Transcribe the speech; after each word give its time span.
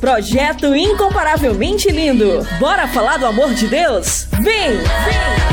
Projeto 0.00 0.74
incomparavelmente 0.74 1.90
lindo. 1.90 2.46
Bora 2.58 2.86
falar 2.88 3.18
do 3.18 3.26
amor 3.26 3.54
de 3.54 3.66
Deus? 3.66 4.26
Vem! 4.40 4.76
Vem! 4.76 5.52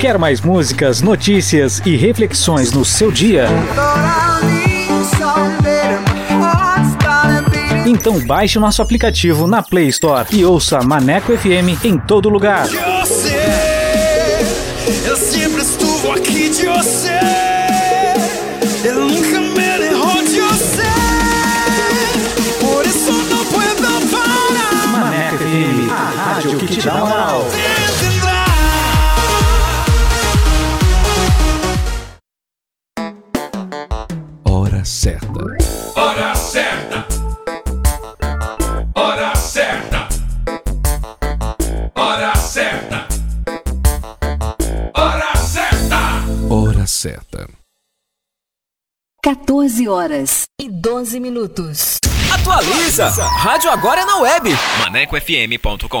Quer 0.00 0.16
mais 0.16 0.40
músicas, 0.40 1.02
notícias 1.02 1.82
e 1.84 1.96
reflexões 1.96 2.70
no 2.72 2.84
seu 2.84 3.10
dia? 3.10 3.48
Então 7.84 8.20
baixe 8.20 8.60
nosso 8.60 8.80
aplicativo 8.80 9.48
na 9.48 9.60
Play 9.60 9.88
Store 9.88 10.28
e 10.30 10.44
ouça 10.44 10.80
Maneco 10.82 11.36
FM 11.36 11.84
em 11.84 11.98
todo 11.98 12.28
lugar. 12.28 12.66
Eu 15.08 15.16
sempre 15.16 15.62
estuvo 15.62 16.12
aqui 16.12 16.50
de 16.50 16.66
você. 16.66 17.18
Eu 18.84 19.08
nunca 19.08 19.40
me 19.40 19.78
derrou 19.78 20.22
de 20.22 20.38
você. 20.38 20.82
Por 22.60 22.84
isso 22.84 23.10
não 23.10 23.46
puedo 23.46 24.10
parar. 24.10 24.86
Maneco 24.86 25.38
FM, 25.38 25.90
a 25.90 26.34
rádio 26.34 26.58
que 26.58 26.66
te 26.66 26.82
dá 26.82 26.96
moral. 26.96 27.46
Hora 34.44 34.84
certa. 34.84 35.57
Certa. 46.98 47.48
14 49.22 49.88
horas 49.88 50.44
e 50.60 50.68
12 50.70 51.20
minutos. 51.20 51.98
Atualiza! 52.32 53.08
Rádio 53.08 53.70
agora 53.70 54.02
é 54.02 54.04
na 54.04 54.18
web. 54.18 54.50
ManecoFM.com 54.80 56.00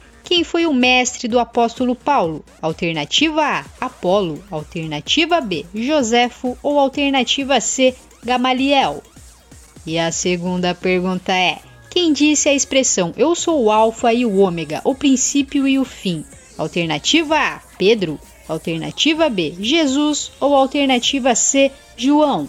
quem 0.31 0.45
foi 0.45 0.65
o 0.65 0.73
mestre 0.73 1.27
do 1.27 1.37
apóstolo 1.37 1.93
Paulo? 1.93 2.41
Alternativa 2.61 3.43
A: 3.43 3.65
Apolo. 3.81 4.41
Alternativa 4.49 5.41
B: 5.41 5.65
Joséfo. 5.75 6.57
Ou 6.63 6.79
alternativa 6.79 7.59
C: 7.59 7.93
Gamaliel? 8.23 9.03
E 9.85 9.99
a 9.99 10.09
segunda 10.09 10.73
pergunta 10.73 11.33
é: 11.33 11.59
quem 11.89 12.13
disse 12.13 12.47
a 12.47 12.53
expressão 12.53 13.13
eu 13.17 13.35
sou 13.35 13.61
o 13.61 13.69
Alfa 13.69 14.13
e 14.13 14.25
o 14.25 14.37
Ômega, 14.37 14.79
o 14.85 14.95
princípio 14.95 15.67
e 15.67 15.77
o 15.77 15.83
fim? 15.83 16.23
Alternativa 16.57 17.37
A: 17.37 17.59
Pedro. 17.77 18.17
Alternativa 18.47 19.27
B: 19.27 19.53
Jesus. 19.59 20.31
Ou 20.39 20.55
alternativa 20.55 21.35
C: 21.35 21.69
João? 21.97 22.47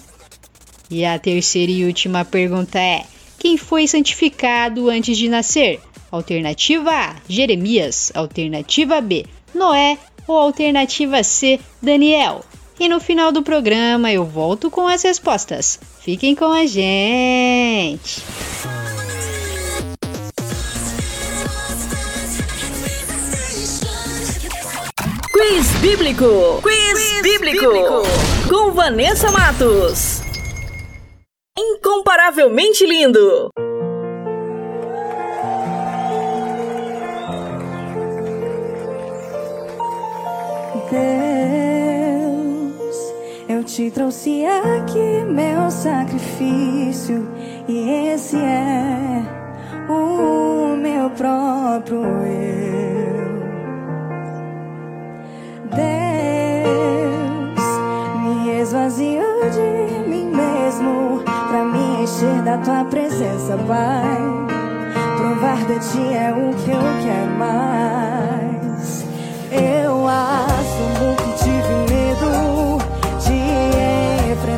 E 0.89 1.05
a 1.05 1.19
terceira 1.19 1.73
e 1.73 1.85
última 1.85 2.25
pergunta 2.25 2.79
é: 2.79 3.03
quem 3.41 3.57
foi 3.57 3.89
santificado 3.89 4.89
antes 4.89 5.19
de 5.19 5.29
nascer? 5.29 5.81
Alternativa 6.13 6.91
A: 6.91 7.17
Jeremias. 7.27 8.13
Alternativa 8.15 9.01
B: 9.01 9.25
Noé. 9.55 9.97
Ou 10.29 10.37
alternativa 10.37 11.25
C: 11.25 11.59
Daniel. 11.81 12.45
E 12.79 12.89
no 12.89 13.01
final 13.01 13.33
do 13.33 13.43
programa 13.43 14.13
eu 14.13 14.25
volto 14.25 14.71
com 14.71 14.87
as 14.87 15.03
respostas. 15.03 15.81
Fiquem 16.01 16.35
com 16.35 16.53
a 16.53 16.67
gente! 16.67 18.23
Quiz 25.33 25.67
Bíblico! 25.81 26.61
Quiz, 26.63 26.93
Quiz 26.93 27.23
bíblico. 27.23 27.59
bíblico! 27.59 28.03
Com 28.49 28.73
Vanessa 28.73 29.31
Matos. 29.31 30.21
Incomparavelmente 31.57 32.85
lindo! 32.85 33.51
Deus, 40.93 42.75
eu 43.49 43.65
te 43.65 43.91
trouxe 43.91 44.45
aqui 44.45 45.25
meu 45.27 45.71
sacrifício, 45.71 47.27
e 47.67 48.11
esse 48.13 48.37
é 48.37 49.23
o 49.89 50.77
meu 50.77 51.09
próprio 51.11 52.03
eu. 52.27 53.33
Deus, 55.75 57.65
me 58.21 58.61
esvazio 58.61 59.23
de 59.51 60.11
mim 60.11 60.27
mesmo 60.27 61.23
pra 61.49 61.65
me 61.65 62.03
encher 62.03 62.43
da 62.43 62.59
tua 62.59 62.85
presença, 62.85 63.57
Pai. 63.67 64.21
Provar 65.17 65.57
de 65.65 65.79
ti 65.79 66.15
é 66.15 66.31
o 66.33 66.53
que 66.55 66.71
eu 66.71 66.83
quero 67.03 67.33
mais. 67.39 69.07
Eu 69.51 70.07
assumo 70.09 70.62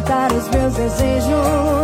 enfrentar 0.04 0.32
os 0.32 0.48
meus 0.50 0.74
desejos 0.74 1.83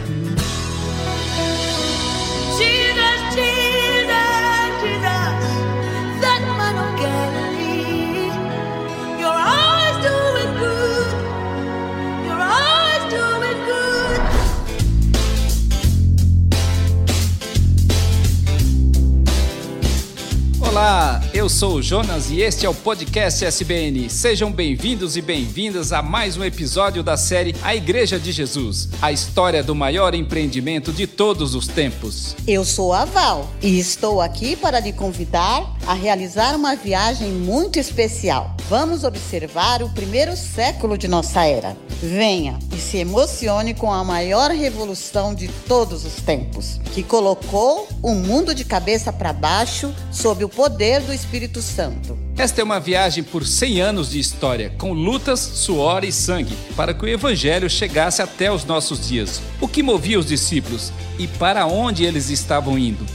Sou 21.61 21.75
o 21.75 21.81
Jonas 21.83 22.31
e 22.31 22.41
este 22.41 22.65
é 22.65 22.69
o 22.69 22.73
podcast 22.73 23.45
SBN. 23.45 24.09
Sejam 24.09 24.51
bem-vindos 24.51 25.15
e 25.15 25.21
bem-vindas 25.21 25.93
a 25.93 26.01
mais 26.01 26.35
um 26.35 26.43
episódio 26.43 27.03
da 27.03 27.15
série 27.15 27.55
A 27.61 27.75
Igreja 27.75 28.19
de 28.19 28.31
Jesus, 28.31 28.89
a 28.99 29.11
história 29.11 29.61
do 29.61 29.75
maior 29.75 30.15
empreendimento 30.15 30.91
de 30.91 31.05
todos 31.05 31.53
os 31.53 31.67
tempos. 31.67 32.35
Eu 32.47 32.65
sou 32.65 32.91
a 32.91 33.05
Val 33.05 33.47
e 33.61 33.77
estou 33.77 34.19
aqui 34.21 34.55
para 34.55 34.79
lhe 34.79 34.91
convidar 34.91 35.77
a 35.85 35.93
realizar 35.93 36.55
uma 36.55 36.75
viagem 36.75 37.31
muito 37.31 37.77
especial. 37.77 38.57
Vamos 38.67 39.03
observar 39.03 39.83
o 39.83 39.89
primeiro 39.89 40.35
século 40.35 40.97
de 40.97 41.07
nossa 41.07 41.45
era. 41.45 41.77
Venha 42.01 42.57
se 42.91 42.97
emocione 42.97 43.73
com 43.73 43.89
a 43.89 44.03
maior 44.03 44.51
revolução 44.51 45.33
de 45.33 45.47
todos 45.47 46.03
os 46.03 46.15
tempos, 46.15 46.77
que 46.93 47.01
colocou 47.01 47.87
o 48.03 48.13
mundo 48.13 48.53
de 48.53 48.65
cabeça 48.65 49.13
para 49.13 49.31
baixo 49.31 49.95
sob 50.11 50.43
o 50.43 50.49
poder 50.49 50.99
do 50.99 51.13
Espírito 51.13 51.61
Santo. 51.61 52.17
Esta 52.37 52.59
é 52.59 52.63
uma 52.65 52.81
viagem 52.81 53.23
por 53.23 53.47
100 53.47 53.79
anos 53.79 54.09
de 54.09 54.19
história, 54.19 54.73
com 54.77 54.91
lutas, 54.91 55.39
suor 55.39 56.03
e 56.03 56.11
sangue, 56.11 56.53
para 56.75 56.93
que 56.93 57.05
o 57.05 57.07
Evangelho 57.07 57.69
chegasse 57.69 58.21
até 58.21 58.51
os 58.51 58.65
nossos 58.65 59.07
dias. 59.07 59.41
O 59.61 59.69
que 59.69 59.81
movia 59.81 60.19
os 60.19 60.25
discípulos 60.25 60.91
e 61.17 61.27
para 61.27 61.65
onde 61.65 62.03
eles 62.03 62.29
estavam 62.29 62.77
indo? 62.77 63.05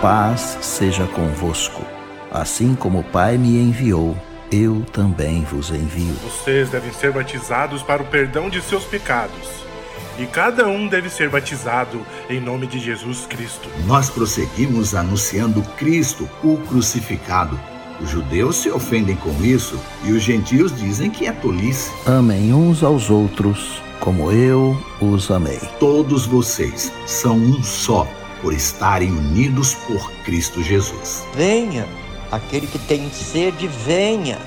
Paz 0.00 0.56
seja 0.62 1.06
convosco. 1.06 1.84
Assim 2.32 2.74
como 2.74 3.00
o 3.00 3.04
Pai 3.04 3.36
me 3.36 3.60
enviou, 3.60 4.16
eu 4.50 4.82
também 4.90 5.44
vos 5.44 5.68
envio. 5.68 6.14
Vocês 6.24 6.70
devem 6.70 6.90
ser 6.90 7.12
batizados 7.12 7.82
para 7.82 8.02
o 8.02 8.06
perdão 8.06 8.48
de 8.48 8.62
seus 8.62 8.84
pecados. 8.84 9.50
E 10.18 10.24
cada 10.24 10.66
um 10.66 10.88
deve 10.88 11.10
ser 11.10 11.28
batizado 11.28 12.00
em 12.30 12.40
nome 12.40 12.66
de 12.66 12.78
Jesus 12.78 13.26
Cristo. 13.26 13.68
Nós 13.86 14.08
prosseguimos 14.08 14.94
anunciando 14.94 15.60
Cristo, 15.76 16.26
o 16.42 16.56
crucificado 16.56 17.73
os 18.04 18.10
judeus 18.10 18.56
se 18.56 18.70
ofendem 18.70 19.16
com 19.16 19.30
isso 19.42 19.80
e 20.04 20.12
os 20.12 20.22
gentios 20.22 20.74
dizem 20.76 21.10
que 21.10 21.26
é 21.26 21.32
tolice. 21.32 21.90
Amem 22.06 22.52
uns 22.52 22.82
aos 22.82 23.08
outros 23.10 23.82
como 23.98 24.30
eu 24.30 24.76
os 25.00 25.30
amei. 25.30 25.58
Todos 25.80 26.26
vocês 26.26 26.92
são 27.06 27.36
um 27.36 27.62
só 27.62 28.06
por 28.42 28.52
estarem 28.52 29.10
unidos 29.10 29.74
por 29.86 30.12
Cristo 30.24 30.62
Jesus. 30.62 31.24
Venha, 31.34 31.88
aquele 32.30 32.66
que 32.66 32.78
tem 32.78 33.10
sede, 33.10 33.66
venha, 33.66 34.38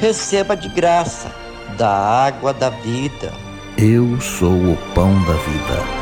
receba 0.00 0.56
de 0.56 0.70
graça 0.70 1.30
da 1.76 1.90
água 1.90 2.54
da 2.54 2.70
vida. 2.70 3.32
Eu 3.76 4.18
sou 4.20 4.54
o 4.54 4.78
pão 4.94 5.12
da 5.24 5.34
vida. 5.34 6.01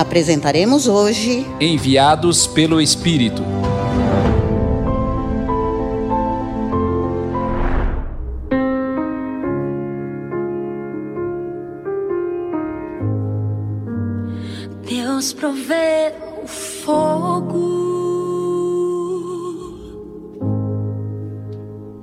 Apresentaremos 0.00 0.88
hoje 0.88 1.46
Enviados 1.60 2.46
pelo 2.46 2.80
Espírito. 2.80 3.42
Deus 14.88 15.34
provê 15.34 16.14
o 16.42 16.48
fogo 16.48 17.60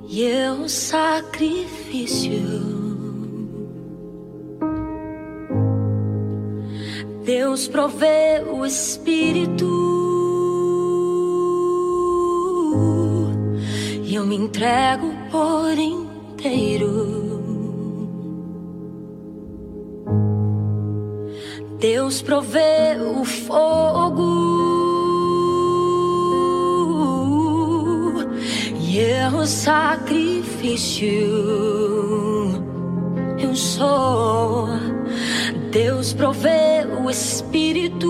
e 0.08 0.22
eu 0.22 0.68
sacrifício. 0.68 2.77
Deus 7.28 7.68
provê 7.68 8.42
o 8.50 8.64
Espírito 8.64 9.68
e 14.02 14.14
eu 14.14 14.24
me 14.24 14.34
entrego 14.34 15.12
por 15.30 15.78
inteiro. 15.78 16.88
Deus 21.78 22.22
provê 22.22 22.96
o 22.98 23.22
fogo 23.26 24.32
e 28.80 29.00
eu 29.00 29.46
sacrifício. 29.46 31.10
Eu 33.38 33.54
sou. 33.54 34.68
Deus 35.70 36.14
provê 36.14 36.86
o 36.98 37.10
Espírito 37.10 38.08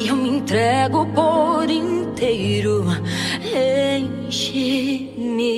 e 0.00 0.08
eu 0.08 0.16
me 0.16 0.30
entrego 0.30 1.06
por 1.06 1.70
inteiro. 1.70 2.84
Enche-me, 4.26 5.52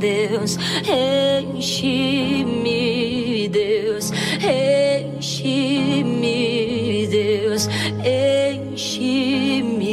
Deus, 0.00 0.56
enche-me, 1.52 2.70
Deus, 3.50 4.10
enche-me, 5.20 6.26
Deus, 7.06 7.68
enche-me. 8.82 9.90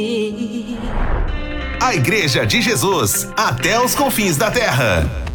A 1.80 1.94
Igreja 1.94 2.46
de 2.46 2.62
Jesus, 2.62 3.28
até 3.36 3.78
os 3.78 3.94
confins 3.94 4.38
da 4.38 4.50
terra. 4.50 5.27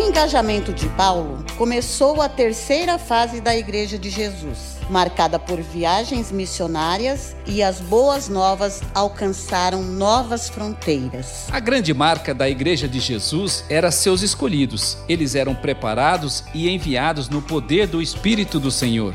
Engajamento 0.00 0.72
de 0.72 0.88
Paulo, 0.90 1.44
começou 1.56 2.22
a 2.22 2.28
terceira 2.28 2.98
fase 2.98 3.40
da 3.40 3.56
Igreja 3.56 3.98
de 3.98 4.08
Jesus, 4.08 4.78
marcada 4.88 5.38
por 5.38 5.60
viagens 5.60 6.32
missionárias 6.32 7.36
e 7.46 7.62
as 7.62 7.80
boas 7.80 8.28
novas 8.28 8.80
alcançaram 8.94 9.82
novas 9.82 10.48
fronteiras. 10.48 11.46
A 11.50 11.60
grande 11.60 11.92
marca 11.92 12.34
da 12.34 12.48
Igreja 12.48 12.88
de 12.88 12.98
Jesus 12.98 13.64
era 13.68 13.90
seus 13.90 14.22
escolhidos. 14.22 14.96
Eles 15.08 15.34
eram 15.34 15.54
preparados 15.54 16.44
e 16.54 16.68
enviados 16.68 17.28
no 17.28 17.42
poder 17.42 17.86
do 17.86 18.00
Espírito 18.00 18.58
do 18.58 18.70
Senhor. 18.70 19.14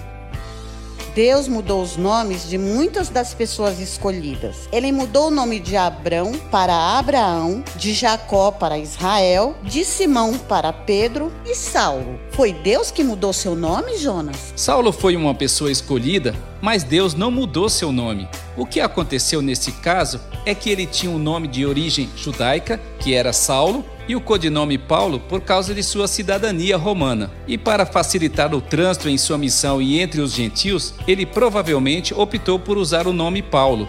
Deus 1.16 1.48
mudou 1.48 1.82
os 1.82 1.96
nomes 1.96 2.50
de 2.50 2.58
muitas 2.58 3.08
das 3.08 3.34
pessoas 3.34 3.80
escolhidas. 3.80 4.68
Ele 4.70 4.92
mudou 4.92 5.30
o 5.30 5.32
nome 5.32 5.62
de 5.62 5.78
Abrão 5.78 6.34
para 6.52 6.76
Abraão, 6.76 7.64
de 7.78 7.94
Jacó 7.94 8.52
para 8.52 8.78
Israel, 8.78 9.56
de 9.64 9.86
Simão 9.86 10.38
para 10.38 10.74
Pedro 10.74 11.32
e 11.46 11.56
Saulo. 11.56 12.20
Foi 12.32 12.52
Deus 12.52 12.92
que 12.92 13.02
mudou 13.02 13.32
seu 13.32 13.56
nome, 13.56 13.98
Jonas? 13.98 14.52
Saulo 14.58 14.92
foi 14.92 15.16
uma 15.16 15.34
pessoa 15.34 15.72
escolhida, 15.72 16.36
mas 16.62 16.84
Deus 16.84 17.14
não 17.14 17.32
mudou 17.32 17.70
seu 17.70 17.94
nome. 17.94 18.28
O 18.58 18.66
que 18.66 18.82
aconteceu 18.82 19.42
nesse 19.42 19.72
caso 19.72 20.20
é 20.46 20.54
que 20.54 20.70
ele 20.70 20.86
tinha 20.86 21.10
um 21.14 21.18
nome 21.18 21.48
de 21.48 21.66
origem 21.66 22.10
judaica, 22.18 22.78
que 23.00 23.14
era 23.14 23.32
Saulo, 23.32 23.86
e 24.08 24.16
o 24.16 24.22
codinome 24.22 24.78
Paulo 24.78 25.20
por 25.20 25.42
causa 25.42 25.74
de 25.74 25.84
sua 25.84 26.08
cidadania 26.08 26.78
romana. 26.78 27.32
E 27.48 27.58
para 27.58 27.86
facilitar 27.86 28.54
o 28.54 28.62
trânsito 28.62 29.10
em 29.10 29.18
sua 29.18 29.38
missão 29.38 29.82
e 29.82 30.00
entre 30.00 30.22
os 30.22 30.34
gentios, 30.34 30.94
ele 31.08 31.26
provavelmente 31.26 32.14
optou 32.14 32.60
por 32.60 32.78
usar 32.78 33.08
o 33.08 33.14
nome 33.14 33.42
Paulo. 33.42 33.88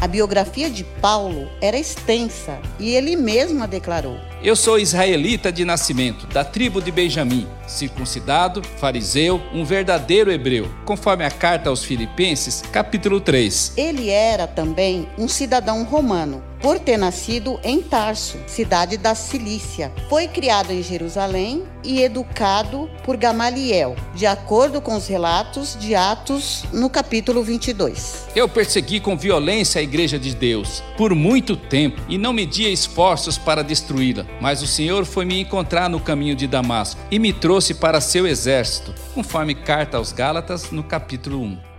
A 0.00 0.08
biografia 0.08 0.68
de 0.68 0.82
Paulo 0.82 1.48
era 1.60 1.78
extensa 1.78 2.58
e 2.80 2.90
ele 2.90 3.14
mesmo 3.14 3.62
a 3.62 3.66
declarou. 3.66 4.18
Eu 4.42 4.56
sou 4.56 4.76
israelita 4.76 5.52
de 5.52 5.64
nascimento, 5.64 6.26
da 6.26 6.44
tribo 6.44 6.82
de 6.82 6.90
Benjamim, 6.90 7.46
circuncidado, 7.72 8.62
fariseu, 8.78 9.40
um 9.52 9.64
verdadeiro 9.64 10.30
hebreu, 10.30 10.70
conforme 10.84 11.24
a 11.24 11.30
carta 11.30 11.70
aos 11.70 11.84
Filipenses, 11.84 12.62
capítulo 12.72 13.20
3. 13.20 13.72
Ele 13.76 14.10
era 14.10 14.46
também 14.46 15.08
um 15.18 15.28
cidadão 15.28 15.82
romano, 15.84 16.42
por 16.62 16.78
ter 16.78 16.96
nascido 16.96 17.58
em 17.64 17.82
Tarso, 17.82 18.38
cidade 18.46 18.96
da 18.96 19.14
Cilícia. 19.14 19.92
Foi 20.08 20.28
criado 20.28 20.70
em 20.70 20.82
Jerusalém 20.82 21.64
e 21.82 22.00
educado 22.00 22.88
por 23.04 23.16
Gamaliel, 23.16 23.96
de 24.14 24.24
acordo 24.24 24.80
com 24.80 24.96
os 24.96 25.08
relatos 25.08 25.76
de 25.78 25.96
Atos 25.96 26.64
no 26.72 26.88
capítulo 26.88 27.42
22. 27.42 28.28
Eu 28.36 28.48
persegui 28.48 29.00
com 29.00 29.16
violência 29.16 29.80
a 29.80 29.82
igreja 29.82 30.18
de 30.18 30.34
Deus 30.34 30.82
por 30.96 31.12
muito 31.14 31.56
tempo 31.56 32.00
e 32.08 32.16
não 32.16 32.32
media 32.32 32.70
esforços 32.70 33.36
para 33.36 33.62
destruí-la, 33.64 34.24
mas 34.40 34.62
o 34.62 34.66
Senhor 34.66 35.04
foi 35.04 35.24
me 35.24 35.40
encontrar 35.40 35.90
no 35.90 35.98
caminho 35.98 36.36
de 36.36 36.46
Damasco 36.46 37.00
e 37.10 37.18
me 37.18 37.32
trouxe 37.32 37.61
para 37.70 38.00
seu 38.00 38.26
exército, 38.26 38.92
conforme 39.14 39.54
carta 39.54 39.96
aos 39.96 40.10
Gálatas 40.10 40.72
no 40.72 40.82
capítulo 40.82 41.40
1. 41.40 41.72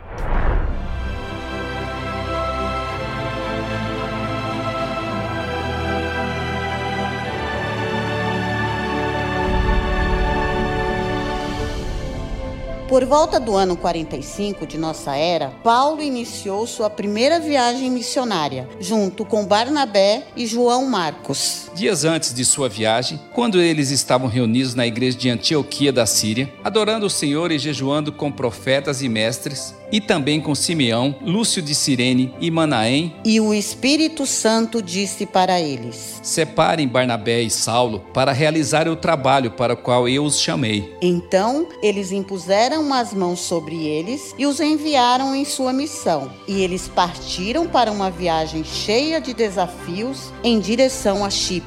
Por 12.93 13.05
volta 13.05 13.39
do 13.39 13.55
ano 13.55 13.75
45 13.75 14.67
de 14.67 14.77
nossa 14.77 15.15
era, 15.15 15.49
Paulo 15.63 15.99
iniciou 15.99 16.67
sua 16.67 16.91
primeira 16.91 17.39
viagem 17.39 17.89
missionária, 17.89 18.69
junto 18.79 19.25
com 19.25 19.47
Barnabé 19.47 20.27
e 20.35 20.45
João 20.45 20.85
Marcos. 20.85 21.71
Dias 21.75 22.05
antes 22.05 22.31
de 22.33 22.45
sua 22.45 22.69
viagem, 22.69 23.19
quando 23.33 23.59
eles 23.59 23.89
estavam 23.89 24.27
reunidos 24.27 24.75
na 24.75 24.85
igreja 24.85 25.17
de 25.17 25.29
Antioquia 25.29 25.91
da 25.91 26.05
Síria, 26.05 26.53
adorando 26.63 27.07
o 27.07 27.09
Senhor 27.09 27.51
e 27.51 27.57
jejuando 27.57 28.11
com 28.11 28.31
profetas 28.31 29.01
e 29.01 29.09
mestres, 29.09 29.73
e 29.91 30.01
também 30.01 30.41
com 30.41 30.55
Simeão, 30.55 31.15
Lúcio 31.21 31.61
de 31.61 31.75
Cirene 31.75 32.33
e 32.39 32.49
Manaém. 32.49 33.13
E 33.23 33.39
o 33.39 33.53
Espírito 33.53 34.25
Santo 34.25 34.81
disse 34.81 35.25
para 35.25 35.61
eles: 35.61 36.19
Separem 36.23 36.87
Barnabé 36.87 37.41
e 37.41 37.49
Saulo 37.49 37.99
para 38.11 38.31
realizar 38.31 38.87
o 38.87 38.95
trabalho 38.95 39.51
para 39.51 39.73
o 39.73 39.77
qual 39.77 40.09
eu 40.09 40.23
os 40.23 40.39
chamei. 40.39 40.95
Então 40.99 41.67
eles 41.81 42.11
impuseram 42.11 42.91
as 42.91 43.13
mãos 43.13 43.39
sobre 43.39 43.85
eles 43.85 44.33
e 44.37 44.47
os 44.47 44.59
enviaram 44.59 45.35
em 45.35 45.45
sua 45.45 45.71
missão. 45.71 46.31
E 46.47 46.61
eles 46.61 46.87
partiram 46.87 47.67
para 47.67 47.91
uma 47.91 48.09
viagem 48.09 48.63
cheia 48.63 49.21
de 49.21 49.31
desafios 49.33 50.33
em 50.43 50.59
direção 50.59 51.23
a 51.23 51.29
Chipre. 51.29 51.62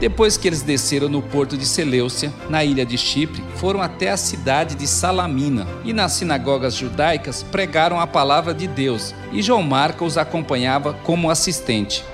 Depois 0.00 0.36
que 0.36 0.46
eles 0.46 0.62
desceram 0.62 1.08
no 1.08 1.20
porto 1.20 1.56
de 1.56 1.66
Seleucia, 1.66 2.32
na 2.48 2.64
ilha 2.64 2.86
de 2.86 2.96
Chipre, 2.96 3.42
foram 3.56 3.82
até 3.82 4.10
a 4.10 4.16
cidade 4.16 4.76
de 4.76 4.86
Salamina 4.86 5.66
e 5.84 5.92
nas 5.92 6.12
sinagogas 6.12 6.74
judaicas 6.74 7.42
pregaram 7.42 7.98
a 7.98 8.06
palavra 8.06 8.54
de 8.54 8.68
Deus, 8.68 9.12
e 9.32 9.42
João 9.42 9.62
Marcos 9.62 10.12
os 10.12 10.18
acompanhava 10.18 10.94
como 11.04 11.28
assistente. 11.28 12.04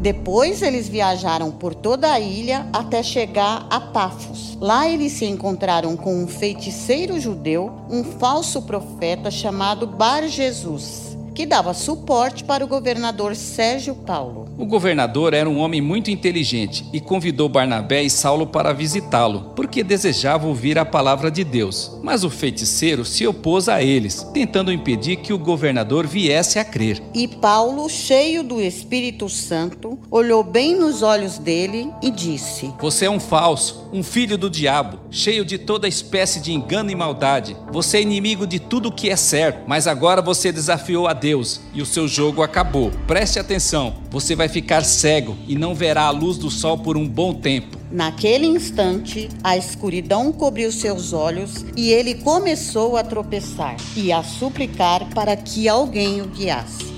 Depois 0.00 0.60
eles 0.62 0.88
viajaram 0.88 1.50
por 1.52 1.74
toda 1.74 2.12
a 2.12 2.20
ilha 2.20 2.66
até 2.72 3.02
chegar 3.02 3.66
a 3.70 3.80
Pafos. 3.80 4.56
Lá 4.60 4.88
eles 4.88 5.12
se 5.12 5.24
encontraram 5.24 5.96
com 5.96 6.22
um 6.22 6.26
feiticeiro 6.26 7.20
judeu, 7.20 7.72
um 7.88 8.04
falso 8.04 8.62
profeta 8.62 9.30
chamado 9.30 9.86
Bar 9.86 10.26
Jesus 10.28 11.17
que 11.38 11.46
dava 11.46 11.72
suporte 11.72 12.42
para 12.42 12.64
o 12.64 12.66
governador 12.66 13.36
Sérgio 13.36 13.94
Paulo. 13.94 14.48
O 14.58 14.66
governador 14.66 15.32
era 15.32 15.48
um 15.48 15.60
homem 15.60 15.80
muito 15.80 16.10
inteligente 16.10 16.84
e 16.92 17.00
convidou 17.00 17.48
Barnabé 17.48 18.02
e 18.02 18.10
Saulo 18.10 18.44
para 18.44 18.72
visitá-lo, 18.72 19.52
porque 19.54 19.84
desejava 19.84 20.48
ouvir 20.48 20.80
a 20.80 20.84
palavra 20.84 21.30
de 21.30 21.44
Deus. 21.44 21.96
Mas 22.02 22.24
o 22.24 22.28
feiticeiro 22.28 23.04
se 23.04 23.24
opôs 23.24 23.68
a 23.68 23.80
eles, 23.80 24.26
tentando 24.34 24.72
impedir 24.72 25.18
que 25.18 25.32
o 25.32 25.38
governador 25.38 26.08
viesse 26.08 26.58
a 26.58 26.64
crer. 26.64 27.00
E 27.14 27.28
Paulo, 27.28 27.88
cheio 27.88 28.42
do 28.42 28.60
Espírito 28.60 29.28
Santo, 29.28 29.96
olhou 30.10 30.42
bem 30.42 30.74
nos 30.74 31.04
olhos 31.04 31.38
dele 31.38 31.88
e 32.02 32.10
disse: 32.10 32.74
Você 32.80 33.04
é 33.04 33.10
um 33.10 33.20
falso, 33.20 33.88
um 33.92 34.02
filho 34.02 34.36
do 34.36 34.50
diabo, 34.50 34.98
cheio 35.08 35.44
de 35.44 35.56
toda 35.56 35.86
espécie 35.86 36.40
de 36.40 36.52
engano 36.52 36.90
e 36.90 36.96
maldade. 36.96 37.56
Você 37.70 37.98
é 37.98 38.02
inimigo 38.02 38.44
de 38.44 38.58
tudo 38.58 38.88
o 38.88 38.92
que 38.92 39.08
é 39.08 39.14
certo, 39.14 39.62
mas 39.68 39.86
agora 39.86 40.20
você 40.20 40.50
desafiou 40.50 41.06
a 41.06 41.12
Deus 41.12 41.27
Deus 41.28 41.60
e 41.74 41.82
o 41.82 41.86
seu 41.86 42.08
jogo 42.08 42.42
acabou. 42.42 42.90
Preste 43.06 43.38
atenção, 43.38 43.96
você 44.10 44.34
vai 44.34 44.48
ficar 44.48 44.82
cego 44.82 45.36
e 45.46 45.56
não 45.56 45.74
verá 45.74 46.04
a 46.04 46.10
luz 46.10 46.38
do 46.38 46.50
sol 46.50 46.78
por 46.78 46.96
um 46.96 47.06
bom 47.06 47.34
tempo. 47.34 47.76
Naquele 47.92 48.46
instante, 48.46 49.28
a 49.44 49.54
escuridão 49.54 50.32
cobriu 50.32 50.72
seus 50.72 51.12
olhos 51.12 51.66
e 51.76 51.90
ele 51.90 52.14
começou 52.14 52.96
a 52.96 53.04
tropeçar 53.04 53.76
e 53.94 54.10
a 54.10 54.22
suplicar 54.22 55.06
para 55.14 55.36
que 55.36 55.68
alguém 55.68 56.22
o 56.22 56.26
guiasse. 56.26 56.96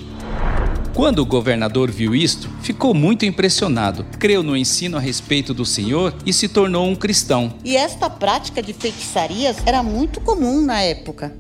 Quando 0.94 1.20
o 1.20 1.26
governador 1.26 1.90
viu 1.90 2.14
isto, 2.14 2.48
ficou 2.62 2.94
muito 2.94 3.24
impressionado, 3.24 4.06
creu 4.16 4.44
no 4.44 4.56
ensino 4.56 4.96
a 4.96 5.00
respeito 5.00 5.52
do 5.52 5.64
Senhor 5.64 6.14
e 6.24 6.32
se 6.32 6.46
tornou 6.48 6.86
um 6.86 6.94
cristão. 6.94 7.52
E 7.64 7.76
esta 7.76 8.08
prática 8.08 8.62
de 8.62 8.72
feitiçarias 8.72 9.56
era 9.66 9.82
muito 9.82 10.20
comum 10.20 10.60
na 10.60 10.82
época. 10.82 11.34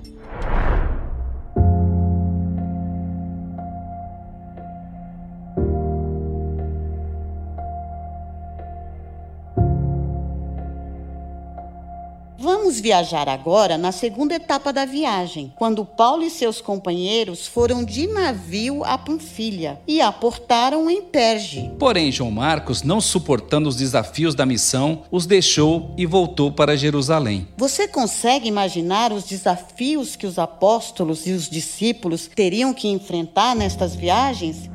Vamos 12.70 12.82
viajar 12.82 13.28
agora 13.28 13.76
na 13.76 13.90
segunda 13.90 14.36
etapa 14.36 14.72
da 14.72 14.84
viagem, 14.84 15.52
quando 15.56 15.84
Paulo 15.84 16.22
e 16.22 16.30
seus 16.30 16.60
companheiros 16.60 17.44
foram 17.44 17.82
de 17.82 18.06
navio 18.06 18.84
a 18.84 18.96
Panfilha 18.96 19.80
e 19.88 20.00
aportaram 20.00 20.88
em 20.88 21.02
Perge. 21.02 21.68
Porém, 21.80 22.12
João 22.12 22.30
Marcos, 22.30 22.84
não 22.84 23.00
suportando 23.00 23.68
os 23.68 23.74
desafios 23.74 24.36
da 24.36 24.46
missão, 24.46 25.02
os 25.10 25.26
deixou 25.26 25.92
e 25.98 26.06
voltou 26.06 26.52
para 26.52 26.76
Jerusalém. 26.76 27.48
Você 27.56 27.88
consegue 27.88 28.46
imaginar 28.46 29.12
os 29.12 29.24
desafios 29.24 30.14
que 30.14 30.24
os 30.24 30.38
apóstolos 30.38 31.26
e 31.26 31.32
os 31.32 31.50
discípulos 31.50 32.30
teriam 32.32 32.72
que 32.72 32.86
enfrentar 32.86 33.56
nestas 33.56 33.96
viagens? 33.96 34.70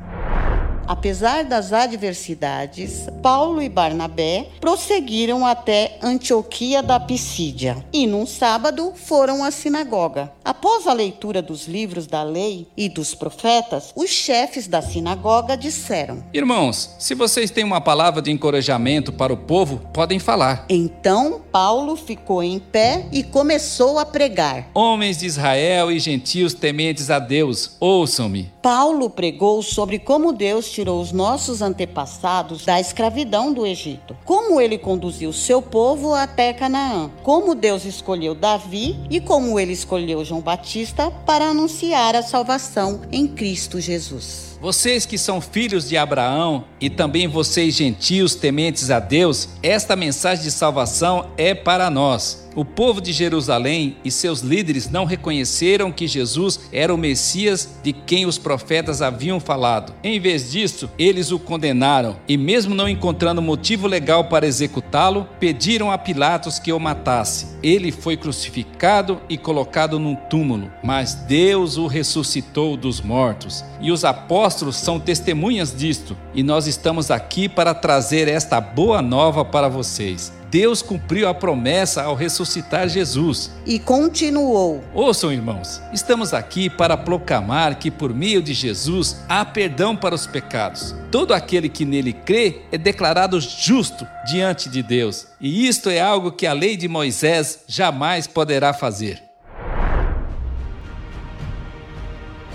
Apesar 0.88 1.44
das 1.44 1.72
adversidades, 1.72 3.08
Paulo 3.20 3.60
e 3.60 3.68
Barnabé 3.68 4.48
prosseguiram 4.60 5.44
até 5.44 5.98
Antioquia 6.00 6.80
da 6.80 7.00
Pisídia 7.00 7.84
e, 7.92 8.06
num 8.06 8.24
sábado, 8.24 8.92
foram 8.94 9.42
à 9.42 9.50
sinagoga. 9.50 10.32
Após 10.44 10.86
a 10.86 10.92
leitura 10.92 11.42
dos 11.42 11.66
livros 11.66 12.06
da 12.06 12.22
lei 12.22 12.68
e 12.76 12.88
dos 12.88 13.14
profetas, 13.14 13.92
os 13.96 14.10
chefes 14.10 14.68
da 14.68 14.80
sinagoga 14.80 15.56
disseram: 15.56 16.22
Irmãos, 16.32 16.94
se 17.00 17.14
vocês 17.14 17.50
têm 17.50 17.64
uma 17.64 17.80
palavra 17.80 18.22
de 18.22 18.30
encorajamento 18.30 19.12
para 19.12 19.32
o 19.32 19.36
povo, 19.36 19.80
podem 19.92 20.20
falar. 20.20 20.66
Então 20.68 21.40
Paulo 21.50 21.96
ficou 21.96 22.42
em 22.42 22.60
pé 22.60 23.06
e 23.10 23.24
começou 23.24 23.98
a 23.98 24.06
pregar: 24.06 24.68
Homens 24.72 25.18
de 25.18 25.26
Israel 25.26 25.90
e 25.90 25.98
gentios 25.98 26.54
tementes 26.54 27.10
a 27.10 27.18
Deus, 27.18 27.76
ouçam-me. 27.80 28.52
Paulo 28.62 29.10
pregou 29.10 29.62
sobre 29.62 29.98
como 29.98 30.32
Deus 30.32 30.75
tirou 30.76 31.00
os 31.00 31.10
nossos 31.10 31.62
antepassados 31.62 32.66
da 32.66 32.78
escravidão 32.78 33.50
do 33.50 33.66
Egito, 33.66 34.14
como 34.26 34.60
ele 34.60 34.76
conduziu 34.76 35.32
seu 35.32 35.62
povo 35.62 36.12
até 36.12 36.52
Canaã, 36.52 37.10
como 37.22 37.54
Deus 37.54 37.86
escolheu 37.86 38.34
Davi 38.34 38.94
e 39.08 39.18
como 39.18 39.58
ele 39.58 39.72
escolheu 39.72 40.22
João 40.22 40.42
Batista 40.42 41.10
para 41.24 41.46
anunciar 41.46 42.14
a 42.14 42.22
salvação 42.22 43.00
em 43.10 43.26
Cristo 43.26 43.80
Jesus. 43.80 44.55
Vocês 44.60 45.04
que 45.04 45.18
são 45.18 45.40
filhos 45.40 45.88
de 45.88 45.96
Abraão 45.96 46.64
e 46.80 46.88
também 46.88 47.28
vocês 47.28 47.74
gentios 47.74 48.34
tementes 48.34 48.90
a 48.90 48.98
Deus, 48.98 49.48
esta 49.62 49.94
mensagem 49.94 50.44
de 50.44 50.50
salvação 50.50 51.30
é 51.36 51.54
para 51.54 51.90
nós. 51.90 52.46
O 52.56 52.64
povo 52.64 53.02
de 53.02 53.12
Jerusalém 53.12 53.98
e 54.02 54.10
seus 54.10 54.40
líderes 54.40 54.88
não 54.88 55.04
reconheceram 55.04 55.92
que 55.92 56.08
Jesus 56.08 56.58
era 56.72 56.94
o 56.94 56.96
Messias 56.96 57.68
de 57.82 57.92
quem 57.92 58.24
os 58.24 58.38
profetas 58.38 59.02
haviam 59.02 59.38
falado. 59.38 59.92
Em 60.02 60.18
vez 60.18 60.50
disso, 60.50 60.88
eles 60.98 61.30
o 61.30 61.38
condenaram 61.38 62.16
e, 62.26 62.38
mesmo 62.38 62.74
não 62.74 62.88
encontrando 62.88 63.42
motivo 63.42 63.86
legal 63.86 64.24
para 64.24 64.46
executá-lo, 64.46 65.28
pediram 65.38 65.92
a 65.92 65.98
Pilatos 65.98 66.58
que 66.58 66.72
o 66.72 66.80
matasse. 66.80 67.58
Ele 67.62 67.92
foi 67.92 68.16
crucificado 68.16 69.20
e 69.28 69.36
colocado 69.36 69.98
num 69.98 70.14
túmulo, 70.14 70.72
mas 70.82 71.14
Deus 71.14 71.76
o 71.76 71.86
ressuscitou 71.86 72.74
dos 72.74 73.02
mortos. 73.02 73.62
E 73.82 73.92
os 73.92 74.02
apóstolos 74.02 74.45
são 74.76 75.00
testemunhas 75.00 75.74
disto, 75.74 76.16
e 76.34 76.42
nós 76.42 76.66
estamos 76.66 77.10
aqui 77.10 77.48
para 77.48 77.74
trazer 77.74 78.28
esta 78.28 78.60
boa 78.60 79.02
nova 79.02 79.44
para 79.44 79.68
vocês. 79.68 80.32
Deus 80.50 80.80
cumpriu 80.80 81.28
a 81.28 81.34
promessa 81.34 82.02
ao 82.02 82.14
ressuscitar 82.14 82.88
Jesus. 82.88 83.50
E 83.66 83.78
continuou: 83.78 84.82
Ouçam, 84.94 85.32
irmãos, 85.32 85.82
estamos 85.92 86.32
aqui 86.32 86.70
para 86.70 86.96
proclamar 86.96 87.78
que 87.78 87.90
por 87.90 88.14
meio 88.14 88.40
de 88.40 88.54
Jesus 88.54 89.16
há 89.28 89.44
perdão 89.44 89.96
para 89.96 90.14
os 90.14 90.26
pecados. 90.26 90.94
Todo 91.10 91.34
aquele 91.34 91.68
que 91.68 91.84
nele 91.84 92.12
crê 92.12 92.62
é 92.70 92.78
declarado 92.78 93.40
justo 93.40 94.06
diante 94.26 94.68
de 94.68 94.82
Deus. 94.82 95.26
E 95.40 95.66
isto 95.66 95.90
é 95.90 96.00
algo 96.00 96.32
que 96.32 96.46
a 96.46 96.52
lei 96.52 96.76
de 96.76 96.88
Moisés 96.88 97.60
jamais 97.66 98.26
poderá 98.26 98.72
fazer. 98.72 99.25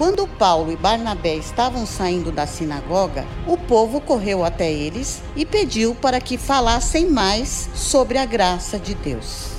Quando 0.02 0.26
Paulo 0.28 0.72
e 0.72 0.76
Barnabé 0.76 1.36
estavam 1.36 1.86
saindo 1.86 2.32
da 2.32 2.48
sinagoga, 2.48 3.24
o 3.46 3.56
povo 3.56 4.02
correu 4.02 4.44
até 4.44 4.74
eles 4.74 5.22
e 5.36 5.46
pediu 5.46 5.94
para 5.94 6.20
que 6.20 6.40
falassem 6.40 7.08
mais 7.08 7.70
sobre 7.76 8.18
a 8.18 8.26
graça 8.26 8.80
de 8.80 8.96
Deus. 8.96 9.52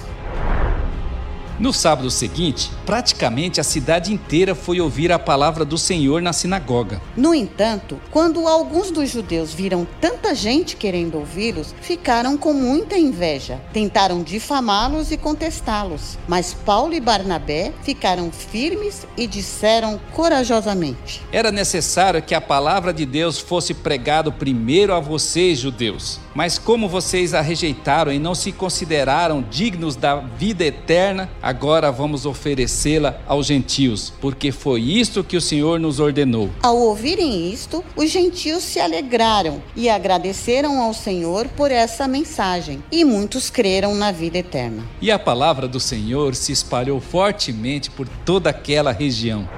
No 1.62 1.72
sábado 1.72 2.10
seguinte, 2.10 2.72
praticamente 2.84 3.60
a 3.60 3.62
cidade 3.62 4.12
inteira 4.12 4.52
foi 4.52 4.80
ouvir 4.80 5.12
a 5.12 5.18
palavra 5.18 5.64
do 5.64 5.78
Senhor 5.78 6.20
na 6.20 6.32
sinagoga. 6.32 7.00
No 7.16 7.32
entanto, 7.32 8.00
quando 8.10 8.48
alguns 8.48 8.90
dos 8.90 9.08
judeus 9.08 9.54
viram 9.54 9.86
tanta 10.00 10.34
gente 10.34 10.74
querendo 10.74 11.18
ouvi-los, 11.18 11.72
ficaram 11.80 12.36
com 12.36 12.52
muita 12.52 12.98
inveja. 12.98 13.60
Tentaram 13.72 14.24
difamá-los 14.24 15.12
e 15.12 15.16
contestá-los. 15.16 16.18
Mas 16.26 16.52
Paulo 16.52 16.94
e 16.94 17.00
Barnabé 17.00 17.72
ficaram 17.84 18.32
firmes 18.32 19.06
e 19.16 19.28
disseram 19.28 20.00
corajosamente: 20.10 21.22
Era 21.30 21.52
necessário 21.52 22.20
que 22.20 22.34
a 22.34 22.40
palavra 22.40 22.92
de 22.92 23.06
Deus 23.06 23.38
fosse 23.38 23.72
pregado 23.72 24.32
primeiro 24.32 24.92
a 24.92 24.98
vocês, 24.98 25.60
judeus. 25.60 26.18
Mas 26.34 26.58
como 26.58 26.88
vocês 26.88 27.34
a 27.34 27.40
rejeitaram 27.40 28.12
e 28.12 28.18
não 28.18 28.34
se 28.34 28.52
consideraram 28.52 29.44
dignos 29.50 29.96
da 29.96 30.16
vida 30.16 30.64
eterna, 30.64 31.28
agora 31.42 31.92
vamos 31.92 32.24
oferecê-la 32.24 33.20
aos 33.26 33.46
gentios, 33.46 34.12
porque 34.20 34.50
foi 34.50 34.80
isto 34.80 35.22
que 35.22 35.36
o 35.36 35.40
Senhor 35.40 35.78
nos 35.78 36.00
ordenou. 36.00 36.50
Ao 36.62 36.76
ouvirem 36.76 37.52
isto, 37.52 37.84
os 37.94 38.10
gentios 38.10 38.62
se 38.62 38.80
alegraram 38.80 39.62
e 39.76 39.88
agradeceram 39.88 40.80
ao 40.80 40.94
Senhor 40.94 41.48
por 41.48 41.70
essa 41.70 42.08
mensagem, 42.08 42.82
e 42.90 43.04
muitos 43.04 43.50
creram 43.50 43.94
na 43.94 44.10
vida 44.10 44.38
eterna. 44.38 44.84
E 45.00 45.10
a 45.10 45.18
palavra 45.18 45.68
do 45.68 45.80
Senhor 45.80 46.34
se 46.34 46.52
espalhou 46.52 47.00
fortemente 47.00 47.90
por 47.90 48.08
toda 48.24 48.50
aquela 48.50 48.92
região. 48.92 49.48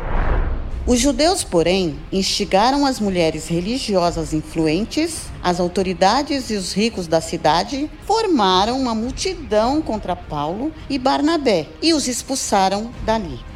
Os 0.86 1.00
judeus, 1.00 1.42
porém, 1.42 1.98
instigaram 2.12 2.84
as 2.84 3.00
mulheres 3.00 3.48
religiosas 3.48 4.34
influentes, 4.34 5.28
as 5.42 5.58
autoridades 5.58 6.50
e 6.50 6.56
os 6.56 6.74
ricos 6.74 7.06
da 7.06 7.22
cidade, 7.22 7.90
formaram 8.06 8.78
uma 8.78 8.94
multidão 8.94 9.80
contra 9.80 10.14
Paulo 10.14 10.70
e 10.90 10.98
Barnabé 10.98 11.66
e 11.80 11.94
os 11.94 12.06
expulsaram 12.06 12.90
dali. 13.06 13.53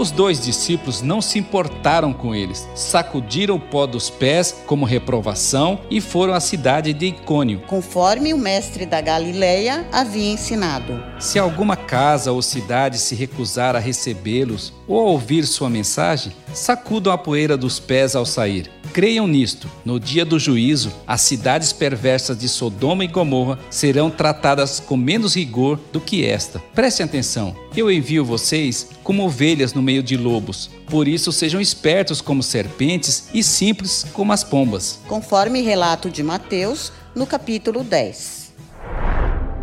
Os 0.00 0.10
dois 0.10 0.42
discípulos 0.42 1.02
não 1.02 1.20
se 1.20 1.38
importaram 1.38 2.10
com 2.10 2.34
eles, 2.34 2.66
sacudiram 2.74 3.56
o 3.56 3.60
pó 3.60 3.84
dos 3.84 4.08
pés 4.08 4.62
como 4.66 4.86
reprovação 4.86 5.78
e 5.90 6.00
foram 6.00 6.32
à 6.32 6.40
cidade 6.40 6.94
de 6.94 7.08
Icônio. 7.08 7.60
Conforme 7.66 8.32
o 8.32 8.38
mestre 8.38 8.86
da 8.86 9.02
Galileia 9.02 9.86
havia 9.92 10.32
ensinado. 10.32 11.04
Se 11.18 11.38
alguma 11.38 11.76
casa 11.76 12.32
ou 12.32 12.40
cidade 12.40 12.96
se 12.98 13.14
recusar 13.14 13.76
a 13.76 13.78
recebê-los 13.78 14.72
ou 14.88 14.98
a 15.00 15.10
ouvir 15.10 15.44
sua 15.46 15.68
mensagem, 15.68 16.32
sacudam 16.54 17.12
a 17.12 17.18
poeira 17.18 17.54
dos 17.54 17.78
pés 17.78 18.16
ao 18.16 18.24
sair. 18.24 18.70
Creiam 18.92 19.26
nisto: 19.26 19.70
no 19.84 20.00
dia 20.00 20.24
do 20.24 20.38
juízo, 20.38 20.92
as 21.06 21.20
cidades 21.20 21.72
perversas 21.72 22.36
de 22.36 22.48
Sodoma 22.48 23.04
e 23.04 23.08
Gomorra 23.08 23.58
serão 23.70 24.10
tratadas 24.10 24.80
com 24.80 24.96
menos 24.96 25.36
rigor 25.36 25.78
do 25.92 26.00
que 26.00 26.24
esta. 26.24 26.58
Prestem 26.74 27.06
atenção: 27.06 27.54
eu 27.76 27.90
envio 27.90 28.24
vocês 28.24 28.88
como 29.02 29.24
ovelhas 29.24 29.72
no 29.72 29.82
meio 29.82 30.02
de 30.02 30.16
lobos. 30.16 30.70
Por 30.88 31.06
isso, 31.06 31.30
sejam 31.30 31.60
espertos 31.60 32.20
como 32.20 32.42
serpentes 32.42 33.28
e 33.32 33.42
simples 33.42 34.04
como 34.12 34.32
as 34.32 34.42
pombas. 34.42 34.98
Conforme 35.06 35.62
relato 35.62 36.10
de 36.10 36.22
Mateus, 36.22 36.92
no 37.14 37.26
capítulo 37.26 37.84
10. 37.84 38.52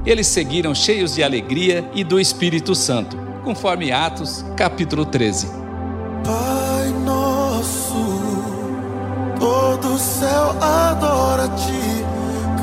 Eles 0.06 0.28
seguiram 0.28 0.74
cheios 0.74 1.16
de 1.16 1.24
alegria 1.24 1.90
e 1.94 2.02
do 2.02 2.18
Espírito 2.18 2.74
Santo, 2.74 3.18
conforme 3.44 3.92
Atos, 3.92 4.46
capítulo 4.56 5.06
13. 5.06 5.48
Céu 9.98 10.56
adora-te, 10.62 12.06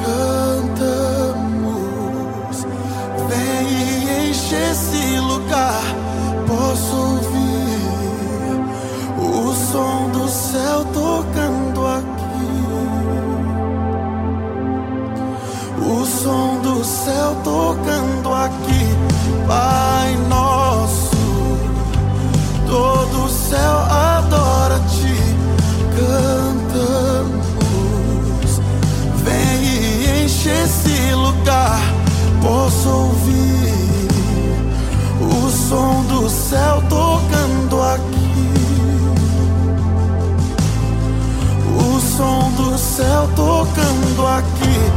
cantamos. 0.05 1.45
Vem 3.29 3.67
e 3.69 4.31
enche 4.31 4.55
esse 4.55 5.19
lugar, 5.21 5.83
posso 6.47 6.97
ouvir 6.97 7.45
o 9.19 9.55
som 9.55 10.11
do 10.11 10.29
céu 10.29 10.85
tocando 10.93 11.87
aqui. 11.87 12.15
O 15.87 16.05
som 16.07 16.61
do 16.63 16.85
céu 16.85 17.37
tocando 17.43 18.33
aqui, 18.33 18.97
Pai 19.47 20.17
nosso, 20.29 21.17
todo 22.67 23.25
o 23.25 23.29
céu 23.29 24.04
enche 30.45 30.51
esse 30.51 31.15
lugar. 31.15 31.81
Posso 32.43 32.89
ouvir 32.89 34.09
o 35.21 35.51
som 35.51 36.05
do 36.05 36.29
céu 36.29 36.83
tocando 36.89 37.81
aqui. 37.83 38.05
O 41.77 42.01
som 42.01 42.51
do 42.53 42.77
céu 42.77 43.29
tocando 43.35 44.27
aqui. 44.27 44.93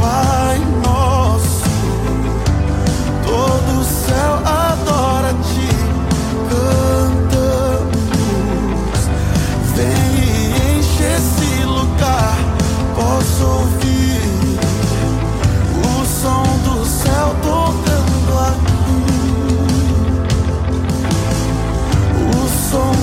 Pai 0.00 0.60
nosso, 0.84 1.64
todo 3.24 3.80
o 3.80 3.84
céu 3.84 4.34
adora-te. 4.44 5.68
Cantamos. 6.50 7.90
Vem 9.74 10.14
e 10.18 10.78
enche 10.78 11.04
esse 11.04 11.64
lugar. 11.64 12.36
Posso 12.94 13.44
ouvir 13.44 13.81
tocando 17.34 18.38
aqui. 18.38 18.72
O 22.28 22.48
som 22.70 23.01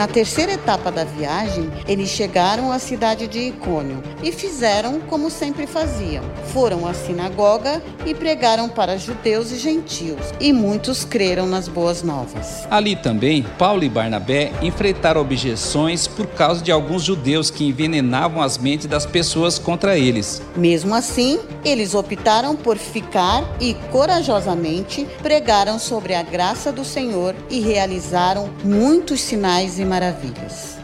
Na 0.00 0.08
terceira 0.08 0.52
etapa 0.52 0.90
da 0.90 1.04
viagem, 1.04 1.70
eles 1.86 2.08
chegaram 2.08 2.72
à 2.72 2.78
cidade 2.78 3.28
de 3.28 3.38
Icônio 3.38 4.02
e 4.22 4.32
fizeram 4.32 4.98
como 4.98 5.28
sempre 5.28 5.66
faziam. 5.66 6.24
Foram 6.52 6.86
à 6.86 6.92
sinagoga 6.92 7.82
e 8.04 8.12
pregaram 8.12 8.68
para 8.68 8.96
judeus 8.96 9.52
e 9.52 9.56
gentios, 9.56 10.18
e 10.40 10.52
muitos 10.52 11.04
creram 11.04 11.46
nas 11.46 11.68
boas 11.68 12.02
novas. 12.02 12.66
Ali 12.68 12.96
também, 12.96 13.44
Paulo 13.56 13.84
e 13.84 13.88
Barnabé 13.88 14.52
enfrentaram 14.60 15.20
objeções 15.20 16.08
por 16.08 16.26
causa 16.26 16.62
de 16.62 16.72
alguns 16.72 17.04
judeus 17.04 17.50
que 17.50 17.64
envenenavam 17.64 18.42
as 18.42 18.58
mentes 18.58 18.86
das 18.86 19.06
pessoas 19.06 19.58
contra 19.58 19.96
eles. 19.96 20.42
Mesmo 20.56 20.94
assim, 20.94 21.38
eles 21.64 21.94
optaram 21.94 22.56
por 22.56 22.76
ficar 22.76 23.44
e 23.60 23.74
corajosamente 23.92 25.06
pregaram 25.22 25.78
sobre 25.78 26.14
a 26.14 26.22
graça 26.22 26.72
do 26.72 26.84
Senhor 26.84 27.34
e 27.48 27.60
realizaram 27.60 28.50
muitos 28.64 29.20
sinais 29.20 29.78
e 29.78 29.84
maravilhas. 29.84 30.79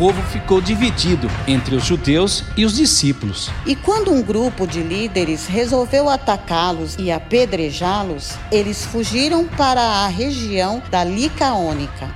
Povo 0.00 0.22
ficou 0.22 0.62
dividido 0.62 1.30
entre 1.46 1.74
os 1.74 1.84
judeus 1.84 2.42
e 2.56 2.64
os 2.64 2.74
discípulos. 2.74 3.50
E 3.66 3.76
quando 3.76 4.10
um 4.10 4.22
grupo 4.22 4.66
de 4.66 4.82
líderes 4.82 5.46
resolveu 5.46 6.08
atacá-los 6.08 6.96
e 6.98 7.12
apedrejá-los, 7.12 8.30
eles 8.50 8.82
fugiram 8.82 9.46
para 9.46 9.82
a 9.82 10.06
região 10.06 10.82
da 10.90 11.04
Licaônica 11.04 12.08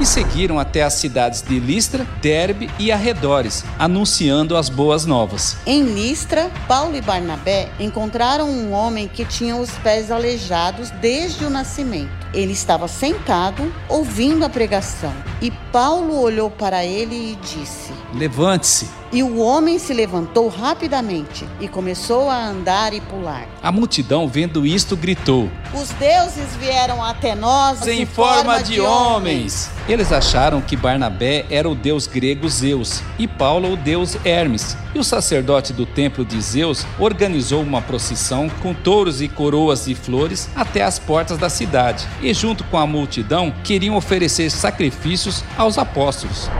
e 0.00 0.06
seguiram 0.06 0.60
até 0.60 0.84
as 0.84 0.94
cidades 0.94 1.42
de 1.42 1.58
Listra, 1.58 2.06
Derbe 2.22 2.70
e 2.78 2.92
arredores, 2.92 3.64
anunciando 3.76 4.56
as 4.56 4.68
boas 4.68 5.04
novas. 5.04 5.56
Em 5.66 5.82
Listra, 5.82 6.52
Paulo 6.68 6.94
e 6.96 7.00
Barnabé 7.00 7.68
encontraram 7.80 8.48
um 8.48 8.72
homem 8.72 9.08
que 9.08 9.24
tinha 9.24 9.56
os 9.56 9.70
pés 9.78 10.12
aleijados 10.12 10.90
desde 11.00 11.44
o 11.44 11.50
nascimento. 11.50 12.17
Ele 12.34 12.52
estava 12.52 12.86
sentado, 12.88 13.72
ouvindo 13.88 14.44
a 14.44 14.48
pregação, 14.48 15.12
e 15.40 15.50
Paulo 15.72 16.20
olhou 16.20 16.50
para 16.50 16.84
ele 16.84 17.32
e 17.32 17.36
disse: 17.36 17.92
Levante-se. 18.14 18.88
E 19.10 19.22
o 19.22 19.38
homem 19.38 19.78
se 19.78 19.94
levantou 19.94 20.48
rapidamente 20.48 21.46
e 21.60 21.66
começou 21.66 22.28
a 22.28 22.46
andar 22.46 22.92
e 22.92 23.00
pular. 23.00 23.48
A 23.62 23.72
multidão, 23.72 24.28
vendo 24.28 24.66
isto, 24.66 24.94
gritou: 24.96 25.50
Os 25.72 25.88
deuses 25.90 26.54
vieram 26.56 27.02
até 27.02 27.34
nós 27.34 27.86
em, 27.86 28.02
em 28.02 28.06
forma, 28.06 28.36
forma, 28.36 28.62
de, 28.62 28.74
de 28.74 28.80
homens. 28.80 29.70
homens. 29.70 29.70
Eles 29.88 30.12
acharam 30.12 30.60
que 30.60 30.76
Barnabé 30.76 31.46
era 31.50 31.68
o 31.68 31.74
deus 31.74 32.06
grego 32.06 32.46
Zeus 32.48 33.00
e 33.18 33.26
Paulo 33.26 33.72
o 33.72 33.76
deus 33.76 34.16
Hermes. 34.26 34.76
E 34.94 34.98
o 34.98 35.04
sacerdote 35.04 35.72
do 35.72 35.86
templo 35.86 36.24
de 36.24 36.40
Zeus 36.40 36.84
organizou 36.98 37.62
uma 37.62 37.80
procissão 37.80 38.50
com 38.62 38.74
touros 38.74 39.22
e 39.22 39.28
coroas 39.28 39.86
de 39.86 39.94
flores 39.94 40.50
até 40.54 40.82
as 40.82 40.98
portas 40.98 41.38
da 41.38 41.48
cidade. 41.48 42.06
E 42.20 42.34
junto 42.34 42.64
com 42.64 42.76
a 42.76 42.86
multidão 42.86 43.54
queriam 43.64 43.96
oferecer 43.96 44.50
sacrifícios 44.50 45.42
aos 45.56 45.78
apóstolos. 45.78 46.50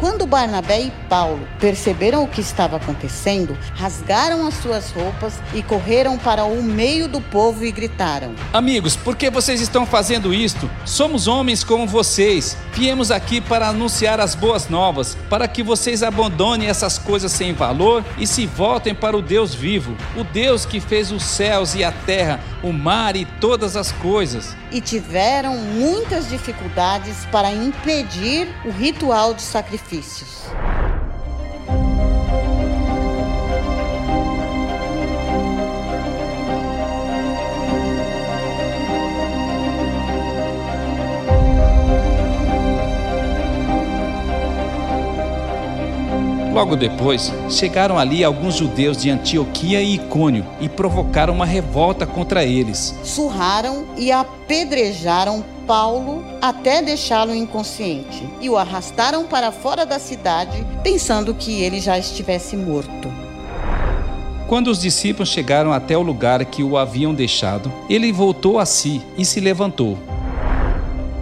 Quando 0.00 0.26
Barnabé 0.26 0.80
e 0.80 0.92
Paulo 1.10 1.46
perceberam 1.60 2.24
o 2.24 2.26
que 2.26 2.40
estava 2.40 2.76
acontecendo, 2.76 3.54
rasgaram 3.74 4.46
as 4.46 4.54
suas 4.54 4.90
roupas 4.92 5.34
e 5.52 5.62
correram 5.62 6.16
para 6.16 6.42
o 6.44 6.62
meio 6.62 7.06
do 7.06 7.20
povo 7.20 7.66
e 7.66 7.70
gritaram: 7.70 8.34
Amigos, 8.50 8.96
por 8.96 9.14
que 9.14 9.28
vocês 9.28 9.60
estão 9.60 9.84
fazendo 9.84 10.32
isto? 10.32 10.70
Somos 10.86 11.28
homens 11.28 11.62
como 11.62 11.86
vocês. 11.86 12.56
Viemos 12.72 13.10
aqui 13.10 13.42
para 13.42 13.68
anunciar 13.68 14.20
as 14.20 14.34
boas 14.34 14.70
novas, 14.70 15.18
para 15.28 15.46
que 15.46 15.62
vocês 15.62 16.02
abandonem 16.02 16.70
essas 16.70 16.96
coisas 16.96 17.30
sem 17.30 17.52
valor 17.52 18.02
e 18.16 18.26
se 18.26 18.46
voltem 18.46 18.94
para 18.94 19.14
o 19.14 19.20
Deus 19.20 19.54
vivo, 19.54 19.94
o 20.16 20.24
Deus 20.24 20.64
que 20.64 20.80
fez 20.80 21.12
os 21.12 21.22
céus 21.22 21.74
e 21.74 21.84
a 21.84 21.92
terra, 21.92 22.40
o 22.62 22.72
mar 22.72 23.16
e 23.16 23.26
todas 23.38 23.76
as 23.76 23.92
coisas. 23.92 24.56
E 24.72 24.80
tiveram 24.80 25.58
muitas 25.58 26.30
dificuldades 26.30 27.26
para 27.30 27.52
impedir 27.52 28.48
o 28.64 28.70
ritual 28.70 29.34
de 29.34 29.42
Logo 46.52 46.76
depois, 46.76 47.32
chegaram 47.48 47.98
ali 47.98 48.22
alguns 48.22 48.54
judeus 48.54 48.96
de 48.96 49.10
Antioquia 49.10 49.80
e 49.82 49.94
Icônio 49.94 50.46
e 50.60 50.68
provocaram 50.68 51.34
uma 51.34 51.46
revolta 51.46 52.06
contra 52.06 52.44
eles. 52.44 52.94
Surraram 53.02 53.86
e 53.96 54.12
apedrejaram 54.12 55.44
Paulo 55.70 56.24
até 56.42 56.82
deixá-lo 56.82 57.32
inconsciente 57.32 58.28
e 58.40 58.50
o 58.50 58.56
arrastaram 58.56 59.24
para 59.24 59.52
fora 59.52 59.86
da 59.86 60.00
cidade, 60.00 60.66
pensando 60.82 61.32
que 61.32 61.62
ele 61.62 61.78
já 61.78 61.96
estivesse 61.96 62.56
morto. 62.56 63.08
Quando 64.48 64.66
os 64.66 64.80
discípulos 64.80 65.28
chegaram 65.28 65.72
até 65.72 65.96
o 65.96 66.02
lugar 66.02 66.44
que 66.44 66.64
o 66.64 66.76
haviam 66.76 67.14
deixado, 67.14 67.72
ele 67.88 68.10
voltou 68.10 68.58
a 68.58 68.66
si 68.66 69.00
e 69.16 69.24
se 69.24 69.38
levantou. 69.38 69.96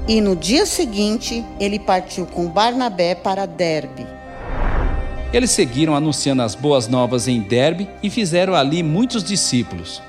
E 0.09 0.19
no 0.19 0.35
dia 0.35 0.65
seguinte, 0.65 1.45
ele 1.61 1.79
partiu 1.79 2.25
com 2.25 2.47
Barnabé 2.47 3.15
para 3.15 3.45
Derbe. 3.45 4.07
Eles 5.31 5.51
seguiram 5.51 5.95
anunciando 5.95 6.41
as 6.41 6.55
boas 6.55 6.89
novas 6.89 7.29
em 7.29 7.39
Derbe 7.43 7.87
e 8.03 8.09
fizeram 8.09 8.55
ali 8.55 8.83
muitos 8.83 9.23
discípulos. 9.23 10.01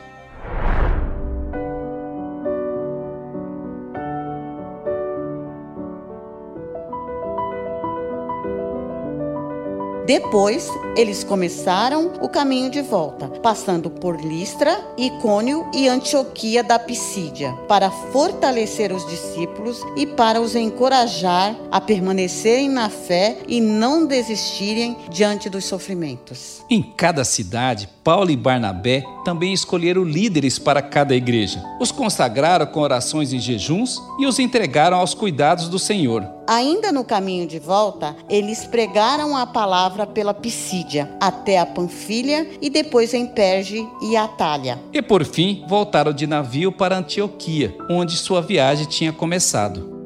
Depois, 10.10 10.68
eles 10.98 11.24
começaram 11.24 12.14
o 12.20 12.28
caminho 12.28 12.72
de 12.72 12.82
volta, 12.82 13.28
passando 13.28 13.92
por 13.92 14.20
Listra, 14.20 14.84
Icônio 14.98 15.70
e 15.72 15.88
Antioquia 15.88 16.64
da 16.64 16.80
Pisídia, 16.80 17.54
para 17.68 17.92
fortalecer 17.92 18.92
os 18.92 19.06
discípulos 19.06 19.86
e 19.96 20.08
para 20.08 20.42
os 20.42 20.56
encorajar 20.56 21.56
a 21.70 21.80
permanecerem 21.80 22.70
na 22.70 22.90
fé 22.90 23.38
e 23.48 23.62
não 23.62 24.08
desistirem 24.08 24.98
diante 25.12 25.48
dos 25.48 25.66
sofrimentos. 25.66 26.66
Em 26.68 26.82
cada 26.82 27.24
cidade, 27.24 27.88
Paulo 28.04 28.32
e 28.32 28.36
Barnabé 28.36 29.04
também 29.24 29.54
escolheram 29.54 30.04
líderes 30.04 30.58
para 30.58 30.82
cada 30.82 31.16
igreja. 31.16 31.64
Os 31.80 31.92
consagraram 31.92 32.66
com 32.66 32.80
orações 32.80 33.32
e 33.32 33.38
jejuns 33.38 34.02
e 34.20 34.26
os 34.26 34.40
entregaram 34.40 34.98
aos 34.98 35.14
cuidados 35.14 35.70
do 35.70 35.78
Senhor. 35.78 36.39
Ainda 36.50 36.92
no 36.92 37.04
caminho 37.04 37.46
de 37.46 37.60
volta, 37.60 38.16
eles 38.28 38.66
pregaram 38.66 39.38
a 39.38 39.46
palavra 39.46 40.08
pela 40.08 40.34
Pisídia, 40.34 41.08
até 41.22 41.60
a 41.60 41.66
Panfilha 41.68 42.50
e 42.60 42.72
depois 42.72 43.14
em 43.14 43.28
Perge 43.28 43.88
e 44.02 44.18
Atalha. 44.18 44.80
E 44.92 45.00
por 45.00 45.24
fim, 45.24 45.64
voltaram 45.68 46.12
de 46.12 46.26
navio 46.26 46.72
para 46.72 46.98
Antioquia, 46.98 47.78
onde 47.88 48.18
sua 48.18 48.42
viagem 48.42 48.88
tinha 48.88 49.14
começado. 49.14 50.00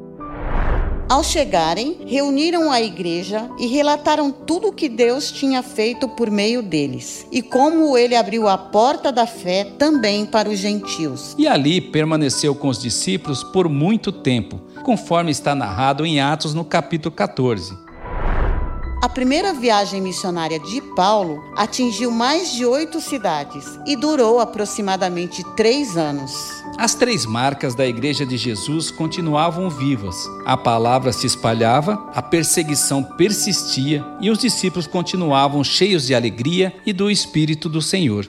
Ao 1.08 1.24
chegarem, 1.24 1.98
reuniram 2.06 2.70
a 2.70 2.80
igreja 2.80 3.48
e 3.58 3.66
relataram 3.66 4.30
tudo 4.30 4.68
o 4.68 4.72
que 4.72 4.88
Deus 4.88 5.32
tinha 5.32 5.62
feito 5.62 6.08
por 6.08 6.30
meio 6.30 6.62
deles 6.62 7.26
e 7.30 7.40
como 7.40 7.96
ele 7.96 8.16
abriu 8.16 8.48
a 8.48 8.58
porta 8.58 9.10
da 9.10 9.26
fé 9.26 9.64
também 9.78 10.26
para 10.26 10.48
os 10.48 10.58
gentios. 10.58 11.34
E 11.38 11.46
ali 11.46 11.80
permaneceu 11.80 12.54
com 12.54 12.68
os 12.68 12.78
discípulos 12.78 13.42
por 13.44 13.68
muito 13.68 14.10
tempo, 14.10 14.60
conforme 14.84 15.32
está 15.32 15.54
narrado 15.54 16.06
em 16.06 16.20
Atos 16.20 16.54
no 16.54 16.64
capítulo 16.64 17.12
14. 17.12 17.76
A 19.02 19.08
primeira 19.08 19.52
viagem 19.52 20.00
missionária 20.00 20.58
de 20.58 20.80
Paulo 20.80 21.42
atingiu 21.56 22.10
mais 22.10 22.52
de 22.52 22.64
oito 22.64 23.02
cidades 23.02 23.78
e 23.86 23.96
durou 23.96 24.40
aproximadamente 24.40 25.44
três 25.54 25.96
anos. 25.96 26.32
As 26.78 26.94
três 26.94 27.26
marcas 27.26 27.74
da 27.74 27.86
Igreja 27.86 28.24
de 28.24 28.38
Jesus 28.38 28.90
continuavam 28.90 29.68
vivas. 29.68 30.16
A 30.46 30.56
palavra 30.56 31.12
se 31.12 31.26
espalhava, 31.26 32.10
a 32.14 32.22
perseguição 32.22 33.02
persistia 33.02 34.02
e 34.22 34.30
os 34.30 34.38
discípulos 34.38 34.86
continuavam 34.86 35.62
cheios 35.62 36.06
de 36.06 36.14
alegria 36.14 36.74
e 36.86 36.92
do 36.92 37.10
Espírito 37.10 37.68
do 37.68 37.82
Senhor. 37.82 38.26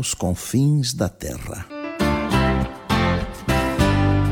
Até 0.00 0.06
os 0.06 0.14
confins 0.14 0.94
da 0.94 1.08
terra. 1.10 1.66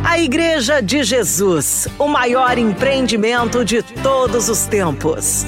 A 0.03 0.19
Igreja 0.19 0.81
de 0.81 1.05
Jesus, 1.05 1.87
o 1.99 2.09
maior 2.09 2.57
empreendimento 2.57 3.65
de 3.65 3.83
todos 3.83 4.49
os 4.49 4.67
tempos. 4.67 5.45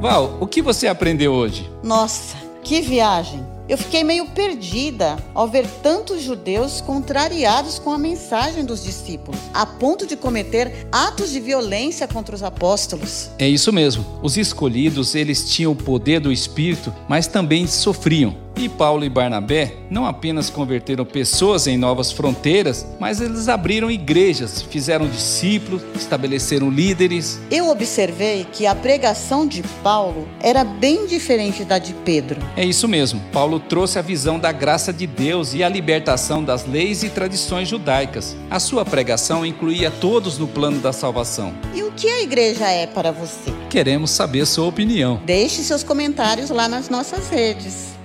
Val, 0.00 0.38
o 0.40 0.46
que 0.48 0.60
você 0.60 0.88
aprendeu 0.88 1.32
hoje? 1.32 1.70
Nossa, 1.82 2.36
que 2.64 2.80
viagem! 2.80 3.55
Eu 3.68 3.76
fiquei 3.76 4.04
meio 4.04 4.26
perdida 4.26 5.16
ao 5.34 5.48
ver 5.48 5.66
tantos 5.82 6.22
judeus 6.22 6.80
contrariados 6.80 7.80
com 7.80 7.90
a 7.90 7.98
mensagem 7.98 8.64
dos 8.64 8.84
discípulos, 8.84 9.40
a 9.52 9.66
ponto 9.66 10.06
de 10.06 10.16
cometer 10.16 10.86
atos 10.92 11.30
de 11.30 11.40
violência 11.40 12.06
contra 12.06 12.34
os 12.34 12.44
apóstolos. 12.44 13.28
É 13.38 13.48
isso 13.48 13.72
mesmo. 13.72 14.04
Os 14.22 14.36
escolhidos, 14.36 15.16
eles 15.16 15.50
tinham 15.50 15.72
o 15.72 15.76
poder 15.76 16.20
do 16.20 16.30
Espírito, 16.30 16.94
mas 17.08 17.26
também 17.26 17.66
sofriam. 17.66 18.45
E 18.56 18.70
Paulo 18.70 19.04
e 19.04 19.08
Barnabé 19.10 19.74
não 19.90 20.06
apenas 20.06 20.48
converteram 20.48 21.04
pessoas 21.04 21.66
em 21.66 21.76
novas 21.76 22.10
fronteiras, 22.10 22.86
mas 22.98 23.20
eles 23.20 23.48
abriram 23.48 23.90
igrejas, 23.90 24.62
fizeram 24.62 25.06
discípulos, 25.06 25.82
estabeleceram 25.94 26.70
líderes. 26.70 27.38
Eu 27.50 27.68
observei 27.68 28.46
que 28.50 28.66
a 28.66 28.74
pregação 28.74 29.46
de 29.46 29.62
Paulo 29.82 30.26
era 30.40 30.64
bem 30.64 31.06
diferente 31.06 31.64
da 31.64 31.78
de 31.78 31.92
Pedro. 31.92 32.40
É 32.56 32.64
isso 32.64 32.88
mesmo. 32.88 33.20
Paulo 33.30 33.60
trouxe 33.60 33.98
a 33.98 34.02
visão 34.02 34.38
da 34.38 34.52
graça 34.52 34.90
de 34.90 35.06
Deus 35.06 35.52
e 35.52 35.62
a 35.62 35.68
libertação 35.68 36.42
das 36.42 36.66
leis 36.66 37.02
e 37.02 37.10
tradições 37.10 37.68
judaicas. 37.68 38.34
A 38.50 38.58
sua 38.58 38.84
pregação 38.86 39.44
incluía 39.44 39.90
todos 39.90 40.38
no 40.38 40.48
plano 40.48 40.80
da 40.80 40.92
salvação. 40.94 41.52
E 41.74 41.82
o 41.82 41.92
que 41.92 42.08
a 42.08 42.22
igreja 42.22 42.66
é 42.68 42.86
para 42.86 43.12
você? 43.12 43.52
Queremos 43.68 44.10
saber 44.10 44.46
sua 44.46 44.66
opinião. 44.66 45.20
Deixe 45.26 45.62
seus 45.62 45.82
comentários 45.82 46.48
lá 46.48 46.66
nas 46.68 46.88
nossas 46.88 47.28
redes. 47.28 47.95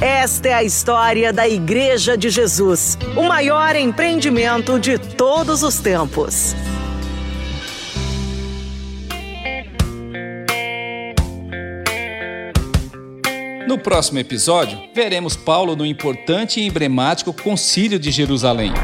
Esta 0.00 0.48
é 0.48 0.52
a 0.52 0.62
história 0.62 1.32
da 1.32 1.48
Igreja 1.48 2.18
de 2.18 2.28
Jesus, 2.28 2.98
o 3.16 3.22
maior 3.22 3.74
empreendimento 3.74 4.78
de 4.78 4.98
todos 4.98 5.62
os 5.62 5.78
tempos. 5.78 6.54
No 13.66 13.78
próximo 13.78 14.18
episódio, 14.18 14.78
veremos 14.94 15.34
Paulo 15.34 15.74
no 15.74 15.86
importante 15.86 16.60
e 16.60 16.66
emblemático 16.66 17.32
Concílio 17.32 17.98
de 17.98 18.10
Jerusalém. 18.10 18.74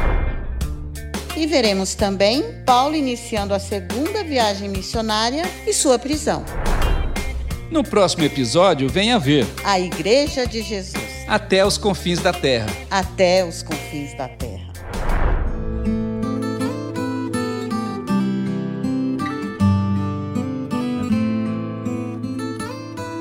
E 1.36 1.46
veremos 1.46 1.94
também 1.94 2.42
Paulo 2.64 2.96
iniciando 2.96 3.52
a 3.52 3.58
segunda 3.58 4.24
viagem 4.24 4.70
missionária 4.70 5.44
e 5.66 5.74
sua 5.74 5.98
prisão. 5.98 6.42
No 7.70 7.82
próximo 7.82 8.24
episódio, 8.24 8.86
venha 8.86 9.18
ver 9.18 9.46
a 9.64 9.80
Igreja 9.80 10.46
de 10.46 10.62
Jesus 10.62 11.01
até 11.26 11.64
os 11.64 11.78
confins 11.78 12.20
da 12.20 12.32
terra. 12.32 12.66
Até 12.90 13.44
os 13.44 13.62
confins 13.62 14.14
da 14.14 14.28
terra. 14.28 14.72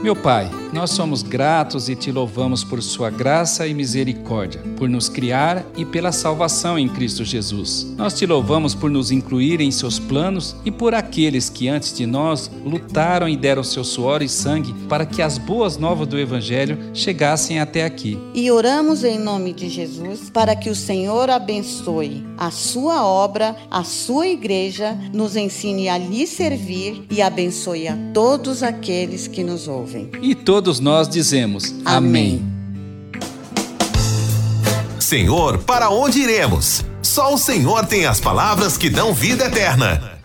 Meu 0.04 0.16
Pai, 0.16 0.50
nós 0.74 0.92
somos 0.92 1.22
gratos 1.22 1.90
e 1.90 1.96
te 1.96 2.12
louvamos 2.12 2.64
por 2.64 2.82
Sua 2.82 3.10
graça 3.10 3.68
e 3.68 3.74
misericórdia, 3.74 4.62
por 4.78 4.88
nos 4.88 5.10
criar 5.10 5.66
e 5.76 5.84
pela 5.84 6.12
salvação 6.12 6.80
em 6.80 6.88
Cristo 6.88 7.26
Jesus. 7.26 7.94
Nós 7.98 8.14
te 8.14 8.26
louvamos 8.26 8.74
por 8.74 8.90
nos 8.90 9.12
incluir 9.12 9.60
em 9.60 9.70
seus 9.70 10.00
planos 10.00 10.56
e 10.64 10.72
por 10.72 10.94
aqueles 10.94 11.50
que 11.50 11.68
antes 11.68 11.94
de 11.94 12.06
nós 12.06 12.50
lutaram 12.66 13.28
e 13.28 13.36
deram 13.36 13.64
seu 13.64 13.84
suor 13.84 14.22
e 14.22 14.30
sangue 14.30 14.74
para 14.88 15.06
que 15.06 15.22
as 15.22 15.38
boas 15.38 15.78
novas 15.78 16.08
do 16.08 16.18
Evangelho 16.18 16.78
chegassem 16.94 17.60
até 17.60 17.84
aqui. 17.84 18.18
E 18.34 18.50
oramos 18.50 19.04
em 19.04 19.20
nome 19.20 19.54
de 19.54 19.70
Jesus 19.70 20.30
para 20.30 20.56
que 20.56 20.70
o 20.70 20.76
Senhor 20.76 21.30
abençoe 21.30 22.26
a 22.38 22.50
sua 22.50 23.06
obra, 23.06 23.56
a 23.70 23.84
sua 23.84 24.28
igreja, 24.28 24.98
nos 25.14 25.36
ensine 25.36 25.90
a 25.90 25.98
lhe 25.98 26.26
servir 26.26 27.06
e 27.12 27.22
abençoe 27.22 27.88
a 27.88 27.98
todos 28.14 28.64
aqueles 28.64 29.28
que 29.28 29.44
nos 29.44 29.68
ouvem. 29.68 30.10
E 30.22 30.34
todos 30.34 30.61
todos 30.62 30.80
nós 30.80 31.10
dizemos 31.10 31.74
Amém. 31.84 32.46
Senhor, 35.00 35.58
para 35.58 35.90
onde 35.90 36.22
iremos? 36.22 36.86
Só 37.02 37.34
o 37.34 37.38
Senhor 37.38 37.88
tem 37.88 38.06
as 38.06 38.22
palavras 38.22 38.78
que 38.78 38.88
dão 38.88 39.12
vida 39.12 39.46
eterna. 39.46 40.21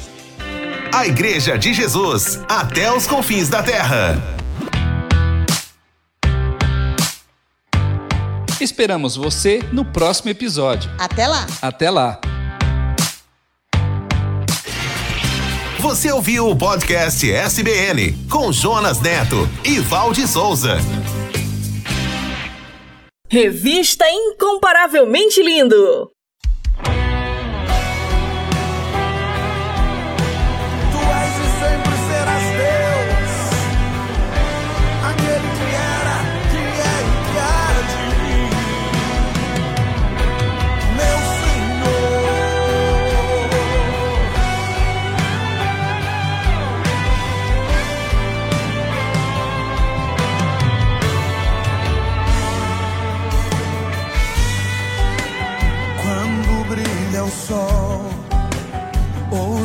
A 0.93 1.05
Igreja 1.07 1.57
de 1.57 1.73
Jesus, 1.73 2.39
até 2.47 2.91
os 2.91 3.07
confins 3.07 3.49
da 3.49 3.63
terra. 3.63 4.15
Esperamos 8.61 9.15
você 9.15 9.61
no 9.73 9.83
próximo 9.83 10.29
episódio. 10.29 10.89
Até 10.97 11.27
lá. 11.27 11.45
Até 11.61 11.89
lá. 11.89 12.21
Você 15.83 16.09
ouviu 16.13 16.47
o 16.47 16.55
podcast 16.55 17.29
SBN 17.29 18.13
com 18.31 18.53
Jonas 18.53 19.01
Neto 19.01 19.35
e 19.65 19.81
Valde 19.81 20.25
Souza. 20.25 20.77
Revista 23.29 24.05
Incomparavelmente 24.09 25.43
Lindo. 25.43 26.09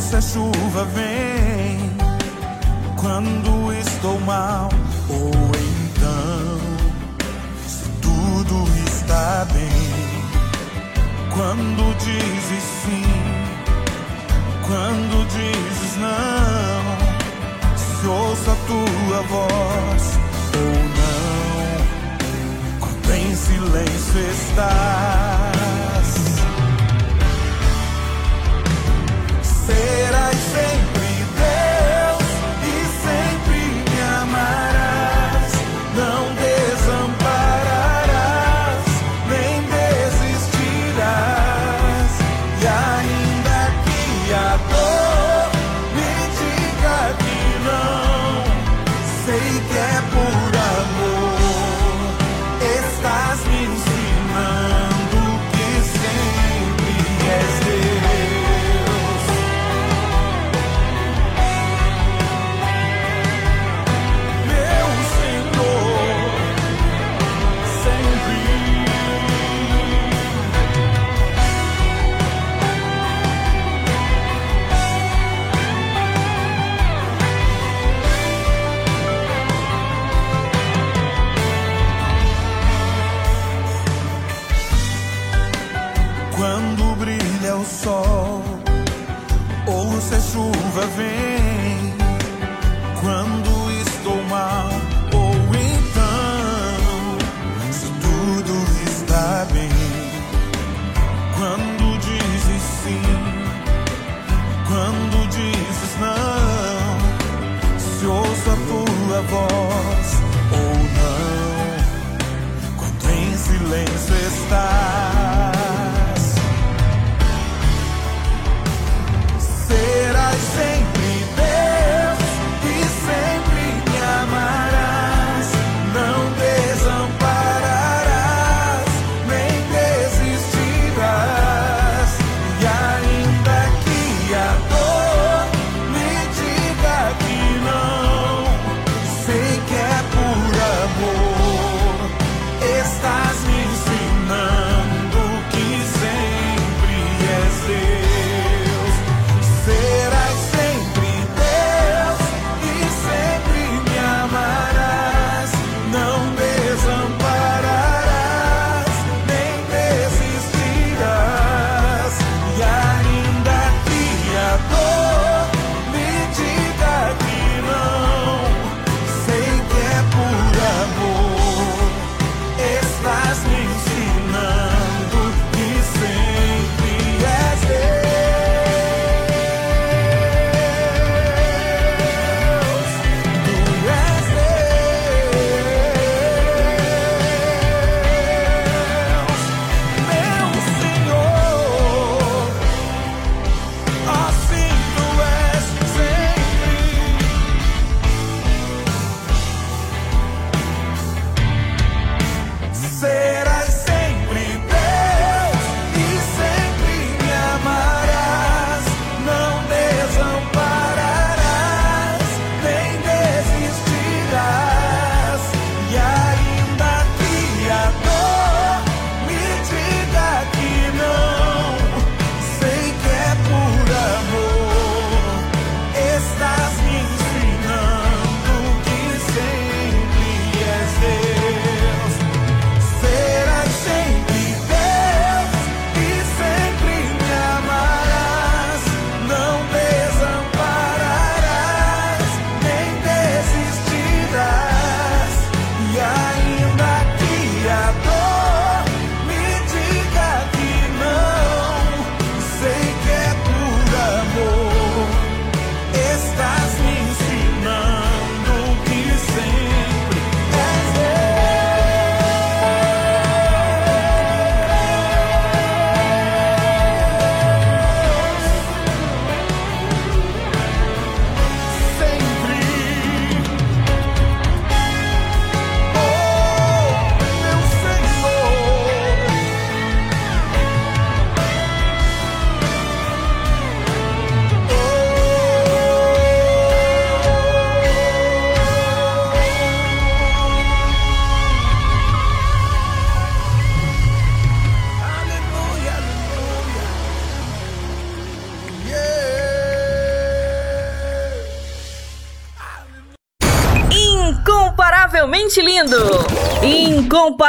Se 0.01 0.17
a 0.17 0.21
chuva 0.21 0.85
vem. 0.95 1.79
Quando 2.97 3.73
estou 3.73 4.19
mal 4.21 4.69
ou 5.09 5.31
então 5.31 6.59
se 7.67 7.89
tudo 8.01 8.67
está 8.87 9.47
bem. 9.53 9.89
Quando 11.35 11.97
dizes 11.99 12.65
sim 12.85 13.39
quando 14.69 15.27
dizes 15.29 15.97
não 15.97 16.83
se 17.75 18.07
ouça 18.07 18.53
a 18.53 18.57
tua 18.67 19.23
voz 19.23 20.19
ou 20.55 20.73
não 20.99 21.19
quando 22.81 23.15
em 23.15 23.35
silêncio 23.35 24.21
estás 24.31 26.28
serás 29.69 30.35
sempre 30.37 31.08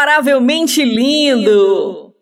Incomparavelmente 0.09 0.83
lindo! 0.83 2.15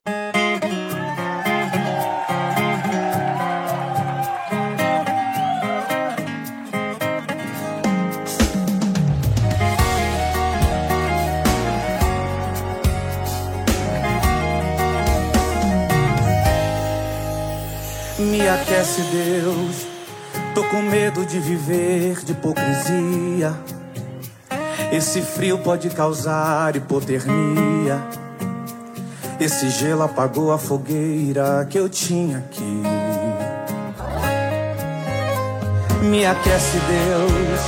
Me 18.19 18.49
aquece, 18.49 19.01
Deus. 19.03 19.87
Tô 20.53 20.61
com 20.65 20.81
medo 20.81 21.25
de 21.25 21.39
viver 21.39 22.21
de 22.25 22.33
hipocrisia. 22.33 23.76
Esse 24.91 25.21
frio 25.21 25.57
pode 25.57 25.89
causar 25.89 26.75
hipotermia. 26.75 28.01
Esse 29.39 29.69
gelo 29.69 30.03
apagou 30.03 30.51
a 30.51 30.57
fogueira 30.57 31.67
que 31.69 31.77
eu 31.77 31.89
tinha 31.89 32.39
aqui. 32.39 32.81
Me 36.01 36.25
aquece, 36.25 36.77
Deus. 36.79 37.61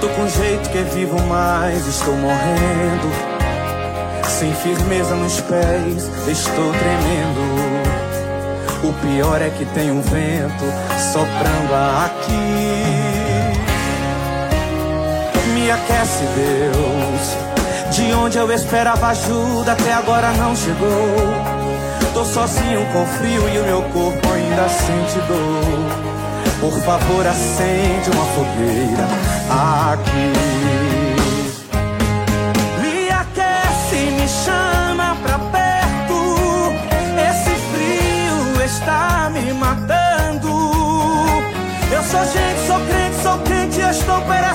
Tô 0.00 0.08
com 0.10 0.28
jeito 0.28 0.70
que 0.70 0.78
vivo, 0.94 1.20
mas 1.28 1.86
estou 1.86 2.14
morrendo. 2.14 3.34
Sem 4.28 4.52
firmeza 4.54 5.14
nos 5.16 5.40
pés, 5.40 6.08
estou 6.28 6.72
tremendo. 6.72 8.04
O 8.84 8.92
pior 9.00 9.42
é 9.42 9.50
que 9.50 9.64
tem 9.66 9.90
um 9.90 10.00
vento 10.00 10.64
soprando 11.12 11.74
aqui. 12.04 12.93
Aquece, 15.74 16.24
Deus. 16.36 17.94
De 17.96 18.14
onde 18.14 18.38
eu 18.38 18.50
esperava 18.52 19.08
ajuda, 19.08 19.72
até 19.72 19.92
agora 19.92 20.30
não 20.34 20.54
chegou. 20.54 21.16
Tô 22.12 22.24
sozinho 22.24 22.86
com 22.92 23.04
frio 23.18 23.48
e 23.48 23.58
o 23.58 23.64
meu 23.64 23.82
corpo 23.82 24.28
ainda 24.32 24.68
sente 24.68 25.18
dor. 25.26 26.14
Por 26.60 26.80
favor, 26.82 27.26
acende 27.26 28.08
uma 28.10 28.24
fogueira 28.26 29.04
aqui. 29.50 30.32
Me 32.80 33.10
aquece, 33.10 33.96
me 34.12 34.28
chama 34.28 35.16
pra 35.24 35.38
perto. 35.38 36.72
Esse 37.18 37.50
frio 37.72 38.64
está 38.64 39.28
me 39.28 39.52
matando. 39.52 40.70
Eu 41.90 42.02
sou 42.04 42.24
gente, 42.26 42.64
sou 42.64 42.78
crente, 42.86 43.22
sou 43.22 43.38
quente, 43.38 43.80
estou 43.80 44.20
perecendo. 44.20 44.53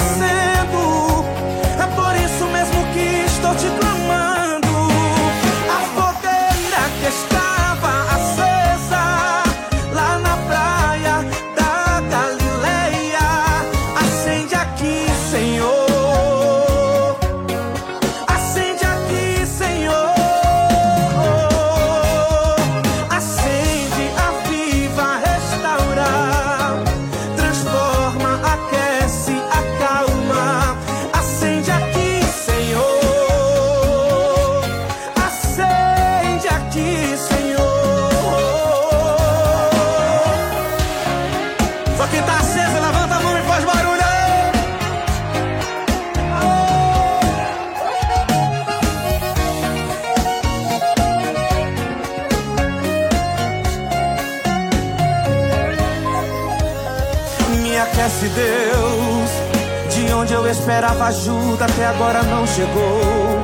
Agora 61.90 62.22
não 62.24 62.46
chegou. 62.46 63.42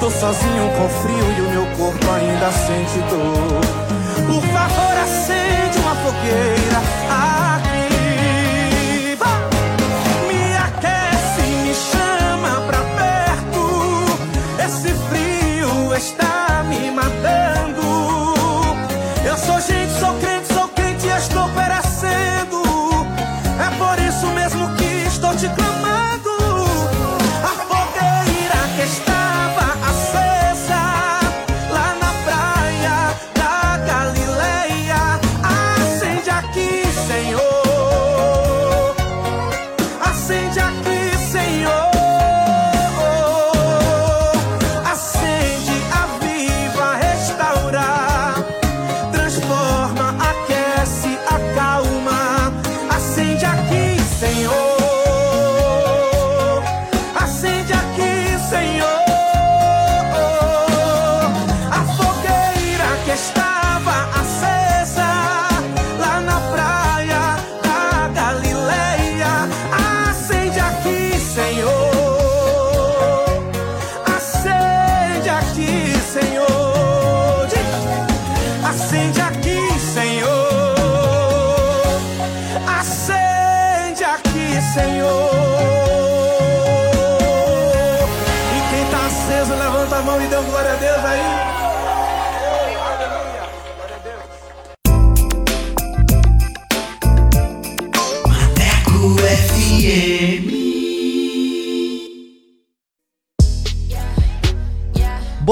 Tô 0.00 0.10
sozinho 0.10 0.70
com 0.76 0.88
frio 0.88 1.32
e 1.38 1.40
o 1.40 1.50
meu 1.50 1.66
corpo 1.76 2.10
ainda 2.10 2.50
sente 2.50 2.98
dor. 3.08 3.60
Por 4.26 4.42
favor, 4.52 4.96
acende 5.02 5.78
uma 5.78 5.94
fogueira 5.96 7.33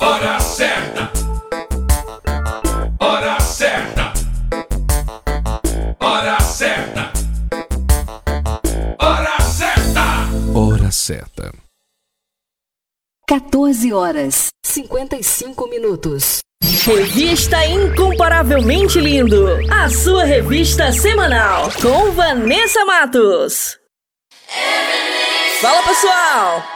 Hora 0.00 0.40
certa. 0.40 1.10
Hora 3.00 3.40
certa. 3.40 4.12
Hora 6.00 6.40
certa. 6.40 7.12
Hora 8.98 9.40
certa. 9.60 9.94
certa. 10.94 11.52
14 13.28 13.92
horas 13.92 14.48
55 14.64 15.66
minutos. 15.68 16.38
Revista 16.86 17.64
Incomparavelmente 17.66 19.00
Lindo, 19.00 19.46
a 19.70 19.88
sua 19.90 20.24
revista 20.24 20.92
semanal 20.92 21.70
com 21.80 22.12
Vanessa 22.12 22.84
Matos. 22.84 23.78
Fala 25.60 25.82
pessoal! 25.82 26.73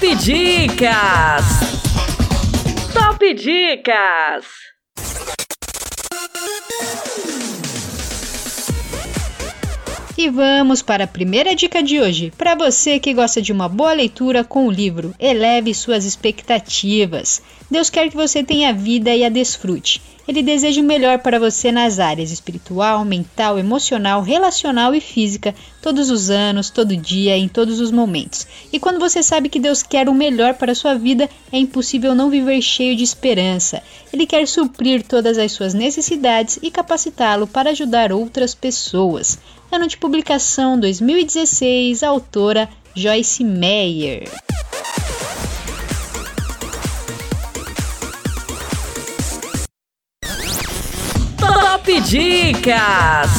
Dicas! 0.00 1.46
Top 2.94 3.18
Dicas! 3.20 4.46
E 10.22 10.28
vamos 10.28 10.82
para 10.82 11.04
a 11.04 11.06
primeira 11.06 11.56
dica 11.56 11.82
de 11.82 11.98
hoje. 11.98 12.30
Para 12.36 12.54
você 12.54 13.00
que 13.00 13.14
gosta 13.14 13.40
de 13.40 13.52
uma 13.52 13.70
boa 13.70 13.94
leitura 13.94 14.44
com 14.44 14.66
o 14.66 14.70
livro, 14.70 15.14
eleve 15.18 15.72
suas 15.72 16.04
expectativas. 16.04 17.40
Deus 17.70 17.88
quer 17.88 18.10
que 18.10 18.16
você 18.16 18.44
tenha 18.44 18.70
vida 18.70 19.16
e 19.16 19.24
a 19.24 19.30
desfrute. 19.30 20.02
Ele 20.28 20.42
deseja 20.42 20.82
o 20.82 20.84
melhor 20.84 21.20
para 21.20 21.38
você 21.38 21.72
nas 21.72 21.98
áreas 21.98 22.30
espiritual, 22.30 23.02
mental, 23.02 23.58
emocional, 23.58 24.20
relacional 24.20 24.94
e 24.94 25.00
física, 25.00 25.54
todos 25.80 26.10
os 26.10 26.28
anos, 26.28 26.68
todo 26.68 26.94
dia, 26.94 27.34
em 27.38 27.48
todos 27.48 27.80
os 27.80 27.90
momentos. 27.90 28.46
E 28.70 28.78
quando 28.78 29.00
você 29.00 29.22
sabe 29.22 29.48
que 29.48 29.58
Deus 29.58 29.82
quer 29.82 30.06
o 30.06 30.14
melhor 30.14 30.52
para 30.52 30.72
a 30.72 30.74
sua 30.74 30.96
vida, 30.96 31.30
é 31.50 31.58
impossível 31.58 32.14
não 32.14 32.28
viver 32.28 32.60
cheio 32.60 32.94
de 32.94 33.02
esperança. 33.02 33.82
Ele 34.12 34.26
quer 34.26 34.46
suprir 34.46 35.02
todas 35.02 35.38
as 35.38 35.50
suas 35.52 35.72
necessidades 35.72 36.58
e 36.62 36.70
capacitá-lo 36.70 37.46
para 37.46 37.70
ajudar 37.70 38.12
outras 38.12 38.54
pessoas. 38.54 39.38
Ano 39.72 39.86
de 39.86 39.96
publicação 39.96 40.78
2016, 40.80 42.02
autora 42.02 42.68
Joyce 42.92 43.44
Meyer. 43.44 44.28
Top 51.38 52.00
Dicas! 52.00 53.30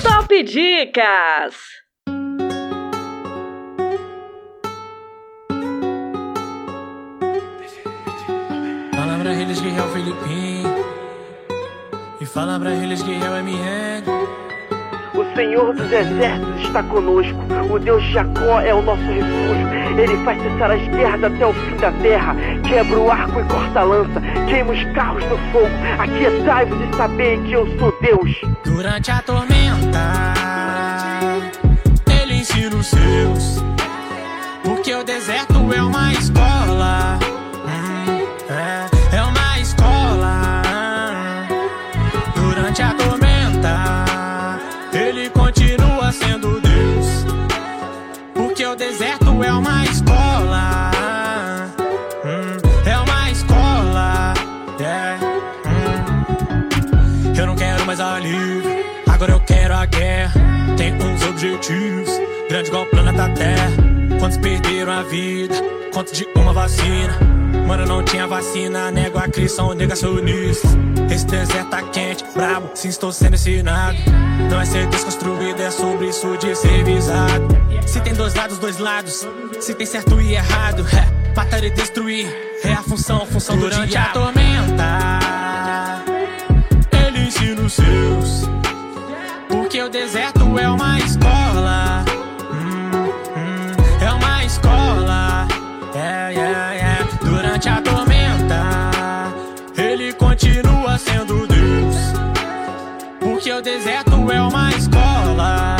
Top 0.00 0.42
Dicas! 0.44 1.56
Fala 8.94 9.18
pra 9.18 9.34
eles 9.34 9.60
que 9.60 9.68
é 9.68 9.82
o 9.82 9.88
Filipinho. 9.88 10.84
E 12.20 12.26
fala 12.26 12.60
pra 12.60 12.72
eles 12.72 13.02
que 13.02 13.12
é 13.12 13.28
o 13.28 13.42
MN. 13.42 14.43
O 15.14 15.24
Senhor 15.36 15.72
dos 15.72 15.92
Exércitos 15.92 16.62
está 16.62 16.82
conosco. 16.82 17.38
O 17.70 17.78
Deus 17.78 18.02
de 18.02 18.12
Jacó 18.12 18.60
é 18.60 18.74
o 18.74 18.82
nosso 18.82 19.02
refúgio. 19.02 19.68
Ele 19.96 20.16
faz 20.24 20.42
cessar 20.42 20.72
as 20.72 20.88
guerras 20.88 21.22
até 21.22 21.46
o 21.46 21.52
fim 21.52 21.76
da 21.76 21.92
terra. 21.92 22.34
Quebra 22.68 22.98
o 22.98 23.10
arco 23.10 23.40
e 23.40 23.44
corta 23.44 23.80
a 23.80 23.84
lança. 23.84 24.20
Queima 24.48 24.72
os 24.72 24.84
carros 24.92 25.24
no 25.26 25.38
fogo. 25.52 25.70
Aquietai-vos 26.00 26.78
e 26.80 26.96
sabei 26.96 27.40
que 27.42 27.52
eu 27.52 27.64
sou 27.78 27.96
Deus. 28.00 28.40
Durante 28.64 29.10
a 29.12 29.22
tormenta, 29.22 30.34
Ele 32.20 32.34
ensina 32.34 32.74
os 32.74 32.86
seus. 32.88 33.62
Porque 34.64 34.92
o 34.94 35.04
deserto 35.04 35.72
é 35.72 35.80
uma 35.82 36.12
escola. 36.12 37.18
Hum, 37.68 38.26
é, 38.50 38.93
uns 61.64 61.70
objetivos. 61.70 62.20
Grande 62.48 62.68
igual 62.68 62.82
o 62.84 62.86
planeta 62.86 63.28
Terra. 63.30 63.72
Quantos 64.18 64.38
perderam 64.38 64.92
a 64.92 65.02
vida? 65.02 65.54
Quantos 65.92 66.12
de 66.12 66.26
uma 66.36 66.52
vacina? 66.52 67.18
Mano, 67.66 67.86
não 67.86 68.04
tinha 68.04 68.26
vacina, 68.26 68.90
nego 68.90 69.18
a 69.18 69.28
Cris, 69.28 69.52
são 69.52 69.72
negacionistas. 69.74 70.70
Esse 71.10 71.26
deserto 71.26 71.70
tá 71.70 71.82
quente, 71.82 72.24
brabo, 72.34 72.70
sim, 72.74 72.88
estou 72.88 73.12
sendo 73.12 73.34
ensinado. 73.34 73.96
Não 74.50 74.60
é 74.60 74.64
ser 74.64 74.86
desconstruído, 74.88 75.62
é 75.62 75.70
sobre 75.70 76.08
isso 76.08 76.36
de 76.36 76.54
ser 76.54 76.84
visado. 76.84 77.48
Se 77.86 78.00
tem 78.00 78.12
dois 78.12 78.34
lados, 78.34 78.58
dois 78.58 78.78
lados. 78.78 79.26
Se 79.60 79.74
tem 79.74 79.86
certo 79.86 80.20
e 80.20 80.34
errado, 80.34 80.84
é 80.92 81.34
matar 81.34 81.62
e 81.64 81.70
destruir. 81.70 82.26
É 82.62 82.72
a 82.72 82.82
função, 82.82 83.24
função 83.26 83.56
Durante 83.56 83.90
do 83.90 83.98
a 83.98 84.04
tormenta, 84.06 85.18
ele 87.06 87.26
ensina 87.26 87.62
os 87.62 87.72
seus. 87.72 88.48
Porque 89.48 89.80
o 89.80 89.88
deserto 89.88 90.58
é 90.58 90.68
uma 90.68 90.98
escola. 90.98 91.23
É 94.44 94.46
escola. 94.46 95.48
É, 95.94 96.34
é, 96.34 96.78
é. 96.78 97.24
Durante 97.24 97.68
a 97.68 97.80
tormenta, 97.80 99.32
ele 99.76 100.12
continua 100.12 100.98
sendo 100.98 101.46
Deus. 101.46 101.96
Porque 103.20 103.50
o 103.52 103.62
deserto 103.62 104.30
é 104.30 104.40
uma 104.40 104.70
escola. 104.70 105.76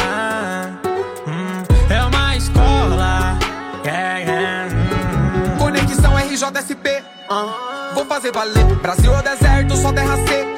Hum, 1.27 1.62
é 1.91 2.05
uma 2.05 2.37
escola. 2.37 3.39
É, 3.85 4.23
é, 4.23 4.69
hum. 4.73 5.59
Conexão 5.59 6.17
RJSP. 6.17 7.03
ah. 7.31 7.93
Vou 7.95 8.05
fazer 8.07 8.33
valer. 8.33 8.65
Brasil 8.77 9.12
ou 9.12 9.23
deserto, 9.23 9.77
só 9.77 9.93
terra 9.93 10.17
seca. 10.27 10.54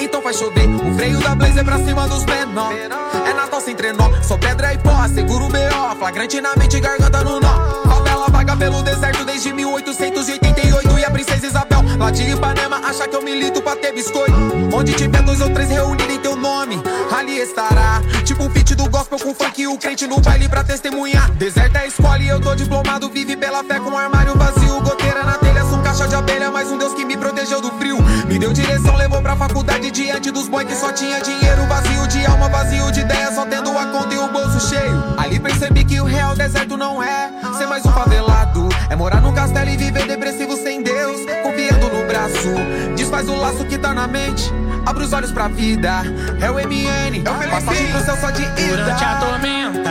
Então 0.00 0.20
faz 0.22 0.36
chover. 0.36 0.68
O 0.68 0.94
freio 0.94 1.18
da 1.20 1.34
Blazer 1.34 1.64
pra 1.64 1.78
cima 1.78 2.06
dos 2.08 2.24
menor. 2.24 2.72
É 2.72 3.32
Natal 3.34 3.60
sem 3.60 3.74
trenó. 3.74 4.10
Só 4.22 4.36
pedra 4.36 4.74
e 4.74 4.78
pó. 4.78 5.06
Seguro 5.08 5.46
o 5.46 5.48
B.O. 5.48 5.96
Flagrante 5.96 6.40
na 6.40 6.54
mente, 6.56 6.80
garganta 6.80 7.22
no 7.22 7.40
nó. 7.40 7.82
Favela 7.84 8.28
vaga 8.28 8.56
pelo 8.56 8.82
deserto 8.82 9.24
desde 9.24 9.52
1888. 9.52 10.98
E 10.98 11.04
a 11.04 11.10
princesa 11.10 11.46
Isabel, 11.46 11.82
lá 11.98 12.10
de 12.10 12.30
Ipanema, 12.30 12.76
acha 12.84 13.08
que 13.08 13.16
eu 13.16 13.22
milito 13.22 13.62
pra 13.62 13.76
ter 13.76 13.92
biscoito. 13.92 14.32
Onde 14.72 14.92
tiver 14.94 15.22
dois 15.22 15.40
ou 15.40 15.50
três 15.50 15.68
reunidos 15.70 16.14
em 16.14 16.18
teu 16.18 16.36
nome, 16.36 16.80
ali 17.16 17.38
estará. 17.38 18.00
Tipo 18.24 18.44
um 18.44 18.50
feat 18.50 18.74
do 18.74 18.88
gospel 18.88 19.18
com 19.18 19.34
funk 19.34 19.62
e 19.62 19.66
o 19.66 19.76
crente 19.78 20.06
no 20.06 20.20
baile 20.20 20.48
pra 20.48 20.62
testemunhar. 20.64 21.30
Deserto 21.32 21.76
é 21.76 21.86
escola 21.86 22.18
e 22.18 22.28
eu 22.28 22.40
tô 22.40 22.54
diplomado. 22.54 23.08
Vive 23.08 23.36
pela 23.36 23.62
fé 23.64 23.78
com 23.78 23.90
um 23.90 23.98
armário 23.98 24.34
vazio. 24.36 24.80
Goteira 24.80 25.22
na 25.24 25.34
telha, 25.34 25.51
caixa 25.92 26.08
de 26.08 26.14
abelha. 26.14 26.50
Mais 26.50 26.70
um 26.70 26.78
Deus 26.78 26.94
que 26.94 27.04
me 27.04 27.16
protegeu 27.18 27.60
do 27.60 27.70
frio. 27.72 27.98
Me 28.26 28.38
deu 28.38 28.52
direção, 28.52 28.96
levou 28.96 29.20
pra 29.20 29.36
faculdade 29.36 29.90
diante 29.90 30.30
dos 30.30 30.48
boys 30.48 30.66
que 30.66 30.74
só 30.74 30.90
tinha 30.90 31.20
dinheiro. 31.20 31.66
Vazio 31.66 32.08
de 32.08 32.24
alma, 32.24 32.48
vazio 32.48 32.90
de 32.90 33.00
ideia, 33.00 33.30
só 33.32 33.44
tendo 33.44 33.70
a 33.76 33.86
conta 33.86 34.14
e 34.14 34.18
o 34.18 34.28
bolso 34.28 34.68
cheio. 34.68 35.14
Ali 35.18 35.38
percebi 35.38 35.84
que 35.84 36.00
o 36.00 36.04
real 36.04 36.34
deserto 36.34 36.78
não 36.78 37.02
é 37.02 37.30
ser 37.58 37.66
mais 37.66 37.84
um 37.84 37.92
favelado. 37.92 38.68
É 38.88 38.96
morar 38.96 39.20
num 39.20 39.34
castelo 39.34 39.68
e 39.68 39.76
viver 39.76 40.06
depressivo 40.06 40.56
sem 40.56 40.82
Deus. 40.82 41.20
Confiando 41.42 41.88
no 41.88 42.06
braço, 42.06 42.54
desfaz 42.96 43.28
o 43.28 43.36
laço 43.36 43.64
que 43.66 43.76
tá 43.76 43.92
na 43.92 44.06
mente. 44.06 44.50
Abre 44.86 45.04
os 45.04 45.12
olhos 45.12 45.30
pra 45.30 45.48
vida, 45.48 46.02
é 46.40 46.50
o 46.50 46.54
MN. 46.54 47.22
Passagem 47.50 47.86
pro 47.88 48.00
céu 48.00 48.16
só 48.16 48.30
de 48.30 48.42
ida. 48.42 48.76
Durante 48.76 49.04
a 49.04 49.16
tormenta, 49.16 49.90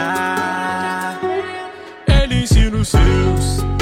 ele 2.07 2.41
ensina 2.43 2.75
os 2.77 2.89
seus. 2.89 3.80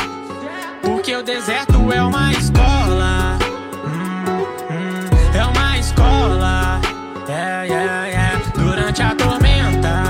Porque 0.81 1.15
o 1.15 1.23
deserto 1.23 1.91
é 1.91 2.01
uma 2.01 2.31
escola. 2.31 3.37
Hum, 3.85 4.43
hum, 4.69 5.37
é 5.37 5.45
uma 5.45 5.77
escola. 5.77 6.81
É, 7.27 7.65
yeah, 7.67 8.05
yeah. 8.07 8.41
Durante 8.55 9.01
a 9.01 9.15
tormenta, 9.15 10.03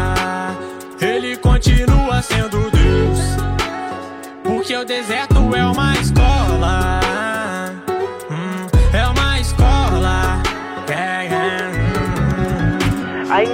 ele 1.01 1.37
continua 1.37 2.21
sendo 2.21 2.69
Deus. 2.71 3.19
Porque 4.43 4.75
o 4.75 4.85
deserto 4.85 5.55
é 5.55 5.65
uma 5.65 5.98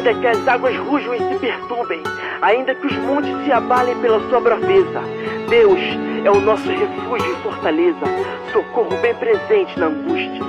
Ainda 0.06 0.22
que 0.22 0.28
as 0.28 0.48
águas 0.48 0.78
rujam 0.78 1.16
e 1.16 1.18
se 1.18 1.40
perturbem, 1.40 2.04
ainda 2.40 2.76
que 2.76 2.86
os 2.86 2.94
montes 2.94 3.44
se 3.44 3.52
abalem 3.52 4.00
pela 4.02 4.20
sua 4.30 4.40
braveza, 4.40 5.02
Deus 5.50 5.80
é 6.24 6.30
o 6.30 6.40
nosso 6.42 6.70
refúgio 6.70 7.34
e 7.34 7.42
fortaleza, 7.42 8.06
socorro 8.54 8.96
bem 9.02 9.16
presente 9.16 9.80
na 9.80 9.88
angústia. 9.88 10.42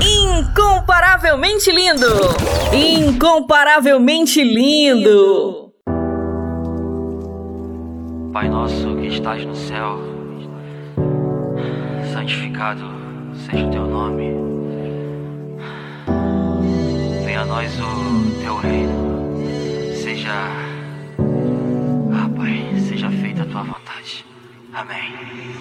Incomparavelmente 0.00 1.70
lindo! 1.70 2.08
Incomparavelmente 2.72 4.42
lindo! 4.42 5.72
Pai 8.32 8.48
nosso 8.48 8.96
que 8.96 9.06
estás 9.06 9.44
no 9.44 9.54
céu, 9.54 10.00
santificado 12.12 13.01
seja 13.52 13.66
o 13.66 13.70
teu 13.70 13.86
nome. 13.86 14.34
Venha 17.24 17.42
a 17.42 17.44
nós 17.44 17.70
o 17.78 18.40
teu 18.40 18.56
reino. 18.56 19.36
Seja. 20.02 20.71
Amém. 24.74 25.12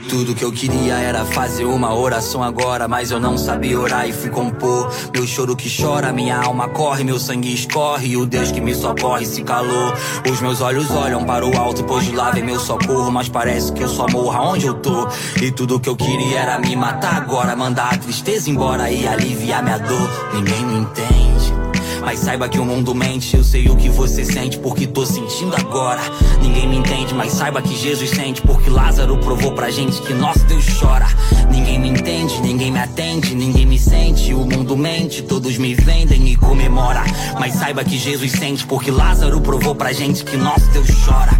Tudo 0.07 0.33
que 0.33 0.43
eu 0.43 0.53
queria 0.53 0.95
era 0.95 1.25
fazer 1.25 1.65
uma 1.65 1.93
oração 1.93 2.41
agora, 2.41 2.87
mas 2.87 3.11
eu 3.11 3.19
não 3.19 3.37
sabia 3.37 3.77
orar 3.77 4.07
e 4.07 4.13
fui 4.13 4.29
compor. 4.29 4.89
Meu 5.13 5.27
choro 5.27 5.53
que 5.53 5.69
chora, 5.69 6.13
minha 6.13 6.37
alma 6.37 6.69
corre, 6.69 7.03
meu 7.03 7.19
sangue 7.19 7.53
escorre, 7.53 8.07
e 8.07 8.17
o 8.17 8.25
Deus 8.25 8.53
que 8.53 8.61
me 8.61 8.73
socorre 8.73 9.25
se 9.25 9.43
calou. 9.43 9.93
Os 10.31 10.39
meus 10.39 10.61
olhos 10.61 10.89
olham 10.91 11.25
para 11.25 11.45
o 11.45 11.57
alto, 11.57 11.83
pois 11.83 12.05
de 12.05 12.15
lá 12.15 12.31
vem 12.31 12.43
meu 12.43 12.59
socorro, 12.59 13.11
mas 13.11 13.27
parece 13.27 13.73
que 13.73 13.83
eu 13.83 13.89
só 13.89 14.07
morro 14.07 14.31
aonde 14.31 14.67
eu 14.67 14.75
tô. 14.75 15.07
E 15.41 15.51
tudo 15.51 15.79
que 15.79 15.89
eu 15.89 15.95
queria 15.97 16.39
era 16.39 16.57
me 16.57 16.73
matar 16.73 17.17
agora, 17.17 17.53
mandar 17.53 17.93
a 17.93 17.97
tristeza 17.97 18.49
embora 18.49 18.89
e 18.89 19.05
aliviar 19.05 19.61
minha 19.61 19.77
dor. 19.77 20.09
Ninguém 20.33 20.65
me 20.65 20.75
entende. 20.75 21.60
Mas 22.01 22.19
saiba 22.19 22.49
que 22.49 22.59
o 22.59 22.65
mundo 22.65 22.93
mente, 22.93 23.37
eu 23.37 23.43
sei 23.43 23.69
o 23.69 23.75
que 23.75 23.89
você 23.89 24.25
sente 24.25 24.57
porque 24.57 24.87
tô 24.87 25.05
sentindo 25.05 25.55
agora. 25.55 26.01
Ninguém 26.41 26.67
me 26.67 26.77
entende, 26.77 27.13
mas 27.13 27.31
saiba 27.31 27.61
que 27.61 27.75
Jesus 27.75 28.09
sente 28.09 28.41
porque 28.41 28.69
Lázaro 28.69 29.17
provou 29.17 29.53
pra 29.53 29.69
gente 29.69 30.01
que 30.01 30.13
nosso 30.13 30.43
Deus 30.45 30.65
chora. 30.79 31.07
Ninguém 31.51 31.79
me 31.79 31.89
entende, 31.89 32.41
ninguém 32.41 32.71
me 32.71 32.79
atende, 32.79 33.35
ninguém 33.35 33.65
me 33.65 33.77
sente. 33.77 34.33
O 34.33 34.45
mundo 34.45 34.75
mente, 34.75 35.21
todos 35.21 35.57
me 35.57 35.75
vendem 35.75 36.27
e 36.27 36.35
comemora. 36.35 37.03
Mas 37.39 37.53
saiba 37.53 37.83
que 37.83 37.97
Jesus 37.97 38.31
sente 38.31 38.65
porque 38.65 38.91
Lázaro 38.91 39.39
provou 39.39 39.75
pra 39.75 39.93
gente 39.93 40.23
que 40.23 40.35
nosso 40.37 40.65
Deus 40.71 40.89
chora. 41.05 41.31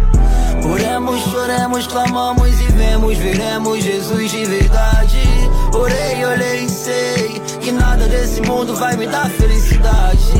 Oremos, 0.64 1.20
choremos, 1.24 1.86
clamamos 1.88 2.60
e 2.60 2.72
vemos, 2.72 3.18
veremos 3.18 3.82
Jesus 3.82 4.30
de 4.30 4.44
verdade. 4.44 5.18
Orei, 5.74 6.24
olhei, 6.24 6.68
sei 6.68 7.40
que 7.60 7.72
nada 7.72 8.06
desse 8.06 8.40
mundo 8.42 8.76
vai 8.76 8.96
me 8.96 9.06
dar 9.06 9.28
felicidade. 9.30 10.32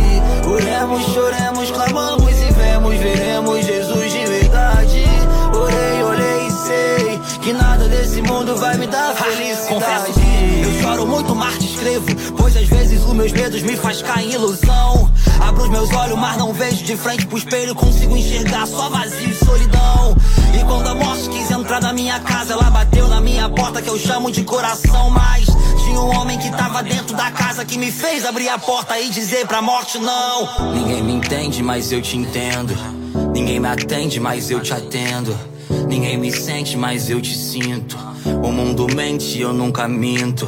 Oremos, 0.47 1.03
choremos, 1.15 1.71
clamamos 1.71 2.31
e 2.31 2.53
vemos, 2.53 2.97
veremos 2.97 3.65
Jesus 3.65 4.13
de 4.13 4.27
verdade. 4.27 5.05
Orei, 5.55 6.03
olhei, 6.03 6.51
sei 6.51 7.21
que 7.41 7.53
nada 7.53 7.89
desse 7.89 8.21
mundo 8.23 8.57
vai 8.57 8.77
me 8.77 8.87
dar 8.87 9.15
felicidade. 9.15 10.22
Eu 10.63 10.81
choro 10.81 11.07
muito, 11.07 11.35
mas 11.35 11.59
te 11.59 11.67
escrevo, 11.67 12.07
pois 12.37 12.57
às 12.57 12.69
vezes 12.69 13.03
os 13.03 13.13
meus 13.13 13.33
medos 13.33 13.63
me 13.63 13.77
faz 13.77 14.01
cair 14.01 14.31
em 14.31 14.35
ilusão. 14.35 15.11
Abro 15.41 15.65
os 15.65 15.71
meus 15.71 15.93
olhos, 15.93 16.19
mas 16.19 16.37
não 16.37 16.53
vejo 16.53 16.85
de 16.85 16.97
frente 16.97 17.27
pro 17.27 17.37
espelho, 17.37 17.75
consigo 17.75 18.17
enxergar 18.17 18.67
só 18.67 18.89
vazio 18.89 19.29
e 19.29 19.35
solidão. 19.35 20.17
E 20.55 20.65
quando 20.65 20.87
a 20.87 20.95
morte 20.95 21.29
quis 21.29 21.51
entrar 21.51 21.81
na 21.81 21.93
minha 21.93 22.21
casa, 22.21 22.53
ela 22.53 22.71
bateu 22.71 23.09
na 23.09 23.21
minha 23.21 23.49
porta 23.49 23.83
que 23.83 23.89
eu 23.89 23.99
chamo 23.99 24.31
de 24.31 24.45
coração. 24.45 25.11
Mas 25.11 25.47
tinha 25.85 26.01
um 26.01 26.17
homem 26.17 26.39
que 26.39 26.51
tava 26.51 26.83
dentro 26.83 27.17
da 27.17 27.31
casa 27.31 27.65
que 27.65 27.77
me 27.77 27.91
fez 27.91 28.25
abrir 28.25 28.49
a 28.49 28.59
porta 28.59 28.99
e 28.99 29.11
dizer 29.11 29.47
pra 29.47 29.61
morte 29.61 29.99
não. 29.99 30.73
Ninguém 30.75 31.03
me 31.03 31.13
entende, 31.15 31.63
mas 31.63 31.91
eu 31.91 32.01
te 32.01 32.17
entendo. 32.17 32.75
Ninguém 33.35 33.59
me 33.59 33.69
atende, 33.69 34.21
mas 34.21 34.51
eu 34.51 34.61
te 34.61 34.73
atendo. 34.73 35.37
Ninguém 35.89 36.17
me 36.17 36.31
sente, 36.31 36.77
mas 36.77 37.11
eu 37.11 37.21
te 37.21 37.37
sinto. 37.37 38.12
O 38.25 38.53
mundo 38.53 38.87
mente, 38.95 39.41
eu 39.41 39.53
nunca 39.53 39.89
minto. 39.89 40.47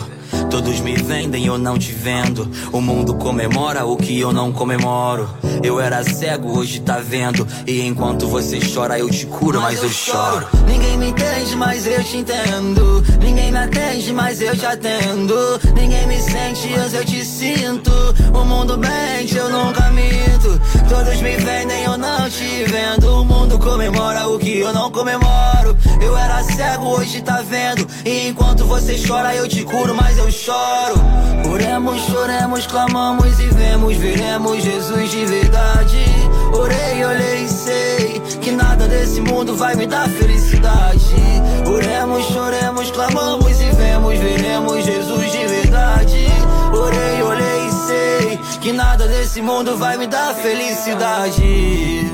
Todos 0.55 0.79
me 0.79 0.95
vendem, 0.95 1.47
eu 1.47 1.59
não 1.59 1.77
te 1.77 1.91
vendo. 1.91 2.49
O 2.73 2.81
mundo 2.81 3.13
comemora 3.17 3.85
o 3.85 3.97
que 3.97 4.21
eu 4.21 4.33
não 4.33 4.53
comemoro. 4.53 5.29
Eu 5.65 5.81
era 5.81 6.05
cego, 6.05 6.57
hoje 6.57 6.79
tá 6.79 7.01
vendo. 7.01 7.45
E 7.67 7.81
enquanto 7.81 8.29
você 8.29 8.61
chora, 8.73 8.97
eu 8.97 9.11
te 9.11 9.27
curo, 9.27 9.61
mas, 9.61 9.83
eu 9.83 9.89
choro. 9.89 10.47
Ninguém 10.65 10.97
me 10.97 11.09
entende, 11.09 11.57
mas 11.57 11.89
eu 11.89 12.05
te 12.05 12.19
entendo. 12.19 13.03
Ninguém 13.21 13.51
me 13.51 13.59
atende, 13.59 14.13
mas 14.13 14.41
eu 14.41 14.57
te 14.57 14.65
atendo. 14.65 15.35
Ninguém 15.75 16.07
me 16.07 16.21
sente, 16.21 16.69
mas 16.77 16.95
eu 16.95 17.05
te 17.05 17.25
sinto. 17.25 17.91
O 18.33 18.45
mundo 18.45 18.79
mente, 18.79 19.37
eu 19.37 19.51
nunca 19.51 19.91
minto. 19.91 20.61
Todos 20.89 21.21
me 21.21 21.37
vendem, 21.37 21.83
eu 21.83 21.99
não 21.99 22.31
te 22.31 22.63
vendo. 22.63 23.23
O 23.23 23.25
mundo 23.25 23.59
comemora 23.59 24.29
o 24.29 24.39
que 24.39 24.61
eu 24.61 24.73
não 24.73 24.89
comemoro. 24.89 25.77
Eu 26.01 26.17
era 26.17 26.45
cego, 26.45 26.91
hoje 26.91 27.23
tá 27.23 27.43
vendo. 27.43 27.85
E 28.05 28.29
enquanto 28.29 28.65
você 28.67 28.97
chora, 29.05 29.35
eu 29.35 29.49
te 29.49 29.65
curo, 29.65 29.93
mas 29.97 30.17
eu 30.17 30.31
choro. 30.31 30.44
Oremos, 30.47 32.03
choremos, 32.03 32.67
clamamos 32.67 33.41
e 33.41 33.47
vemos, 33.47 33.97
veremos 33.97 34.63
Jesus 34.63 35.11
de 35.11 35.25
verdade. 35.25 36.05
Orei, 36.53 37.03
olhei, 37.03 37.49
sei 37.49 38.21
que 38.43 38.51
nada 38.51 38.87
desse 38.87 39.23
mundo 39.23 39.57
vai 39.57 39.75
me 39.75 39.87
dar 39.87 40.07
felicidade. 40.07 41.15
Oremos, 41.67 42.27
choremos, 42.27 42.91
clamamos 42.91 43.59
e 43.59 43.71
vemos, 43.71 44.19
veremos 44.19 44.85
Jesus 44.85 45.33
de 45.33 45.47
verdade. 45.47 46.27
Orei, 46.75 47.23
olhei, 47.23 47.71
sei 47.87 48.39
que 48.61 48.71
nada 48.71 49.09
desse 49.09 49.41
mundo 49.41 49.79
vai 49.79 49.97
me 49.97 50.07
dar 50.07 50.35
felicidade. 50.35 52.14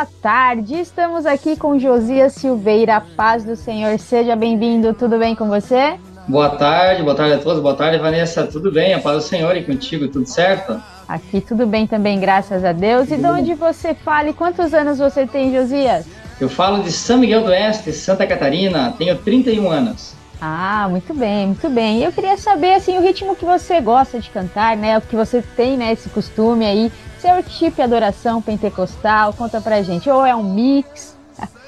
Boa 0.00 0.08
tarde, 0.22 0.80
estamos 0.80 1.26
aqui 1.26 1.58
com 1.58 1.78
Josias 1.78 2.32
Silveira, 2.32 3.02
paz 3.14 3.44
do 3.44 3.54
Senhor, 3.54 3.98
seja 3.98 4.34
bem-vindo, 4.34 4.94
tudo 4.94 5.18
bem 5.18 5.36
com 5.36 5.46
você? 5.46 6.00
Boa 6.26 6.48
tarde, 6.48 7.02
boa 7.02 7.14
tarde 7.14 7.34
a 7.34 7.38
todos, 7.38 7.60
boa 7.60 7.74
tarde 7.74 7.98
Vanessa, 7.98 8.46
tudo 8.46 8.72
bem? 8.72 8.94
A 8.94 8.98
paz 8.98 9.16
do 9.16 9.28
Senhor 9.28 9.54
e 9.58 9.62
contigo, 9.62 10.08
tudo 10.08 10.26
certo? 10.26 10.80
Aqui 11.06 11.42
tudo 11.42 11.66
bem 11.66 11.86
também, 11.86 12.18
graças 12.18 12.64
a 12.64 12.72
Deus. 12.72 13.10
E 13.10 13.18
de 13.18 13.26
onde 13.26 13.52
você 13.52 13.92
fala 13.92 14.30
e 14.30 14.32
quantos 14.32 14.72
anos 14.72 14.96
você 14.96 15.26
tem, 15.26 15.52
Josias? 15.52 16.06
Eu 16.40 16.48
falo 16.48 16.82
de 16.82 16.90
São 16.90 17.18
Miguel 17.18 17.42
do 17.42 17.50
Oeste, 17.50 17.92
Santa 17.92 18.26
Catarina, 18.26 18.94
tenho 18.96 19.18
31 19.18 19.70
anos. 19.70 20.14
Ah, 20.40 20.86
muito 20.88 21.12
bem, 21.12 21.48
muito 21.48 21.68
bem. 21.68 22.02
Eu 22.02 22.12
queria 22.12 22.36
saber 22.36 22.74
assim 22.74 22.96
o 22.96 23.02
ritmo 23.02 23.36
que 23.36 23.44
você 23.44 23.80
gosta 23.80 24.18
de 24.18 24.30
cantar, 24.30 24.76
né? 24.76 24.96
O 24.96 25.02
que 25.02 25.14
você 25.14 25.42
tem, 25.54 25.76
né, 25.76 25.92
esse 25.92 26.08
costume 26.08 26.64
aí. 26.64 26.90
Se 27.18 27.26
é 27.28 27.34
worship 27.34 27.82
adoração 27.82 28.40
pentecostal, 28.40 29.34
conta 29.34 29.60
pra 29.60 29.82
gente. 29.82 30.08
Ou 30.08 30.24
é 30.24 30.34
um 30.34 30.42
mix? 30.42 31.18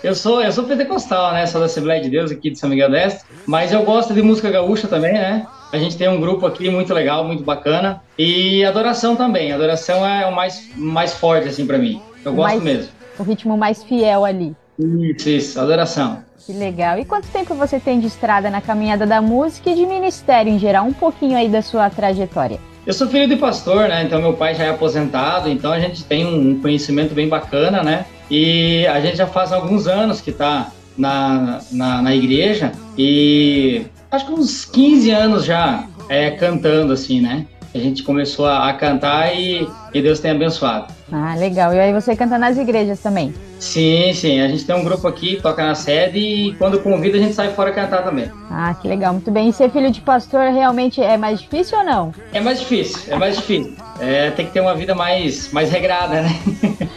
Eu 0.02 0.14
sou, 0.14 0.42
eu 0.42 0.50
sou 0.50 0.64
pentecostal, 0.64 1.32
né? 1.32 1.46
Sou 1.46 1.60
da 1.60 1.66
Assembleia 1.66 2.02
de 2.02 2.08
Deus 2.08 2.30
aqui 2.30 2.50
de 2.50 2.58
São 2.58 2.68
Miguel 2.68 2.90
Deste, 2.90 3.22
mas 3.46 3.72
eu 3.72 3.84
gosto 3.84 4.12
de 4.12 4.22
música 4.22 4.50
gaúcha 4.50 4.88
também, 4.88 5.12
né? 5.12 5.46
A 5.72 5.78
gente 5.78 5.96
tem 5.96 6.08
um 6.08 6.20
grupo 6.20 6.44
aqui 6.46 6.68
muito 6.68 6.92
legal, 6.92 7.24
muito 7.24 7.44
bacana. 7.44 8.02
E 8.18 8.64
adoração 8.64 9.14
também. 9.14 9.52
Adoração 9.52 10.06
é 10.06 10.26
o 10.26 10.34
mais, 10.34 10.70
mais 10.76 11.12
forte, 11.14 11.48
assim, 11.48 11.66
para 11.66 11.78
mim. 11.78 12.02
Eu 12.24 12.34
gosto 12.34 12.54
mais, 12.54 12.62
mesmo. 12.62 12.92
O 13.18 13.22
ritmo 13.22 13.56
mais 13.56 13.82
fiel 13.82 14.24
ali. 14.24 14.54
Isso, 14.78 15.28
isso, 15.28 15.60
adoração. 15.60 16.22
Que 16.44 16.52
legal. 16.52 16.98
E 16.98 17.04
quanto 17.04 17.28
tempo 17.28 17.54
você 17.54 17.78
tem 17.78 18.00
de 18.00 18.08
estrada 18.08 18.50
na 18.50 18.60
caminhada 18.60 19.06
da 19.06 19.22
música 19.22 19.70
e 19.70 19.74
de 19.74 19.86
ministério 19.86 20.52
em 20.52 20.58
geral? 20.58 20.84
Um 20.84 20.92
pouquinho 20.92 21.36
aí 21.36 21.48
da 21.48 21.62
sua 21.62 21.88
trajetória. 21.88 22.58
Eu 22.84 22.92
sou 22.92 23.06
filho 23.06 23.28
de 23.28 23.36
pastor, 23.36 23.88
né? 23.88 24.02
Então 24.02 24.20
meu 24.20 24.32
pai 24.32 24.56
já 24.56 24.64
é 24.64 24.70
aposentado, 24.70 25.48
então 25.48 25.72
a 25.72 25.78
gente 25.78 26.02
tem 26.04 26.26
um 26.26 26.60
conhecimento 26.60 27.14
bem 27.14 27.28
bacana, 27.28 27.82
né? 27.82 28.06
E 28.28 28.84
a 28.88 29.00
gente 29.00 29.16
já 29.16 29.26
faz 29.26 29.52
alguns 29.52 29.86
anos 29.86 30.20
que 30.20 30.30
está 30.30 30.72
na, 30.98 31.60
na, 31.70 32.02
na, 32.02 32.14
igreja 32.14 32.72
e 32.98 33.86
acho 34.10 34.26
que 34.26 34.32
uns 34.32 34.64
15 34.64 35.10
anos 35.12 35.44
já 35.44 35.86
é, 36.08 36.30
cantando, 36.32 36.92
assim, 36.92 37.20
né? 37.20 37.46
A 37.72 37.78
gente 37.78 38.02
começou 38.02 38.46
a, 38.46 38.68
a 38.68 38.72
cantar 38.74 39.32
e, 39.34 39.66
e 39.94 40.02
Deus 40.02 40.18
tem 40.18 40.32
abençoado. 40.32 40.92
Ah, 41.12 41.34
legal. 41.34 41.74
E 41.74 41.78
aí 41.78 41.92
você 41.92 42.16
canta 42.16 42.38
nas 42.38 42.56
igrejas 42.56 42.98
também? 43.00 43.34
Sim, 43.60 44.12
sim. 44.14 44.40
A 44.40 44.48
gente 44.48 44.64
tem 44.64 44.74
um 44.74 44.82
grupo 44.82 45.06
aqui, 45.06 45.38
toca 45.40 45.64
na 45.64 45.74
sede 45.74 46.18
e 46.18 46.54
quando 46.54 46.80
convida 46.80 47.18
a 47.18 47.20
gente 47.20 47.34
sai 47.34 47.52
fora 47.52 47.70
cantar 47.70 48.02
também. 48.02 48.30
Ah, 48.50 48.74
que 48.74 48.88
legal. 48.88 49.12
Muito 49.12 49.30
bem. 49.30 49.48
E 49.48 49.52
ser 49.52 49.70
filho 49.70 49.90
de 49.90 50.00
pastor 50.00 50.50
realmente 50.50 51.02
é 51.02 51.16
mais 51.18 51.40
difícil 51.40 51.78
ou 51.78 51.84
não? 51.84 52.14
É 52.32 52.40
mais 52.40 52.60
difícil, 52.60 53.12
é 53.12 53.16
mais 53.16 53.36
difícil. 53.36 53.76
É, 54.00 54.30
tem 54.30 54.46
que 54.46 54.52
ter 54.52 54.60
uma 54.60 54.74
vida 54.74 54.94
mais, 54.94 55.52
mais 55.52 55.70
regrada, 55.70 56.22
né? 56.22 56.30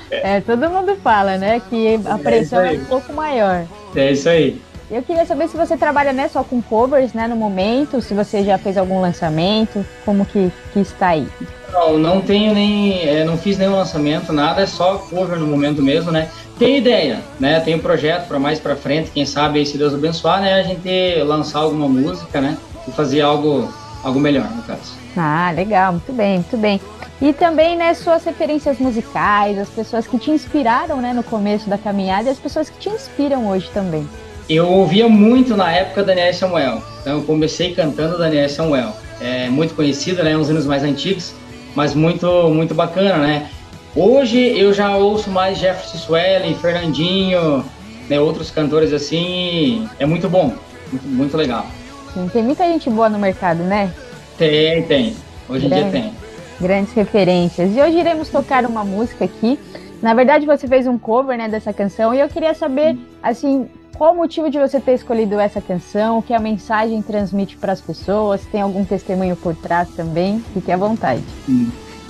é, 0.10 0.42
todo 0.42 0.70
mundo 0.70 0.96
fala, 1.04 1.38
né? 1.38 1.62
Que 1.70 2.00
a 2.06 2.16
é 2.16 2.18
pressão 2.18 2.62
é, 2.62 2.76
é 2.76 2.80
um 2.80 2.86
pouco 2.86 3.14
maior. 3.14 3.66
É 3.96 4.12
isso 4.12 4.30
aí. 4.30 4.62
Eu 4.90 5.02
queria 5.02 5.26
saber 5.26 5.48
se 5.48 5.58
você 5.58 5.76
trabalha 5.76 6.14
né, 6.14 6.28
só 6.28 6.44
com 6.44 6.62
covers 6.62 7.12
né, 7.14 7.28
no 7.28 7.36
momento, 7.36 8.02
se 8.02 8.14
você 8.14 8.44
já 8.44 8.58
fez 8.58 8.78
algum 8.78 9.02
lançamento, 9.02 9.84
como 10.06 10.26
que, 10.26 10.52
que 10.72 10.80
está 10.80 11.10
aí? 11.10 11.28
Não, 11.74 11.98
não 11.98 12.22
tenho 12.22 12.54
nem. 12.54 13.02
É, 13.08 13.24
não 13.24 13.38
fiz 13.38 13.58
nenhum 13.58 13.76
lançamento, 13.76 14.32
nada, 14.32 14.62
é 14.62 14.68
só 14.68 14.98
cover 14.98 15.40
no 15.40 15.48
momento 15.48 15.82
mesmo, 15.82 16.12
né? 16.12 16.30
Tem 16.58 16.78
ideia, 16.78 17.20
né? 17.40 17.60
Tem 17.60 17.76
um 17.76 17.80
projeto 17.80 18.28
para 18.28 18.40
mais 18.40 18.60
para 18.60 18.76
frente, 18.76 19.12
quem 19.12 19.26
sabe 19.26 19.60
aí, 19.60 19.66
se 19.66 19.78
Deus 19.78 19.94
abençoar, 19.94 20.40
né? 20.40 20.54
A 20.54 20.64
gente 20.64 21.22
lançar 21.24 21.60
alguma 21.60 21.90
música, 21.90 22.40
né? 22.40 22.58
E 22.88 22.92
fazer 22.92 23.22
algo, 23.22 23.68
algo 24.04 24.20
melhor, 24.20 24.50
no 24.52 24.62
caso. 24.64 24.94
Ah, 25.18 25.52
legal, 25.54 25.94
muito 25.94 26.14
bem, 26.14 26.36
muito 26.36 26.58
bem. 26.58 26.80
E 27.22 27.34
também, 27.34 27.76
né, 27.76 27.94
suas 27.94 28.24
referências 28.24 28.78
musicais, 28.78 29.58
as 29.58 29.70
pessoas 29.70 30.06
que 30.06 30.20
te 30.20 30.32
inspiraram, 30.32 31.02
né, 31.02 31.12
no 31.14 31.24
começo 31.24 31.70
da 31.70 31.78
caminhada 31.78 32.30
e 32.30 32.32
as 32.32 32.40
pessoas 32.40 32.70
que 32.70 32.78
te 32.78 32.90
inspiram 32.90 33.48
hoje 33.48 33.70
também. 33.74 34.08
Eu 34.48 34.68
ouvia 34.70 35.10
muito 35.10 35.58
na 35.58 35.72
época 35.72 36.04
Daniel 36.04 36.34
Samuel. 36.34 36.84
Então 37.02 37.18
eu 37.18 37.24
comecei 37.24 37.74
cantando 37.74 38.18
Daniel 38.18 38.48
Samuel. 38.48 38.94
É 39.20 39.50
muito 39.50 39.74
conhecido, 39.76 40.24
né, 40.24 40.38
uns 40.38 40.50
anos 40.50 40.66
mais 40.66 40.84
antigos, 40.84 41.34
mas 41.76 41.96
muito 41.96 42.28
muito 42.50 42.76
bacana, 42.76 43.18
né? 43.18 43.50
Hoje 43.96 44.38
eu 44.38 44.74
já 44.74 44.96
ouço 44.98 45.30
mais 45.30 45.58
Jefferson 45.58 45.98
Swellen, 45.98 46.54
Fernandinho, 46.56 47.64
né, 48.10 48.20
outros 48.20 48.52
cantores 48.52 48.92
assim, 48.92 49.88
é 49.98 50.06
muito 50.06 50.30
bom, 50.30 50.54
muito, 50.92 51.08
muito 51.08 51.38
legal. 51.38 51.66
Sim, 52.14 52.30
tem 52.32 52.44
muita 52.44 52.66
gente 52.66 52.90
boa 52.90 53.10
no 53.10 53.18
mercado, 53.18 53.64
né? 53.64 53.92
Tem, 54.38 54.84
tem. 54.84 55.16
Hoje 55.50 55.66
em 55.66 55.70
dia 55.70 55.90
tem. 55.90 56.14
Grandes 56.60 56.94
referências. 56.94 57.76
E 57.76 57.82
hoje 57.82 57.98
iremos 57.98 58.30
tocar 58.30 58.66
uma 58.66 58.84
música 58.84 59.26
aqui. 59.26 59.60
Na 60.02 60.14
verdade, 60.14 60.46
você 60.46 60.68
fez 60.68 60.88
um 60.88 60.98
cover, 60.98 61.38
né, 61.38 61.48
dessa 61.48 61.74
canção 61.74 62.14
e 62.14 62.20
eu 62.20 62.28
queria 62.28 62.54
saber, 62.54 62.98
assim, 63.24 63.68
qual 63.98 64.14
o 64.14 64.16
motivo 64.16 64.50
de 64.50 64.60
você 64.60 64.80
ter 64.80 64.94
escolhido 64.94 65.40
essa 65.40 65.62
canção? 65.62 66.20
O 66.20 66.22
que 66.22 66.34
a 66.34 66.40
mensagem 66.40 67.02
transmite 67.02 67.58
para 67.58 67.72
as 67.72 67.82
pessoas? 67.82 68.46
Tem 68.46 68.62
algum 68.62 68.84
testemunho 68.84 69.36
por 69.36 69.56
trás 69.56 69.90
também? 69.96 70.44
Fique 70.54 70.72
à 70.72 70.78
vontade. 70.78 71.22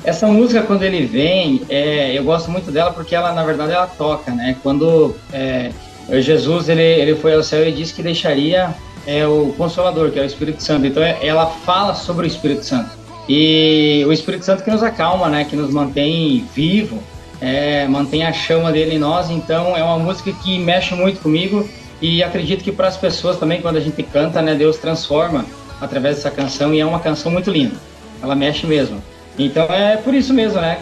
Essa 0.03 0.27
música, 0.27 0.61
quando 0.61 0.83
ele 0.83 1.05
vem, 1.05 1.61
é, 1.69 2.17
eu 2.17 2.23
gosto 2.23 2.51
muito 2.51 2.71
dela 2.71 2.91
porque 2.91 3.15
ela, 3.15 3.33
na 3.33 3.43
verdade, 3.43 3.71
ela 3.71 3.87
toca, 3.87 4.31
né? 4.31 4.55
Quando 4.61 5.15
é, 5.31 5.71
Jesus 6.09 6.69
ele, 6.69 6.81
ele 6.81 7.15
foi 7.15 7.33
ao 7.33 7.43
céu 7.43 7.67
e 7.67 7.71
disse 7.71 7.93
que 7.93 8.03
deixaria 8.03 8.73
é, 9.07 9.25
o 9.25 9.53
Consolador, 9.57 10.11
que 10.11 10.19
é 10.19 10.23
o 10.23 10.25
Espírito 10.25 10.61
Santo. 10.61 10.85
Então, 10.85 11.01
é, 11.01 11.17
ela 11.25 11.47
fala 11.47 11.93
sobre 11.95 12.25
o 12.25 12.27
Espírito 12.27 12.63
Santo. 12.63 12.91
E 13.27 14.03
o 14.07 14.13
Espírito 14.13 14.45
Santo 14.45 14.63
que 14.63 14.69
nos 14.69 14.83
acalma, 14.83 15.27
né? 15.27 15.43
Que 15.43 15.55
nos 15.55 15.71
mantém 15.71 16.45
vivo, 16.53 17.01
é, 17.41 17.87
mantém 17.87 18.25
a 18.25 18.33
chama 18.33 18.71
dele 18.71 18.95
em 18.95 18.99
nós. 18.99 19.29
Então 19.29 19.75
é 19.75 19.83
uma 19.83 19.97
música 19.97 20.31
que 20.31 20.57
mexe 20.59 20.93
muito 20.95 21.21
comigo 21.21 21.67
e 22.01 22.23
acredito 22.23 22.63
que 22.63 22.71
para 22.71 22.87
as 22.87 22.97
pessoas 22.97 23.37
também, 23.37 23.61
quando 23.61 23.77
a 23.77 23.81
gente 23.81 24.01
canta, 24.03 24.41
né, 24.41 24.53
Deus 24.55 24.77
transforma 24.77 25.45
através 25.79 26.17
dessa 26.17 26.31
canção 26.31 26.73
e 26.73 26.79
é 26.79 26.85
uma 26.85 26.99
canção 26.99 27.31
muito 27.31 27.49
linda. 27.49 27.75
Ela 28.21 28.35
mexe 28.35 28.65
mesmo. 28.65 29.01
Então 29.37 29.65
é 29.65 29.97
por 29.97 30.13
isso 30.13 30.33
mesmo, 30.33 30.59
né, 30.61 30.79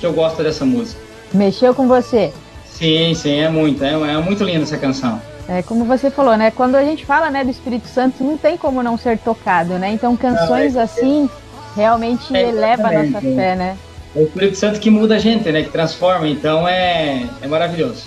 que 0.00 0.06
eu 0.06 0.12
gosto 0.12 0.42
dessa 0.42 0.64
música. 0.64 1.00
Mexeu 1.32 1.74
com 1.74 1.88
você? 1.88 2.32
Sim, 2.66 3.14
sim, 3.14 3.40
é 3.40 3.48
muito. 3.48 3.84
É, 3.84 3.92
é 3.92 4.16
muito 4.18 4.44
linda 4.44 4.62
essa 4.62 4.76
canção. 4.76 5.20
É, 5.48 5.62
como 5.62 5.84
você 5.84 6.10
falou, 6.10 6.36
né? 6.36 6.50
Quando 6.50 6.76
a 6.76 6.84
gente 6.84 7.04
fala 7.04 7.30
né, 7.30 7.44
do 7.44 7.50
Espírito 7.50 7.88
Santo, 7.88 8.22
não 8.22 8.36
tem 8.36 8.56
como 8.56 8.82
não 8.82 8.96
ser 8.96 9.18
tocado, 9.18 9.74
né? 9.74 9.92
Então 9.92 10.16
canções 10.16 10.74
não, 10.74 10.80
é, 10.80 10.84
assim 10.84 11.28
realmente 11.76 12.34
é, 12.34 12.48
eleva 12.48 12.88
a 12.88 12.92
nossa 12.92 13.20
fé, 13.20 13.56
né? 13.56 13.76
É 14.14 14.18
o 14.20 14.24
Espírito 14.24 14.56
Santo 14.56 14.80
que 14.80 14.90
muda 14.90 15.16
a 15.16 15.18
gente, 15.18 15.50
né? 15.50 15.62
Que 15.62 15.70
transforma. 15.70 16.28
Então 16.28 16.68
é, 16.68 17.28
é 17.40 17.46
maravilhoso. 17.46 18.06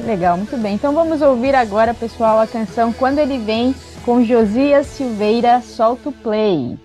Legal, 0.00 0.36
muito 0.36 0.56
bem. 0.56 0.74
Então 0.74 0.94
vamos 0.94 1.22
ouvir 1.22 1.54
agora, 1.54 1.92
pessoal, 1.92 2.38
a 2.38 2.46
canção 2.46 2.92
Quando 2.92 3.18
Ele 3.18 3.38
Vem, 3.38 3.74
com 4.04 4.24
Josias 4.24 4.86
Silveira, 4.86 5.60
Solta 5.60 6.10
o 6.10 6.12
Play. 6.12 6.78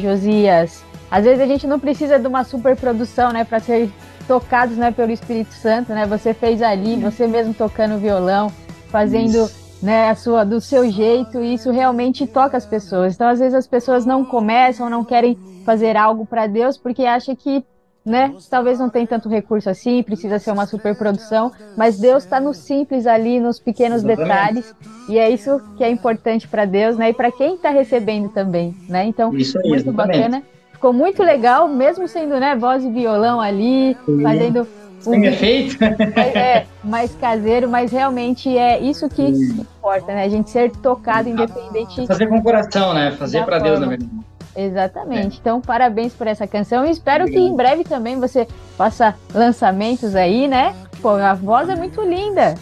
Josias. 0.00 0.82
Às 1.10 1.24
vezes 1.24 1.40
a 1.40 1.46
gente 1.46 1.66
não 1.66 1.78
precisa 1.78 2.18
de 2.18 2.26
uma 2.26 2.44
super 2.44 2.76
produção, 2.76 3.32
né, 3.32 3.44
para 3.44 3.60
ser 3.60 3.90
tocados, 4.26 4.76
né, 4.76 4.90
pelo 4.90 5.12
Espírito 5.12 5.52
Santo, 5.52 5.92
né? 5.92 6.06
Você 6.06 6.32
fez 6.32 6.62
ali, 6.62 6.96
você 6.96 7.26
mesmo 7.26 7.52
tocando 7.52 7.98
violão, 7.98 8.50
fazendo 8.90 9.44
Isso 9.44 9.64
né, 9.84 10.08
a 10.08 10.14
sua, 10.14 10.44
do 10.44 10.62
seu 10.62 10.90
jeito, 10.90 11.42
e 11.42 11.52
isso 11.52 11.70
realmente 11.70 12.26
toca 12.26 12.56
as 12.56 12.64
pessoas. 12.64 13.14
Então, 13.14 13.28
às 13.28 13.38
vezes, 13.38 13.54
as 13.54 13.66
pessoas 13.66 14.06
não 14.06 14.24
começam, 14.24 14.88
não 14.88 15.04
querem 15.04 15.38
fazer 15.62 15.94
algo 15.94 16.24
para 16.24 16.46
Deus, 16.46 16.78
porque 16.78 17.04
acha 17.04 17.36
que, 17.36 17.62
né, 18.04 18.34
talvez 18.50 18.78
não 18.78 18.90
tem 18.90 19.06
tanto 19.06 19.28
recurso 19.28 19.70
assim, 19.70 20.02
precisa 20.02 20.38
ser 20.38 20.50
uma 20.50 20.66
superprodução, 20.66 21.50
mas 21.76 21.98
Deus 21.98 22.24
está 22.24 22.38
no 22.38 22.52
simples 22.52 23.06
ali, 23.06 23.40
nos 23.40 23.58
pequenos 23.58 24.02
detalhes, 24.02 24.74
e 25.08 25.18
é 25.18 25.30
isso 25.30 25.60
que 25.76 25.82
é 25.82 25.90
importante 25.90 26.46
para 26.46 26.66
Deus, 26.66 26.98
né, 26.98 27.10
e 27.10 27.14
para 27.14 27.32
quem 27.32 27.54
está 27.54 27.70
recebendo 27.70 28.28
também, 28.28 28.76
né? 28.88 29.06
Então, 29.06 29.34
isso 29.34 29.58
aí, 29.58 29.68
muito 29.68 29.88
exatamente. 29.88 30.18
bacana. 30.18 30.42
Ficou 30.72 30.92
muito 30.92 31.22
legal, 31.22 31.66
mesmo 31.66 32.06
sendo, 32.06 32.38
né, 32.38 32.54
voz 32.54 32.84
e 32.84 32.90
violão 32.90 33.40
ali, 33.40 33.96
Sim. 34.04 34.22
fazendo 34.22 34.68
sem 35.00 35.26
efeito? 35.26 35.76
É, 36.34 36.66
mais 36.82 37.14
caseiro, 37.14 37.68
mas 37.68 37.92
realmente 37.92 38.56
é 38.56 38.80
isso 38.80 39.08
que 39.08 39.22
importa, 39.22 40.12
né? 40.14 40.24
A 40.24 40.28
gente 40.28 40.50
ser 40.50 40.70
tocado 40.70 41.28
independente. 41.28 42.06
Fazer 42.06 42.26
com 42.26 42.38
o 42.38 42.42
coração, 42.42 42.92
né? 42.92 43.12
Fazer 43.12 43.44
para 43.44 43.58
Deus, 43.58 43.80
na 43.80 43.86
verdade. 43.86 44.10
Exatamente. 44.56 45.36
É. 45.36 45.40
Então, 45.40 45.60
parabéns 45.60 46.12
por 46.12 46.26
essa 46.26 46.46
canção. 46.46 46.84
E 46.84 46.90
espero 46.90 47.26
que 47.26 47.38
em 47.38 47.54
breve 47.54 47.84
também 47.84 48.18
você 48.18 48.46
faça 48.76 49.14
lançamentos 49.32 50.14
aí, 50.14 50.46
né? 50.46 50.74
Pô, 51.02 51.10
a 51.10 51.34
voz 51.34 51.68
é 51.68 51.76
muito 51.76 52.00
linda. 52.02 52.54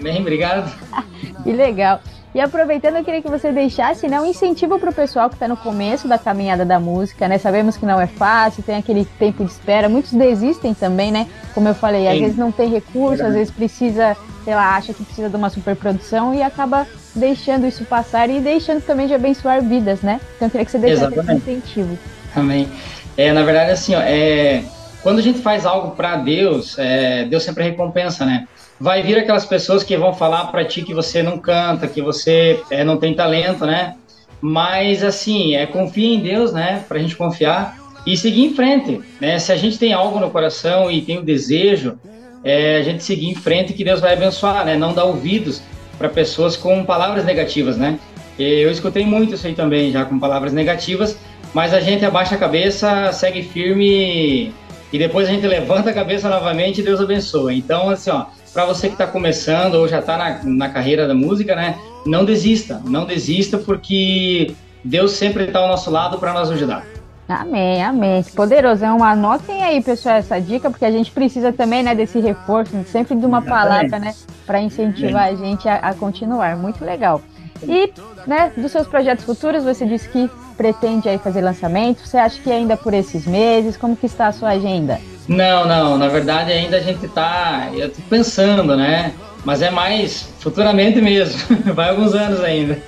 Bem, 0.00 0.20
obrigado. 0.20 0.70
que 1.42 1.52
legal. 1.52 2.00
E 2.36 2.40
aproveitando, 2.40 2.96
eu 2.96 3.02
queria 3.02 3.22
que 3.22 3.30
você 3.30 3.50
deixasse 3.50 4.06
né, 4.08 4.20
um 4.20 4.26
incentivo 4.26 4.78
para 4.78 4.90
o 4.90 4.92
pessoal 4.92 5.30
que 5.30 5.36
está 5.36 5.48
no 5.48 5.56
começo 5.56 6.06
da 6.06 6.18
caminhada 6.18 6.66
da 6.66 6.78
música, 6.78 7.26
né? 7.26 7.38
Sabemos 7.38 7.78
que 7.78 7.86
não 7.86 7.98
é 7.98 8.06
fácil, 8.06 8.62
tem 8.62 8.76
aquele 8.76 9.06
tempo 9.18 9.42
de 9.42 9.50
espera, 9.50 9.88
muitos 9.88 10.12
desistem 10.12 10.74
também, 10.74 11.10
né? 11.10 11.26
Como 11.54 11.66
eu 11.66 11.74
falei, 11.74 12.02
Sim. 12.02 12.08
às 12.08 12.18
vezes 12.18 12.36
não 12.36 12.52
tem 12.52 12.68
recurso, 12.68 13.24
às 13.24 13.32
vezes 13.32 13.50
precisa, 13.50 14.14
sei 14.44 14.54
lá, 14.54 14.76
acha 14.76 14.92
que 14.92 15.02
precisa 15.02 15.30
de 15.30 15.34
uma 15.34 15.48
superprodução 15.48 16.34
e 16.34 16.42
acaba 16.42 16.86
deixando 17.14 17.66
isso 17.66 17.86
passar 17.86 18.28
e 18.28 18.38
deixando 18.38 18.84
também 18.84 19.06
de 19.06 19.14
abençoar 19.14 19.62
vidas, 19.62 20.02
né? 20.02 20.20
Então 20.36 20.48
eu 20.48 20.50
queria 20.50 20.66
que 20.66 20.72
você 20.72 20.78
deixasse 20.78 21.14
Exatamente. 21.14 21.40
esse 21.40 21.50
incentivo. 21.52 21.98
Amém. 22.34 22.68
É, 23.16 23.32
na 23.32 23.44
verdade, 23.44 23.70
assim, 23.70 23.94
ó, 23.94 24.00
é, 24.02 24.62
quando 25.02 25.20
a 25.20 25.22
gente 25.22 25.38
faz 25.38 25.64
algo 25.64 25.92
para 25.92 26.16
Deus, 26.16 26.78
é, 26.78 27.24
Deus 27.24 27.44
sempre 27.44 27.64
recompensa, 27.64 28.26
né? 28.26 28.46
Vai 28.80 29.02
vir 29.02 29.18
aquelas 29.18 29.44
pessoas 29.44 29.82
que 29.82 29.96
vão 29.96 30.12
falar 30.12 30.46
para 30.46 30.64
ti 30.64 30.82
que 30.82 30.94
você 30.94 31.22
não 31.22 31.38
canta, 31.38 31.88
que 31.88 32.02
você 32.02 32.60
é, 32.70 32.84
não 32.84 32.96
tem 32.96 33.14
talento, 33.14 33.64
né? 33.64 33.94
Mas 34.40 35.02
assim, 35.02 35.54
é 35.54 35.66
confia 35.66 36.14
em 36.14 36.20
Deus, 36.20 36.52
né? 36.52 36.84
Para 36.86 36.98
a 36.98 37.00
gente 37.00 37.16
confiar 37.16 37.78
e 38.06 38.16
seguir 38.16 38.44
em 38.44 38.54
frente, 38.54 39.00
né? 39.20 39.38
Se 39.38 39.50
a 39.50 39.56
gente 39.56 39.78
tem 39.78 39.92
algo 39.92 40.20
no 40.20 40.30
coração 40.30 40.90
e 40.90 41.00
tem 41.00 41.18
o 41.18 41.20
um 41.22 41.24
desejo, 41.24 41.98
é, 42.44 42.76
a 42.76 42.82
gente 42.82 43.02
seguir 43.02 43.28
em 43.28 43.34
frente 43.34 43.72
que 43.72 43.82
Deus 43.82 44.00
vai 44.00 44.12
abençoar, 44.12 44.64
né? 44.64 44.76
Não 44.76 44.92
dar 44.92 45.04
ouvidos 45.04 45.62
para 45.98 46.08
pessoas 46.08 46.56
com 46.56 46.84
palavras 46.84 47.24
negativas, 47.24 47.76
né? 47.76 47.98
Eu 48.38 48.70
escutei 48.70 49.06
muito 49.06 49.34
isso 49.34 49.46
aí 49.46 49.54
também, 49.54 49.90
já 49.90 50.04
com 50.04 50.18
palavras 50.18 50.52
negativas, 50.52 51.18
mas 51.54 51.72
a 51.72 51.80
gente 51.80 52.04
abaixa 52.04 52.34
a 52.34 52.38
cabeça, 52.38 53.10
segue 53.12 53.42
firme 53.42 54.52
e 54.92 54.98
depois 54.98 55.26
a 55.26 55.32
gente 55.32 55.46
levanta 55.46 55.88
a 55.88 55.94
cabeça 55.94 56.28
novamente 56.28 56.80
e 56.80 56.84
Deus 56.84 57.00
abençoa. 57.00 57.54
Então, 57.54 57.88
assim, 57.88 58.10
ó, 58.10 58.26
para 58.56 58.64
você 58.64 58.86
que 58.88 58.94
está 58.94 59.06
começando 59.06 59.74
ou 59.74 59.86
já 59.86 59.98
está 59.98 60.16
na, 60.16 60.40
na 60.42 60.70
carreira 60.70 61.06
da 61.06 61.14
música, 61.14 61.54
né? 61.54 61.78
Não 62.06 62.24
desista, 62.24 62.80
não 62.86 63.04
desista, 63.04 63.58
porque 63.58 64.54
Deus 64.82 65.12
sempre 65.12 65.44
está 65.44 65.58
ao 65.58 65.68
nosso 65.68 65.90
lado 65.90 66.16
para 66.16 66.32
nos 66.32 66.50
ajudar. 66.50 66.86
Amém, 67.28 67.84
amém. 67.84 68.24
Poderosão, 68.34 69.04
anotem 69.04 69.62
aí, 69.62 69.82
pessoal, 69.82 70.16
essa 70.16 70.40
dica, 70.40 70.70
porque 70.70 70.86
a 70.86 70.90
gente 70.90 71.10
precisa 71.10 71.52
também, 71.52 71.82
né, 71.82 71.94
desse 71.94 72.18
reforço, 72.18 72.72
sempre 72.86 73.14
de 73.14 73.26
uma 73.26 73.42
palavra, 73.42 73.98
né, 73.98 74.14
para 74.46 74.58
incentivar 74.58 75.24
a 75.24 75.34
gente 75.34 75.68
a, 75.68 75.74
a, 75.74 75.92
continuar. 75.92 76.56
Muito 76.56 76.82
legal. 76.82 77.20
E, 77.62 77.92
né, 78.26 78.52
dos 78.56 78.72
seus 78.72 78.86
projetos 78.86 79.26
futuros, 79.26 79.64
você 79.64 79.84
disse 79.84 80.08
que 80.08 80.30
pretende 80.56 81.10
aí 81.10 81.18
fazer 81.18 81.42
lançamento. 81.42 82.06
Você 82.06 82.16
acha 82.16 82.40
que 82.40 82.50
ainda 82.50 82.74
por 82.74 82.94
esses 82.94 83.26
meses? 83.26 83.76
Como 83.76 83.94
que 83.94 84.06
está 84.06 84.28
a 84.28 84.32
sua 84.32 84.50
agenda? 84.52 84.98
Não, 85.28 85.66
não. 85.66 85.98
Na 85.98 86.08
verdade, 86.08 86.52
ainda 86.52 86.76
a 86.76 86.80
gente 86.80 87.04
está 87.06 87.68
pensando, 88.08 88.76
né? 88.76 89.12
Mas 89.44 89.62
é 89.62 89.70
mais 89.70 90.28
futuramente 90.40 91.00
mesmo. 91.00 91.40
Vai 91.74 91.90
alguns 91.90 92.14
anos 92.14 92.42
ainda. 92.42 92.78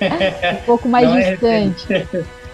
Um 0.61 0.65
pouco 0.65 0.87
mais 0.87 1.07
não 1.07 1.17
é 1.17 1.31
distante. 1.31 1.93
É... 1.93 2.05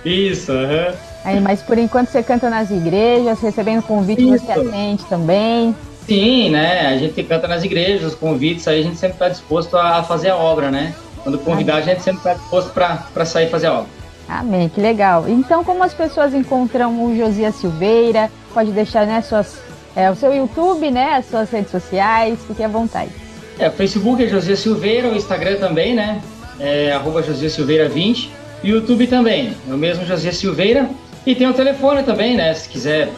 Isso. 0.07 0.51
Uhum. 0.51 0.93
Aí, 1.23 1.39
mas 1.39 1.63
por 1.63 1.77
enquanto 1.79 2.09
você 2.09 2.21
canta 2.21 2.49
nas 2.51 2.69
igrejas, 2.69 3.41
recebendo 3.41 3.81
convite 3.81 4.21
Isso. 4.21 4.45
você 4.45 4.51
atende 4.51 5.03
também. 5.05 5.75
Sim, 6.05 6.51
né? 6.51 6.87
A 6.87 6.97
gente 6.97 7.23
canta 7.23 7.47
nas 7.47 7.63
igrejas, 7.63 8.13
os 8.13 8.15
convites, 8.15 8.67
aí 8.67 8.79
a 8.79 8.83
gente 8.83 8.97
sempre 8.97 9.15
está 9.15 9.27
disposto 9.27 9.75
a 9.75 10.03
fazer 10.03 10.29
a 10.29 10.35
obra, 10.35 10.69
né? 10.69 10.93
Quando 11.23 11.39
convidar, 11.39 11.77
a 11.77 11.81
gente 11.81 12.03
sempre 12.03 12.19
está 12.19 12.35
disposto 12.35 12.71
para 12.71 13.25
sair 13.25 13.49
fazer 13.49 13.65
a 13.67 13.73
obra. 13.73 13.87
Amém, 14.29 14.69
que 14.69 14.79
legal. 14.79 15.27
Então, 15.27 15.63
como 15.63 15.83
as 15.83 15.95
pessoas 15.95 16.35
encontram 16.35 17.03
o 17.03 17.17
Josias 17.17 17.55
Silveira? 17.55 18.29
Pode 18.53 18.71
deixar 18.71 19.07
né, 19.07 19.21
suas 19.23 19.59
é, 19.95 20.11
o 20.11 20.15
seu 20.15 20.33
YouTube, 20.33 20.91
né? 20.91 21.15
As 21.15 21.27
suas 21.27 21.49
redes 21.49 21.71
sociais, 21.71 22.37
fique 22.47 22.63
à 22.63 22.67
vontade. 22.67 23.11
É, 23.57 23.69
o 23.69 23.71
Facebook 23.71 24.21
é 24.23 24.27
José 24.27 24.55
Silveira, 24.55 25.07
o 25.07 25.15
Instagram 25.15 25.57
também, 25.57 25.93
né? 25.93 26.21
É 26.59 26.91
arroba 26.91 27.23
José 27.23 27.47
Silveira 27.49 27.87
20. 27.87 28.29
E 28.63 28.71
o 28.71 28.77
YouTube 28.77 29.07
também, 29.07 29.53
é 29.69 29.73
o 29.73 29.77
mesmo 29.77 30.05
José 30.05 30.31
Silveira. 30.31 30.89
E 31.25 31.33
tem 31.33 31.47
o 31.47 31.53
telefone 31.53 32.03
também, 32.03 32.35
né? 32.35 32.53
Se 32.53 32.67
quiser 32.67 33.09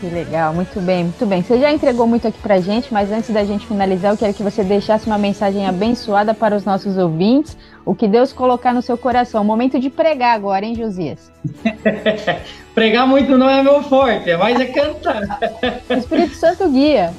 Que 0.00 0.06
legal, 0.06 0.52
muito 0.52 0.80
bem, 0.80 1.04
muito 1.04 1.24
bem. 1.24 1.40
Você 1.42 1.56
já 1.58 1.72
entregou 1.72 2.06
muito 2.06 2.28
aqui 2.28 2.38
pra 2.38 2.60
gente, 2.60 2.92
mas 2.92 3.10
antes 3.10 3.30
da 3.30 3.42
gente 3.44 3.66
finalizar, 3.66 4.12
eu 4.12 4.18
quero 4.18 4.34
que 4.34 4.42
você 4.42 4.62
deixasse 4.62 5.06
uma 5.06 5.16
mensagem 5.16 5.66
abençoada 5.66 6.34
para 6.34 6.54
os 6.54 6.64
nossos 6.64 6.98
ouvintes, 6.98 7.56
o 7.84 7.94
que 7.94 8.08
Deus 8.08 8.32
colocar 8.32 8.72
no 8.72 8.82
seu 8.82 8.96
coração. 8.96 9.44
Momento 9.44 9.78
de 9.78 9.90
pregar 9.90 10.34
agora, 10.34 10.64
hein, 10.64 10.74
Josias? 10.74 11.30
pregar 12.74 13.06
muito 13.06 13.36
não 13.36 13.48
é 13.48 13.62
meu 13.62 13.82
forte, 13.82 14.30
é 14.30 14.36
mais 14.36 14.58
é 14.58 14.66
cantar. 14.66 15.22
o 15.88 15.92
Espírito 15.92 16.34
Santo 16.34 16.68
guia. 16.70 17.12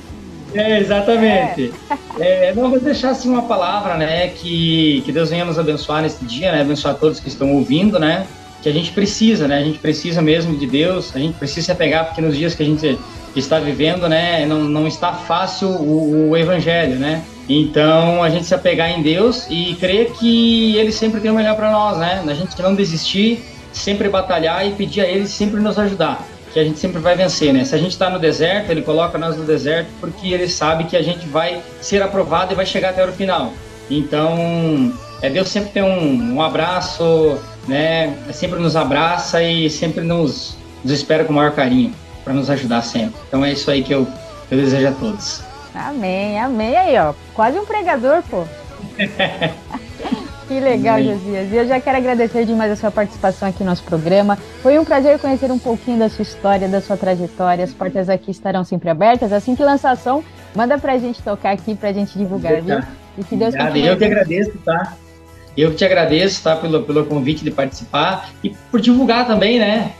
É, 0.53 0.79
exatamente. 0.79 1.73
É. 2.17 2.49
É, 2.49 2.53
não, 2.53 2.69
vou 2.69 2.79
deixar 2.79 3.09
assim 3.09 3.29
uma 3.29 3.43
palavra, 3.43 3.95
né, 3.97 4.29
que, 4.29 5.01
que 5.05 5.11
Deus 5.11 5.29
venha 5.29 5.43
nos 5.43 5.59
abençoar 5.59 6.01
nesse 6.01 6.23
dia, 6.23 6.51
né, 6.51 6.61
abençoar 6.61 6.95
todos 6.95 7.19
que 7.19 7.27
estão 7.27 7.53
ouvindo, 7.53 7.99
né, 7.99 8.25
que 8.65 8.69
a 8.69 8.71
gente 8.71 8.91
precisa, 8.91 9.47
né? 9.47 9.59
A 9.59 9.63
gente 9.63 9.77
precisa 9.77 10.23
mesmo 10.23 10.57
de 10.57 10.65
Deus, 10.65 11.15
a 11.15 11.19
gente 11.19 11.37
precisa 11.37 11.67
se 11.67 11.71
apegar, 11.71 12.05
porque 12.05 12.19
nos 12.19 12.35
dias 12.35 12.55
que 12.55 12.63
a 12.63 12.65
gente 12.65 12.97
está 13.39 13.59
vivendo, 13.59 14.07
né, 14.07 14.45
não, 14.45 14.63
não 14.63 14.87
está 14.87 15.13
fácil 15.13 15.67
o, 15.67 16.29
o 16.29 16.37
evangelho, 16.37 16.95
né? 16.95 17.23
Então, 17.47 18.23
a 18.23 18.29
gente 18.29 18.45
se 18.45 18.55
apegar 18.55 18.89
em 18.89 19.03
Deus 19.03 19.45
e 19.49 19.75
crer 19.75 20.11
que 20.13 20.75
Ele 20.77 20.91
sempre 20.91 21.21
tem 21.21 21.29
o 21.29 21.35
melhor 21.35 21.55
para 21.55 21.71
nós, 21.71 21.97
né? 21.97 22.23
A 22.27 22.33
gente 22.33 22.59
não 22.61 22.73
desistir, 22.73 23.43
sempre 23.71 24.09
batalhar 24.09 24.65
e 24.65 24.71
pedir 24.71 25.01
a 25.01 25.07
Ele 25.07 25.27
sempre 25.27 25.59
nos 25.59 25.77
ajudar, 25.77 26.25
que 26.51 26.59
a 26.59 26.63
gente 26.63 26.79
sempre 26.79 26.99
vai 26.99 27.15
vencer, 27.15 27.53
né? 27.53 27.63
Se 27.63 27.75
a 27.75 27.77
gente 27.77 27.91
está 27.91 28.09
no 28.09 28.17
deserto, 28.17 28.71
Ele 28.71 28.81
coloca 28.81 29.17
nós 29.17 29.37
no 29.37 29.43
deserto 29.43 29.89
porque 29.99 30.29
Ele 30.29 30.47
sabe 30.47 30.85
que 30.85 30.97
a 30.97 31.03
gente 31.03 31.27
vai 31.27 31.61
ser 31.81 32.01
aprovado 32.01 32.53
e 32.53 32.55
vai 32.55 32.65
chegar 32.65 32.89
até 32.89 33.05
o 33.05 33.11
final. 33.11 33.53
Então, 33.91 34.91
é, 35.21 35.29
Deus 35.29 35.49
sempre 35.49 35.69
tem 35.69 35.83
um, 35.83 36.35
um 36.35 36.41
abraço, 36.41 37.37
né? 37.67 38.17
Sempre 38.31 38.59
nos 38.59 38.75
abraça 38.75 39.43
e 39.43 39.69
sempre 39.69 40.03
nos, 40.03 40.57
nos 40.83 40.93
espera 40.93 41.25
com 41.25 41.31
o 41.31 41.35
maior 41.35 41.51
carinho 41.51 41.93
para 42.25 42.33
nos 42.33 42.49
ajudar 42.49 42.81
sempre. 42.81 43.15
Então 43.27 43.45
é 43.45 43.53
isso 43.53 43.71
aí 43.71 43.81
que 43.81 43.93
eu, 43.93 44.05
eu 44.51 44.57
desejo 44.57 44.89
a 44.89 44.91
todos. 44.91 45.43
Amém, 45.73 46.39
amém 46.39 46.75
aí, 46.75 46.97
ó. 46.97 47.13
Quase 47.33 47.57
um 47.57 47.65
pregador, 47.65 48.21
pô. 48.23 48.43
Que 50.47 50.59
legal. 50.59 51.01
Josias. 51.01 51.51
E 51.51 51.55
eu 51.55 51.67
já 51.67 51.79
quero 51.79 51.97
agradecer 51.97 52.45
demais 52.45 52.71
a 52.71 52.75
sua 52.75 52.91
participação 52.91 53.49
aqui 53.49 53.63
no 53.63 53.69
nosso 53.69 53.83
programa. 53.83 54.37
Foi 54.61 54.77
um 54.77 54.85
prazer 54.85 55.17
conhecer 55.19 55.51
um 55.51 55.57
pouquinho 55.57 55.99
da 55.99 56.09
sua 56.09 56.23
história, 56.23 56.67
da 56.67 56.81
sua 56.81 56.95
trajetória. 56.95 57.63
As 57.63 57.73
portas 57.73 58.09
aqui 58.09 58.31
estarão 58.31 58.63
sempre 58.63 58.89
abertas. 58.89 59.33
Assim 59.33 59.55
que 59.55 59.63
lançar 59.63 59.97
som, 59.97 60.23
manda 60.55 60.77
pra 60.77 60.97
gente 60.97 61.21
tocar 61.21 61.51
aqui, 61.51 61.73
pra 61.73 61.91
gente 61.91 62.17
divulgar, 62.17 62.61
viu? 62.61 62.79
E 63.17 63.23
que 63.23 63.35
Deus 63.35 63.55
Obrigado. 63.55 63.77
Eu 63.77 63.97
que 63.97 64.05
agradeço, 64.05 64.51
tá? 64.63 64.93
Eu 65.57 65.75
te 65.75 65.85
agradeço, 65.85 66.43
tá, 66.43 66.55
pelo, 66.55 66.83
pelo 66.83 67.05
convite 67.05 67.43
de 67.43 67.49
participar 67.49 68.29
e 68.43 68.49
por 68.69 68.79
divulgar 68.79 69.25
também, 69.25 69.57
né? 69.57 69.93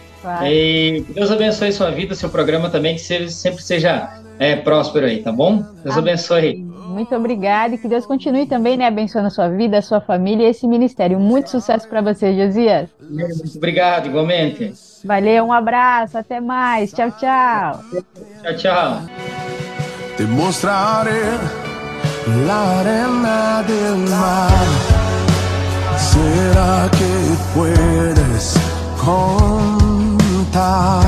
E 0.43 1.03
que 1.05 1.13
Deus 1.13 1.31
abençoe 1.31 1.71
sua 1.71 1.91
vida, 1.91 2.15
seu 2.15 2.29
programa 2.29 2.69
também, 2.69 2.95
que 2.95 3.01
seja, 3.01 3.29
sempre 3.29 3.63
seja 3.63 4.09
é, 4.39 4.55
próspero 4.55 5.05
aí, 5.05 5.21
tá 5.21 5.31
bom? 5.31 5.57
Deus 5.83 5.97
Amém. 5.97 6.13
abençoe. 6.13 6.55
Muito 6.55 7.13
obrigada 7.15 7.75
e 7.75 7.77
que 7.77 7.87
Deus 7.87 8.05
continue 8.05 8.45
também, 8.45 8.77
né, 8.77 8.87
abençoando 8.87 9.27
a 9.27 9.29
sua 9.29 9.49
vida, 9.49 9.77
a 9.77 9.81
sua 9.81 9.99
família 9.99 10.47
e 10.47 10.49
esse 10.49 10.67
ministério. 10.67 11.19
Muito 11.19 11.49
sucesso 11.49 11.87
para 11.87 12.01
você, 12.01 12.33
Josias. 12.35 12.89
Muito 13.01 13.57
obrigado, 13.57 14.07
igualmente. 14.07 14.73
Valeu, 15.03 15.45
um 15.45 15.53
abraço, 15.53 16.17
até 16.17 16.39
mais. 16.39 16.91
Tchau, 16.93 17.11
tchau. 17.11 17.83
Tchau, 18.41 18.55
tchau. 18.57 19.01
Del 23.67 23.97
mar. 24.09 24.51
Será 25.97 26.89
que 26.91 27.53
puedes 27.53 28.55
con 28.97 29.84
God. 30.65 31.05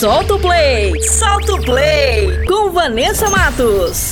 Solta 0.00 0.34
o 0.34 0.40
play, 0.40 1.00
solta 1.04 1.54
o 1.54 1.62
play 1.62 2.44
com 2.46 2.72
Vanessa 2.72 3.30
Matos. 3.30 4.11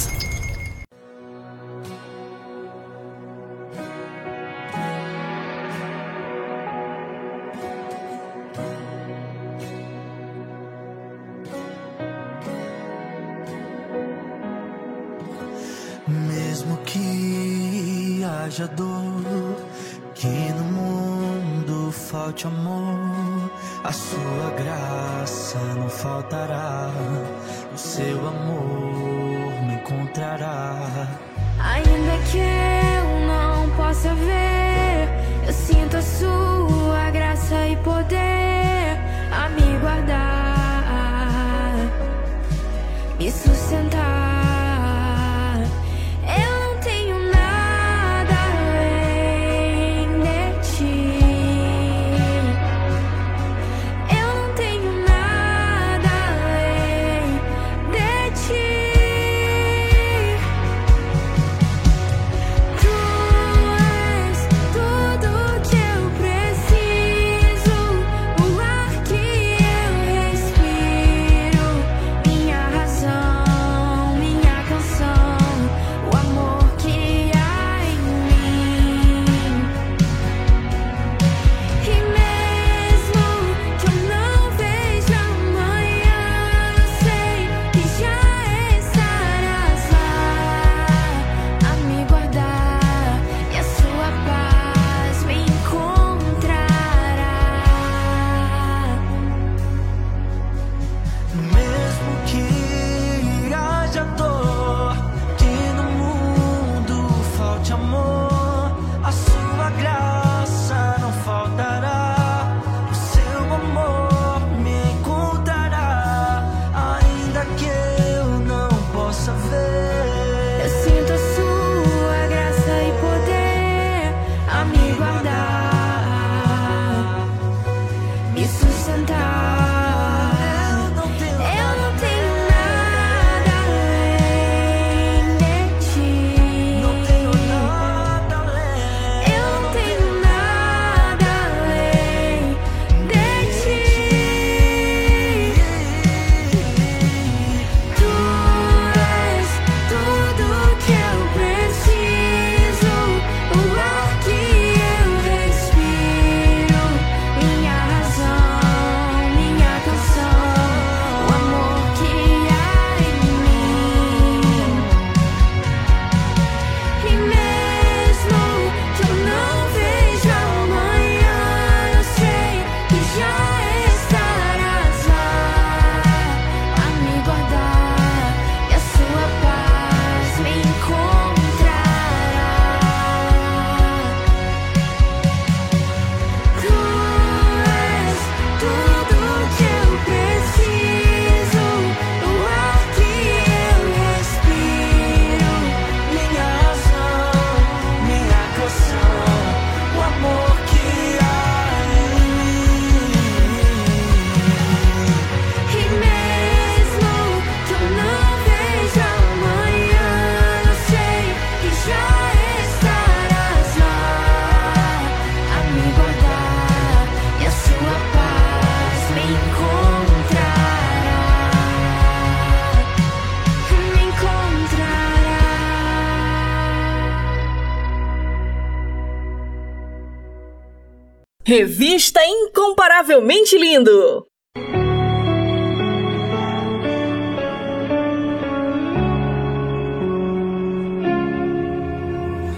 Revista 231.50 232.20
Incomparavelmente 232.24 233.58
Lindo. 233.58 234.24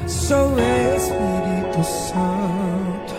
Sou 0.06 0.56
Espírito 0.94 1.82
Santo. 1.82 3.14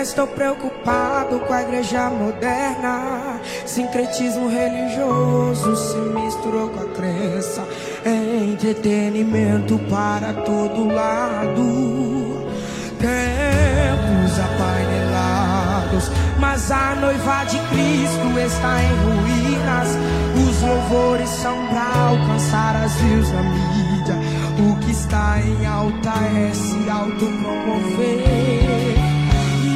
Estou 0.00 0.28
preocupado 0.28 1.40
com 1.40 1.52
a 1.52 1.62
igreja 1.62 2.08
moderna. 2.08 3.40
Sincretismo 3.66 4.48
religioso 4.48 5.74
se 5.74 5.96
misturou 5.96 6.68
com 6.68 6.78
a 6.78 6.86
crença. 6.94 7.66
É 8.04 8.44
entretenimento 8.44 9.80
para 9.90 10.32
todo 10.32 10.86
lado. 10.86 12.46
Tem 13.00 13.81
caminhos 14.02 14.38
apainelados, 14.38 16.10
mas 16.38 16.70
a 16.70 16.94
noiva 16.94 17.42
de 17.44 17.58
Cristo 17.58 18.38
está 18.38 18.80
em 18.82 18.94
ruínas. 19.04 19.98
Os 20.36 20.62
louvores 20.62 21.28
são 21.28 21.66
para 21.68 21.92
alcançar 22.08 22.76
as 22.76 22.94
views 22.96 23.30
na 23.32 23.42
mídia. 23.42 24.16
O 24.58 24.76
que 24.76 24.90
está 24.90 25.40
em 25.40 25.66
alta 25.66 26.10
é 26.10 26.50
se 26.52 26.90
autopromover. 26.90 28.96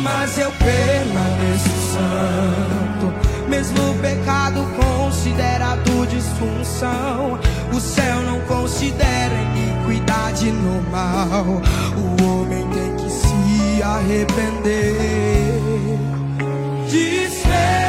Mas 0.02 0.38
eu 0.38 0.50
permaneço 0.52 1.68
santo, 1.92 3.12
mesmo 3.48 3.90
o 3.90 3.94
pecado 3.98 4.66
considerado 4.76 6.06
disfunção. 6.08 7.38
O 7.72 7.80
céu 7.80 8.22
não 8.22 8.38
considera 8.40 9.34
iniquidade 9.34 10.52
normal. 10.52 11.62
O 11.96 12.22
arrepender. 13.86 14.94
Desperta, 16.90 17.85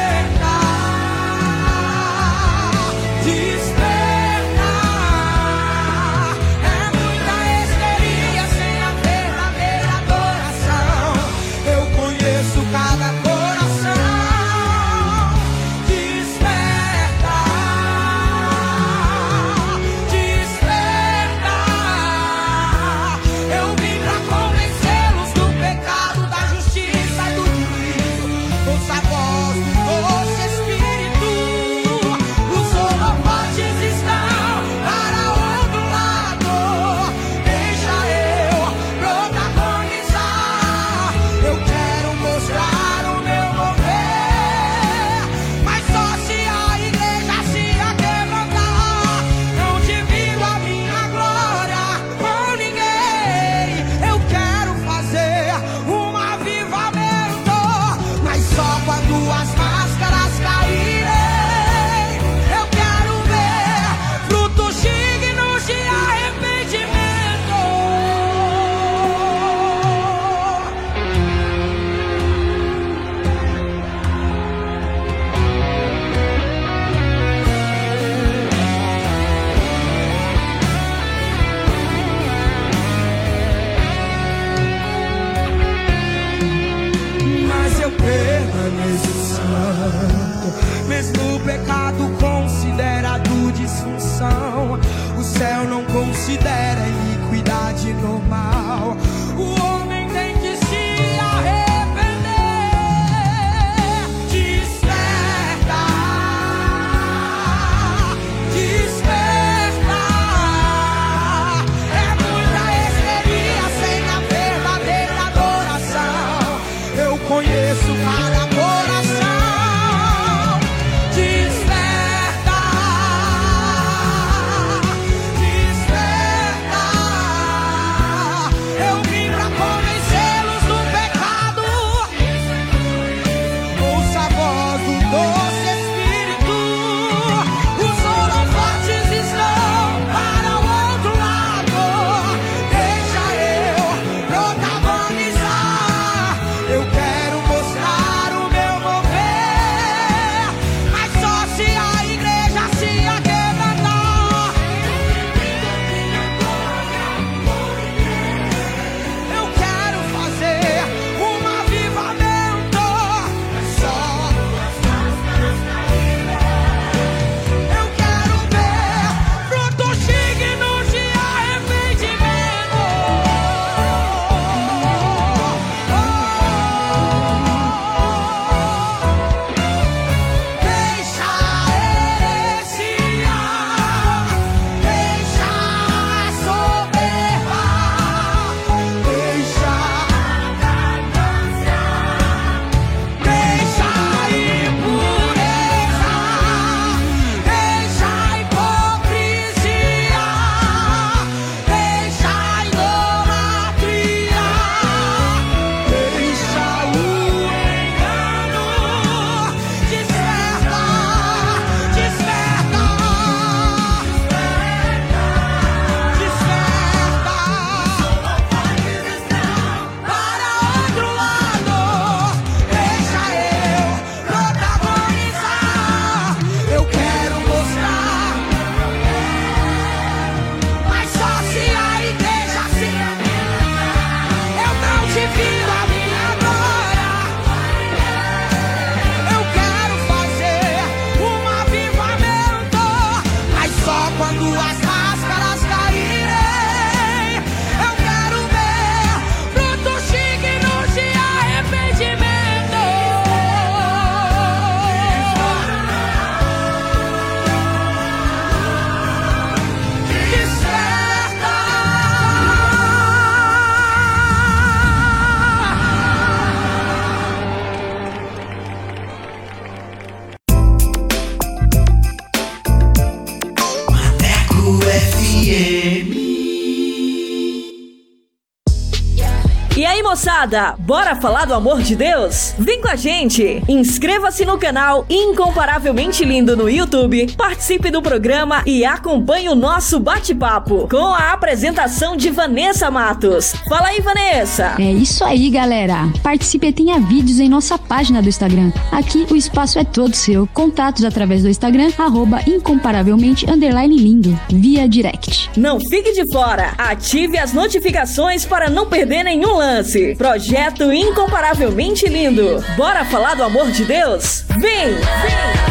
bora 280.78 281.16
falar 281.16 281.46
do 281.46 281.54
amor 281.54 281.82
de 281.82 281.96
Deus? 281.96 282.54
Vem 282.56 282.80
com 282.80 282.88
a 282.88 282.94
gente! 282.94 283.60
Inscreva-se 283.68 284.44
no 284.44 284.56
canal 284.56 285.04
Incomparavelmente 285.10 286.24
Lindo 286.24 286.56
no 286.56 286.70
YouTube, 286.70 287.34
participe 287.36 287.90
do 287.90 288.00
programa 288.00 288.62
e 288.64 288.84
acompanhe 288.84 289.48
o 289.48 289.56
nosso 289.56 289.98
bate-papo 289.98 290.86
com 290.88 291.12
a 291.12 291.36
apresentação 291.48 292.14
de 292.14 292.28
Vanessa 292.28 292.90
Matos. 292.90 293.54
Fala 293.66 293.88
aí, 293.88 294.02
Vanessa! 294.02 294.74
É 294.78 294.92
isso 294.92 295.24
aí, 295.24 295.48
galera. 295.48 296.12
Participe 296.22 296.66
e 296.66 296.72
tenha 296.74 297.00
vídeos 297.00 297.40
em 297.40 297.48
nossa 297.48 297.78
página 297.78 298.20
do 298.20 298.28
Instagram. 298.28 298.70
Aqui 298.92 299.26
o 299.30 299.34
espaço 299.34 299.78
é 299.78 299.84
todo 299.84 300.14
seu. 300.14 300.46
Contatos 300.48 301.04
através 301.04 301.42
do 301.42 301.48
Instagram, 301.48 301.90
arroba 301.96 302.42
incomparavelmente 302.46 303.50
underline 303.50 303.96
lindo, 303.96 304.38
via 304.50 304.86
direct. 304.86 305.48
Não 305.56 305.80
fique 305.80 306.12
de 306.12 306.30
fora! 306.30 306.74
Ative 306.76 307.38
as 307.38 307.54
notificações 307.54 308.44
para 308.44 308.68
não 308.68 308.84
perder 308.84 309.22
nenhum 309.22 309.56
lance. 309.56 310.14
Projeto 310.16 310.92
Incomparavelmente 310.92 312.06
Lindo. 312.08 312.62
Bora 312.76 313.06
falar 313.06 313.36
do 313.36 313.42
amor 313.42 313.70
de 313.70 313.86
Deus? 313.86 314.44
Vem! 314.58 314.92
Vem! 314.92 315.67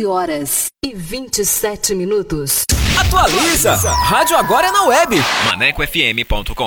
15 0.00 0.06
horas 0.06 0.66
e 0.84 0.94
27 0.94 1.94
minutos. 1.94 2.62
Atualiza! 2.98 3.74
Rádio 3.90 4.36
agora 4.36 4.68
é 4.68 4.72
na 4.72 4.84
web. 4.84 5.16
ManecoFM.com. 5.46 6.66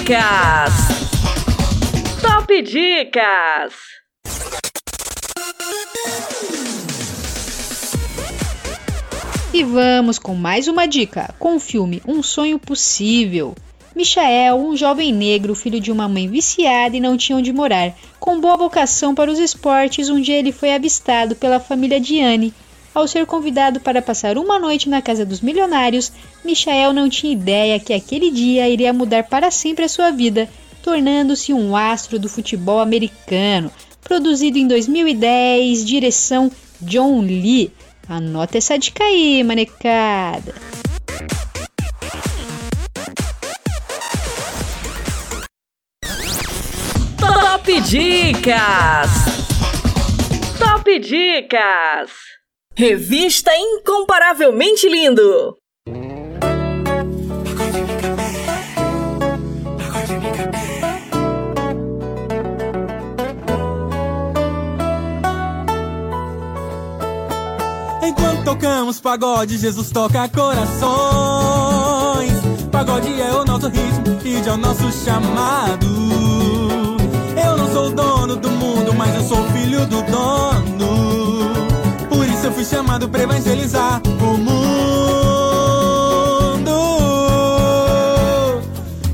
Dicas! 0.00 0.72
Top 2.22 2.62
Dicas! 2.62 3.74
E 9.52 9.62
vamos 9.62 10.18
com 10.18 10.34
mais 10.34 10.68
uma 10.68 10.86
dica, 10.88 11.34
com 11.38 11.56
o 11.56 11.60
filme 11.60 12.02
Um 12.08 12.22
Sonho 12.22 12.58
Possível. 12.58 13.54
Michael, 13.94 14.56
um 14.56 14.74
jovem 14.74 15.12
negro, 15.12 15.54
filho 15.54 15.78
de 15.78 15.92
uma 15.92 16.08
mãe 16.08 16.26
viciada 16.26 16.96
e 16.96 17.00
não 17.00 17.18
tinha 17.18 17.36
onde 17.36 17.52
morar. 17.52 17.92
Com 18.18 18.40
boa 18.40 18.56
vocação 18.56 19.14
para 19.14 19.30
os 19.30 19.38
esportes, 19.38 20.08
um 20.08 20.18
dia 20.20 20.38
ele 20.38 20.50
foi 20.50 20.72
avistado 20.72 21.36
pela 21.36 21.60
família 21.60 22.00
de 22.00 22.20
Anne. 22.22 22.54
Ao 22.92 23.06
ser 23.06 23.24
convidado 23.24 23.78
para 23.78 24.02
passar 24.02 24.36
uma 24.36 24.58
noite 24.58 24.88
na 24.88 25.00
casa 25.00 25.24
dos 25.24 25.40
milionários, 25.40 26.10
Michael 26.44 26.92
não 26.92 27.08
tinha 27.08 27.32
ideia 27.32 27.78
que 27.78 27.92
aquele 27.92 28.30
dia 28.30 28.68
iria 28.68 28.92
mudar 28.92 29.24
para 29.24 29.50
sempre 29.50 29.84
a 29.84 29.88
sua 29.88 30.10
vida, 30.10 30.48
tornando-se 30.82 31.52
um 31.52 31.76
astro 31.76 32.18
do 32.18 32.28
futebol 32.28 32.80
americano. 32.80 33.70
Produzido 34.02 34.58
em 34.58 34.66
2010, 34.66 35.86
direção 35.86 36.50
John 36.80 37.20
Lee. 37.20 37.70
Anota 38.08 38.58
essa 38.58 38.76
dica 38.76 39.04
aí, 39.04 39.44
manecada. 39.44 40.52
Top 47.16 47.80
Dicas! 47.82 49.10
Top 50.58 50.98
Dicas! 50.98 52.39
Revista 52.76 53.50
Incomparavelmente 53.54 54.88
Lindo! 54.88 55.58
Enquanto 68.02 68.44
tocamos 68.44 69.00
pagode, 69.00 69.58
Jesus 69.58 69.90
toca 69.90 70.28
corações. 70.28 70.70
Pagode 72.70 73.20
é 73.20 73.32
o 73.32 73.44
nosso 73.44 73.68
ritmo 73.68 74.18
e 74.24 74.36
é 74.48 74.52
o 74.52 74.56
nosso 74.56 74.90
chamado. 75.04 75.86
Eu 77.44 77.58
não 77.58 77.70
sou 77.72 77.90
dono 77.90 78.36
do 78.36 78.50
mundo, 78.50 78.94
mas 78.94 79.14
eu 79.16 79.22
sou 79.22 79.44
filho 79.50 79.84
do 79.86 80.00
dono. 80.02 80.69
Fui 82.60 82.66
chamado 82.66 83.08
pra 83.08 83.22
evangelizar 83.22 84.02
o 84.20 84.36
mundo. 84.36 84.60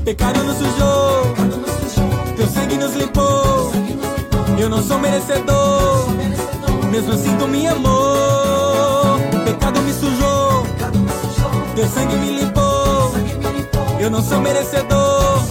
Pecado 0.03 0.43
nos 0.43 0.57
sujou, 0.57 1.33
teu 2.35 2.45
sangue 2.47 2.75
nos 2.75 2.93
limpou. 2.93 3.71
Eu 4.59 4.67
não 4.69 4.83
sou 4.83 4.99
merecedor, 4.99 6.09
mesmo 6.91 7.13
assim 7.13 7.37
tu 7.37 7.47
me 7.47 7.67
amou. 7.67 9.17
Pecado 9.45 9.81
me 9.81 9.93
sujou, 9.93 10.67
teu 11.73 11.87
sangue 11.87 12.17
me 12.17 12.41
limpou. 12.41 13.13
Eu 13.97 14.11
não 14.11 14.21
sou 14.21 14.41
merecedor, 14.41 15.41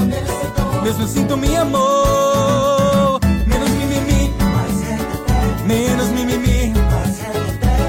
mesmo 0.82 1.04
assim 1.04 1.24
tu 1.24 1.34
me 1.38 1.56
amou. 1.56 2.75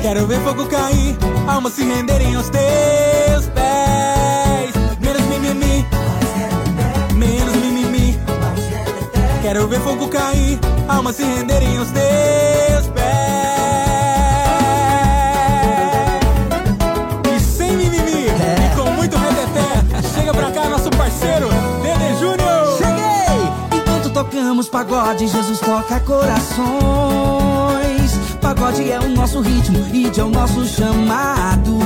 Quero 0.01 0.25
ver 0.25 0.39
fogo 0.39 0.65
cair, 0.67 1.17
almas 1.47 1.73
se 1.73 1.83
renderem 1.83 2.35
aos 2.35 2.49
teus 2.49 3.47
pés. 3.47 4.73
Menos 5.01 5.21
mimimi, 5.23 5.85
menos 7.13 7.55
mimimi. 7.55 8.17
Quero 9.41 9.67
ver 9.67 9.81
fogo 9.81 10.07
cair, 10.07 10.59
almas 10.87 11.15
se 11.15 11.23
renderem 11.23 11.77
aos 11.77 11.89
teus 11.89 12.87
pés. 12.87 13.07
E 17.35 17.39
sem 17.39 17.75
mimimi, 17.75 18.27
e 18.27 18.75
com 18.75 18.89
muito 18.91 19.17
reteté, 19.17 20.09
chega 20.15 20.33
pra 20.33 20.51
cá 20.51 20.69
nosso 20.69 20.89
parceiro, 20.91 21.49
Dede 21.81 22.19
Júnior. 22.19 22.77
Cheguei! 22.77 23.51
Enquanto 23.79 24.09
tocamos 24.11 24.69
pagode, 24.69 25.27
Jesus 25.27 25.59
toca 25.59 25.99
corações. 25.99 27.96
Pagode 28.47 28.89
é 28.89 28.97
o 28.97 29.09
nosso 29.09 29.41
ritmo 29.41 29.85
e 29.91 30.09
é 30.17 30.23
o 30.23 30.29
nosso 30.29 30.65
chamado. 30.65 31.79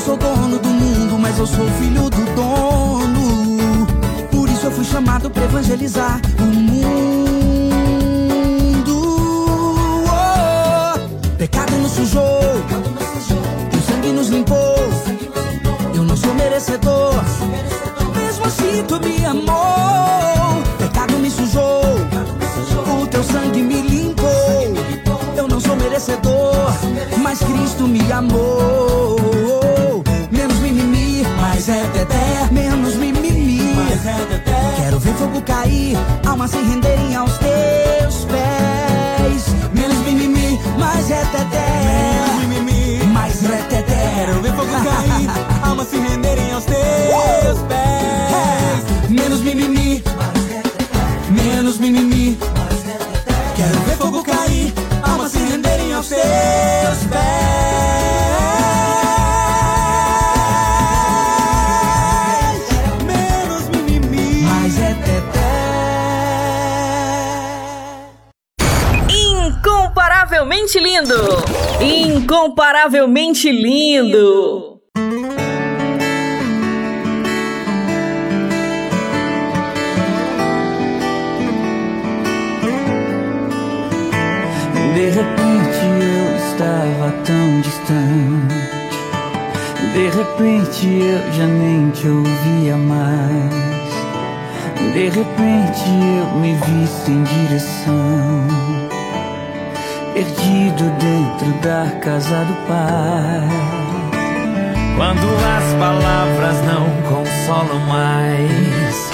sou 0.00 0.16
dono 0.16 0.58
do 0.58 0.68
mundo, 0.70 1.18
mas 1.18 1.38
eu 1.38 1.46
sou 1.46 1.68
filho 1.72 2.08
do 2.08 2.24
dono. 2.34 3.86
Por 4.30 4.48
isso 4.48 4.64
eu 4.64 4.70
fui 4.70 4.86
chamado 4.86 5.28
pra 5.28 5.44
evangelizar 5.44 6.18
o 6.40 6.44
mundo. 6.44 6.86
Oh, 10.08 10.98
pecado 11.36 11.76
nos 11.76 11.92
sujou, 11.92 12.40
o 13.76 13.82
sangue 13.82 14.12
nos 14.12 14.28
limpou. 14.28 14.76
Eu 15.94 16.04
não 16.04 16.16
sou 16.16 16.32
merecedor, 16.32 17.05
almas 36.46 36.50
se 36.50 36.58
renderem 36.58 37.14
aos 37.16 37.32
teus 37.38 38.24
pés. 38.24 39.46
Menos 39.72 39.98
mimimi, 39.98 40.58
mais 40.78 41.10
é 41.10 41.24
teté. 41.26 42.15
Incomparavelmente 72.46 73.50
lindo! 73.50 74.80
De 84.94 85.10
repente 85.10 85.82
eu 85.90 86.36
estava 86.46 87.10
tão 87.24 87.60
distante. 87.62 88.54
De 89.92 90.04
repente 90.16 90.86
eu 90.86 91.32
já 91.32 91.46
nem 91.48 91.90
te 91.90 92.06
ouvia 92.06 92.76
mais. 92.76 93.92
De 94.94 95.08
repente 95.08 95.84
eu 96.20 96.38
me 96.38 96.54
vi 96.54 96.86
sem 96.86 97.24
direção. 97.24 98.45
Perdido 100.76 100.90
dentro 100.98 101.52
da 101.62 101.90
casa 102.00 102.44
do 102.44 102.54
Pai. 102.66 103.48
Quando 104.96 105.26
as 105.56 105.74
palavras 105.74 106.56
não 106.66 106.86
consolam 107.02 107.80
mais 107.86 109.10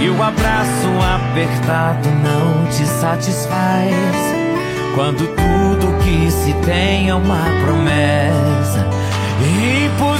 E 0.00 0.08
o 0.08 0.22
abraço 0.22 0.88
apertado 1.14 2.08
não 2.10 2.66
te 2.70 2.86
satisfaz 2.86 3.94
Quando 4.94 5.26
tudo 5.26 5.98
que 6.02 6.30
se 6.30 6.52
tem 6.64 7.10
é 7.10 7.14
uma 7.14 7.44
promessa 7.62 8.86
Impossível 9.40 10.15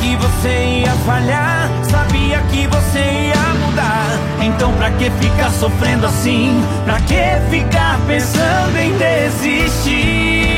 que 0.00 0.16
você 0.16 0.82
ia 0.84 0.92
falhar 1.06 1.70
Sabia 1.90 2.40
que 2.50 2.66
você 2.66 2.98
ia 2.98 3.54
mudar 3.66 4.18
Então 4.40 4.72
pra 4.74 4.90
que 4.92 5.10
ficar 5.10 5.50
sofrendo 5.50 6.06
assim? 6.06 6.62
Pra 6.84 7.00
que 7.00 7.40
ficar 7.50 7.98
pensando 8.06 8.76
em 8.76 8.96
desistir? 8.96 10.48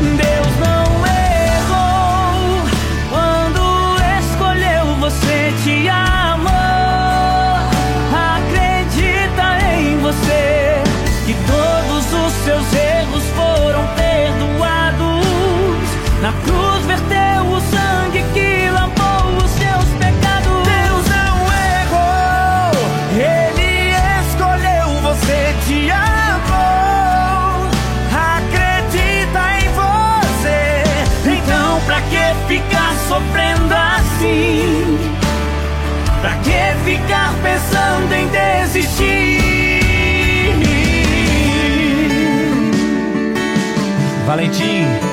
Deus 0.00 0.56
não 0.60 1.06
errou 1.06 2.64
quando 3.10 3.60
escolheu 4.20 4.94
você, 4.96 5.52
te 5.62 5.88
amou. 5.88 6.50
Acredita 8.36 9.46
em 9.74 9.98
você 9.98 10.82
que 11.26 11.34
todos 11.46 12.12
os 12.12 12.32
seus 12.44 12.72
erros 12.74 12.95
Na 16.26 16.32
cruz 16.32 16.84
verteu 16.86 17.46
o 17.52 17.60
sangue 17.60 18.24
que 18.34 18.68
lavou 18.70 19.36
os 19.36 19.48
seus 19.48 19.84
pecados. 19.96 20.66
Deus 20.66 21.06
não 21.06 21.36
errou 21.78 22.72
Ele 23.14 23.94
escolheu 24.26 24.88
você, 25.02 25.54
te 25.64 25.88
amou 25.88 27.70
Acredita 28.10 29.42
em 29.60 29.68
você 29.70 30.82
Então 31.30 31.80
pra 31.86 32.00
que 32.00 32.34
ficar 32.48 32.92
sofrendo 33.06 33.72
assim? 33.72 34.98
Pra 36.20 36.34
que 36.38 36.74
ficar 36.84 37.32
pensando 37.40 38.12
em 38.12 38.26
desistir? 38.26 39.36
Valentim, 44.26 45.05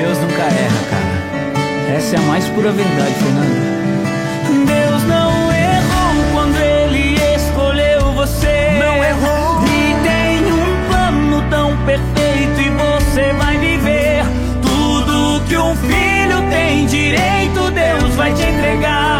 Deus 0.00 0.18
nunca 0.18 0.42
erra, 0.44 0.80
cara. 0.88 1.94
Essa 1.94 2.16
é 2.16 2.18
a 2.18 2.22
mais 2.22 2.46
pura 2.46 2.72
verdade, 2.72 3.12
Fernando. 3.16 4.66
Deus 4.66 5.02
não 5.04 5.52
errou 5.52 6.24
quando 6.32 6.56
ele 6.56 7.18
escolheu 7.36 8.12
você. 8.14 8.78
Não 8.78 9.04
errou. 9.04 9.62
E 9.66 9.94
tem 10.02 10.52
um 10.52 10.88
plano 10.88 11.42
tão 11.50 11.76
perfeito 11.84 12.60
e 12.62 12.70
você 12.70 13.34
vai 13.34 13.58
viver 13.58 14.24
tudo 14.62 15.44
que 15.46 15.58
um 15.58 15.76
filho 15.76 16.48
tem 16.48 16.86
direito. 16.86 17.70
Deus 17.70 18.14
vai 18.14 18.32
te 18.32 18.42
entregar. 18.42 19.19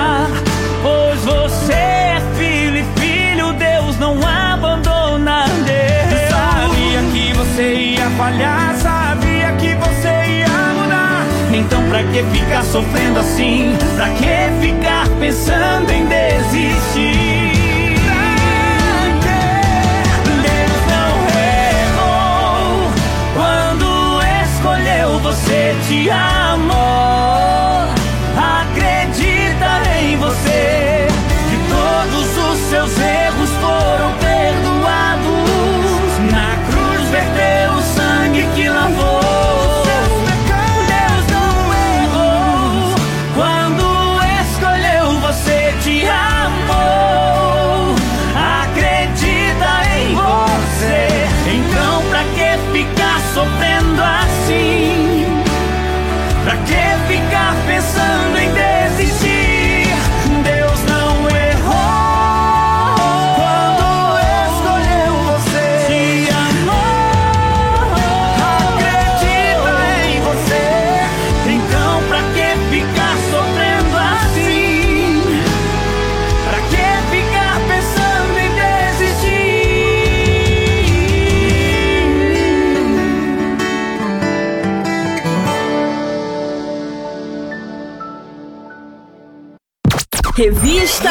Pra 12.03 12.13
que 12.13 12.23
ficar 12.39 12.63
sofrendo 12.65 13.19
assim? 13.19 13.73
Pra 13.95 14.09
que 14.11 14.60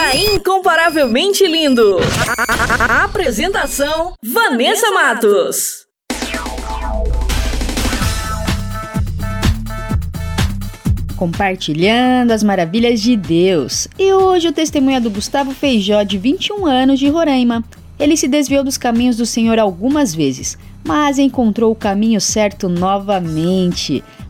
Revista 0.10 0.16
Incomparavelmente 0.16 1.46
Lindo. 1.46 1.98
A 2.80 3.04
apresentação: 3.04 4.14
Vanessa 4.24 4.92
Matos. 4.92 5.86
Compartilhando 11.16 12.32
as 12.32 12.44
maravilhas 12.44 13.02
de 13.02 13.16
Deus. 13.16 13.88
E 13.98 14.14
hoje 14.14 14.48
o 14.48 14.54
testemunho 14.54 14.98
é 14.98 15.00
do 15.00 15.10
Gustavo 15.10 15.52
Feijó, 15.52 16.02
de 16.04 16.18
21 16.18 16.66
anos, 16.66 17.00
de 17.00 17.10
Roraima. 17.10 17.64
Ele 18.00 18.16
se 18.16 18.28
desviou 18.28 18.64
dos 18.64 18.78
caminhos 18.78 19.18
do 19.18 19.26
Senhor 19.26 19.60
algumas 19.60 20.16
vezes, 20.16 20.58
mas 20.86 21.20
encontrou 21.20 21.72
o 21.72 21.76
caminho 21.76 22.22
certo 22.22 22.70
novamente. 22.70 24.04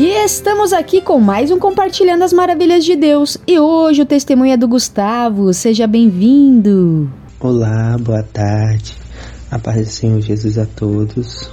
E 0.00 0.24
estamos 0.24 0.72
aqui 0.72 1.02
com 1.02 1.20
mais 1.20 1.50
um 1.50 1.58
Compartilhando 1.58 2.22
as 2.22 2.32
Maravilhas 2.32 2.86
de 2.86 2.96
Deus. 2.96 3.36
E 3.46 3.60
hoje 3.60 4.00
o 4.00 4.06
testemunho 4.06 4.50
é 4.50 4.56
do 4.56 4.66
Gustavo. 4.66 5.52
Seja 5.52 5.86
bem-vindo. 5.86 7.12
Olá, 7.38 7.98
boa 7.98 8.22
tarde. 8.22 8.96
A 9.50 9.58
paz 9.58 9.86
do 9.86 9.92
Senhor 9.92 10.20
Jesus 10.22 10.56
a 10.56 10.64
todos. 10.64 11.50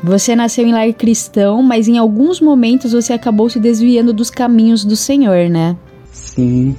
Você 0.00 0.36
nasceu 0.36 0.64
em 0.64 0.72
lar 0.72 0.92
cristão, 0.92 1.60
mas 1.60 1.88
em 1.88 1.98
alguns 1.98 2.40
momentos 2.40 2.92
você 2.92 3.14
acabou 3.14 3.50
se 3.50 3.58
desviando 3.58 4.12
dos 4.12 4.30
caminhos 4.30 4.84
do 4.84 4.94
Senhor, 4.94 5.50
né? 5.50 5.76
Sim, 6.12 6.76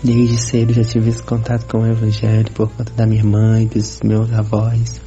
desde 0.00 0.38
cedo 0.38 0.72
já 0.72 0.84
tive 0.84 1.10
esse 1.10 1.24
contato 1.24 1.66
com 1.66 1.78
o 1.78 1.86
Evangelho 1.88 2.52
por 2.52 2.70
conta 2.70 2.92
da 2.92 3.04
minha 3.04 3.24
mãe, 3.24 3.66
dos 3.66 3.98
meus 4.04 4.32
avós, 4.32 5.00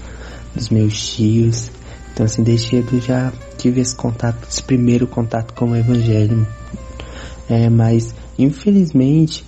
dos 0.53 0.67
meus 0.67 1.15
tios. 1.15 1.71
Então, 2.11 2.25
assim, 2.25 2.43
desde 2.43 2.71
cedo 2.71 2.99
já 2.99 3.31
tive 3.59 3.81
esse 3.81 3.95
contato, 3.95 4.47
esse 4.49 4.63
primeiro 4.63 5.05
contato 5.05 5.53
com 5.53 5.71
o 5.71 5.75
Evangelho. 5.75 6.47
É, 7.49 7.69
mas, 7.69 8.15
infelizmente, 8.37 9.45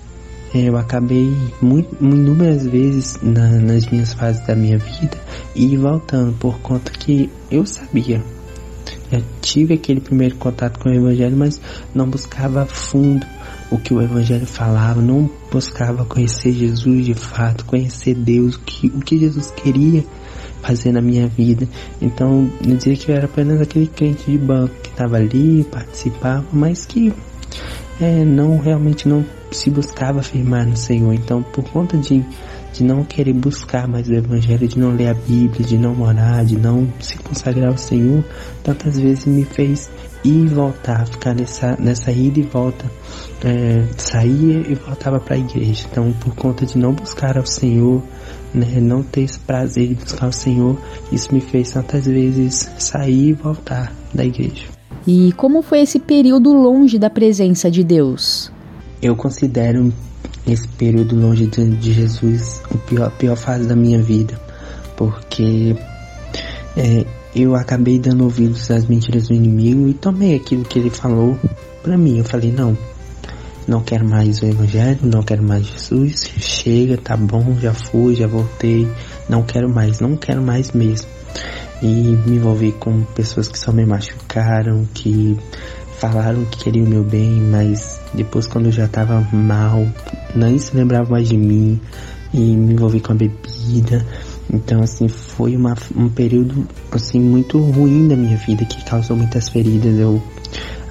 é, 0.54 0.68
eu 0.68 0.78
acabei 0.78 1.32
muito, 1.62 1.96
inúmeras 2.04 2.66
vezes 2.66 3.18
na, 3.22 3.48
nas 3.48 3.88
minhas 3.88 4.14
fases 4.14 4.46
da 4.46 4.56
minha 4.56 4.78
vida 4.78 5.18
e 5.56 5.78
voltando 5.78 6.34
por 6.34 6.60
conta 6.60 6.92
que 6.92 7.30
eu 7.50 7.66
sabia. 7.66 8.22
Eu 9.12 9.24
tive 9.42 9.74
aquele 9.76 10.02
primeiro 10.02 10.36
contato 10.36 10.80
com 10.80 10.90
o 10.90 10.94
Evangelho, 10.94 11.38
mas 11.38 11.60
não 11.94 12.10
buscava 12.10 12.64
a 12.64 12.66
fundo 12.66 13.26
o 13.70 13.78
que 13.78 13.94
o 13.94 14.02
Evangelho 14.02 14.46
falava, 14.46 15.02
não 15.02 15.30
buscava 15.50 16.04
conhecer 16.06 16.52
Jesus 16.52 17.06
de 17.06 17.14
fato, 17.14 17.66
conhecer 17.66 18.16
Deus, 18.16 18.56
o 18.56 18.60
que, 18.60 18.88
o 18.88 19.00
que 19.00 19.18
Jesus 19.18 19.52
queria 19.52 20.04
fazer 20.62 20.92
na 20.92 21.02
minha 21.02 21.28
vida. 21.28 21.68
Então, 22.02 22.50
eu 22.66 22.76
diria 22.78 22.98
que 22.98 23.12
eu 23.12 23.16
era 23.16 23.26
apenas 23.26 23.62
aquele 23.62 23.88
crente 23.88 24.30
de 24.30 24.38
banco 24.38 24.74
que 24.82 24.90
estava 24.90 25.18
ali, 25.18 25.64
participava, 25.70 26.46
mas 26.52 26.86
que 26.86 27.14
é, 28.00 28.26
não 28.26 28.58
realmente 28.58 29.08
não 29.08 29.26
se 29.52 29.70
buscava 29.70 30.20
afirmar 30.20 30.66
no 30.66 30.76
Senhor. 30.76 31.14
Então, 31.14 31.44
por 31.44 31.64
conta 31.66 31.98
de, 31.98 32.26
de 32.74 32.84
não 32.84 33.04
querer 33.04 33.34
buscar 33.34 33.88
mais 33.88 34.08
o 34.08 34.14
Evangelho, 34.14 34.68
de 34.68 34.80
não 34.80 34.96
ler 34.96 35.10
a 35.10 35.14
Bíblia, 35.14 35.66
de 35.66 35.78
não 35.78 36.02
orar, 36.02 36.46
de 36.46 36.58
não 36.58 36.88
se 37.00 37.18
consagrar 37.18 37.70
ao 37.70 37.78
Senhor, 37.78 38.24
tantas 38.64 39.00
vezes 39.00 39.26
me 39.26 39.44
fez 39.44 39.92
ir 40.24 40.46
e 40.46 40.48
voltar, 40.48 41.06
ficar 41.08 41.34
nessa, 41.36 41.76
nessa 41.80 42.12
ida 42.12 42.40
e 42.40 42.44
volta. 42.44 42.86
É, 43.44 43.84
saía 43.98 44.60
e 44.68 44.76
voltava 44.76 45.20
para 45.20 45.36
a 45.36 45.40
igreja. 45.40 45.88
Então, 45.92 46.12
por 46.14 46.36
conta 46.36 46.66
de 46.66 46.78
não 46.78 46.94
buscar 46.94 47.38
ao 47.38 47.46
Senhor, 47.46 48.02
né, 48.54 48.80
não 48.80 49.04
ter 49.04 49.22
esse 49.22 49.40
prazer 49.40 49.90
de 49.90 49.96
buscar 49.96 50.28
o 50.28 50.32
Senhor, 50.32 50.78
isso 51.12 51.34
me 51.34 51.42
fez 51.42 51.72
tantas 51.72 52.06
vezes 52.06 52.70
sair 52.78 53.30
e 53.30 53.34
voltar 53.34 53.94
da 54.14 54.26
igreja. 54.26 54.66
E 55.08 55.32
como 55.34 55.62
foi 55.62 55.82
esse 55.82 56.00
período 56.00 56.54
longe 56.54 57.00
da 57.00 57.10
presença 57.10 57.72
de 57.72 57.84
Deus? 57.84 58.52
Eu 59.02 59.16
considero 59.16 59.92
esse 60.48 60.68
período 60.68 61.16
longe 61.16 61.48
de, 61.48 61.70
de 61.78 61.94
Jesus 61.94 62.62
a 62.70 62.78
pior, 62.78 63.12
pior 63.12 63.36
fase 63.36 63.68
da 63.68 63.76
minha 63.76 64.02
vida, 64.02 64.40
porque 64.96 65.76
é, 66.78 67.06
eu 67.36 67.56
acabei 67.56 67.98
dando 67.98 68.24
ouvidos 68.24 68.70
às 68.70 68.86
mentiras 68.86 69.28
do 69.28 69.34
inimigo 69.34 69.88
e 69.88 69.94
tomei 69.94 70.36
aquilo 70.36 70.64
que 70.64 70.78
ele 70.78 70.90
falou 70.90 71.38
para 71.82 71.98
mim. 71.98 72.20
Eu 72.20 72.26
falei: 72.26 72.52
não, 72.52 72.78
não 73.68 73.82
quero 73.82 74.08
mais 74.08 74.42
o 74.42 74.46
Evangelho, 74.46 75.00
não 75.04 75.22
quero 75.22 75.44
mais 75.44 75.66
Jesus, 75.66 76.32
chega, 76.40 76.98
tá 76.98 77.16
bom, 77.16 77.58
já 77.60 77.74
fui, 77.74 78.16
já 78.16 78.28
voltei, 78.28 78.88
não 79.30 79.44
quero 79.44 79.70
mais, 79.70 80.00
não 80.00 80.16
quero 80.18 80.42
mais 80.42 80.72
mesmo. 80.72 81.08
E 81.82 81.88
me 81.88 82.36
envolvi 82.36 82.72
com 82.74 83.04
pessoas 83.16 83.48
que 83.48 83.58
só 83.58 83.72
me 83.72 83.86
machucaram, 83.86 84.88
que 84.94 85.38
falaram 86.00 86.46
que 86.46 86.64
queriam 86.64 86.86
o 86.86 86.90
meu 86.90 87.04
bem, 87.04 87.40
mas 87.40 88.00
depois 88.14 88.48
quando 88.48 88.66
eu 88.68 88.72
já 88.72 88.88
tava 88.88 89.22
mal, 89.32 89.86
nem 90.36 90.58
se 90.58 90.76
lembrava 90.76 91.10
mais 91.10 91.30
de 91.30 91.38
mim 91.38 91.80
e 92.34 92.40
me 92.40 92.74
envolvi 92.74 93.00
com 93.00 93.12
a 93.12 93.16
bebida. 93.16 94.06
Então 94.52 94.82
assim, 94.82 95.08
foi 95.08 95.56
uma, 95.56 95.76
um 95.96 96.10
período 96.10 96.68
assim 96.92 97.20
muito 97.20 97.60
ruim 97.60 98.08
da 98.08 98.16
minha 98.16 98.38
vida 98.38 98.66
que 98.66 98.84
causou 98.84 99.16
muitas 99.16 99.50
feridas. 99.50 99.98
Eu 99.98 100.22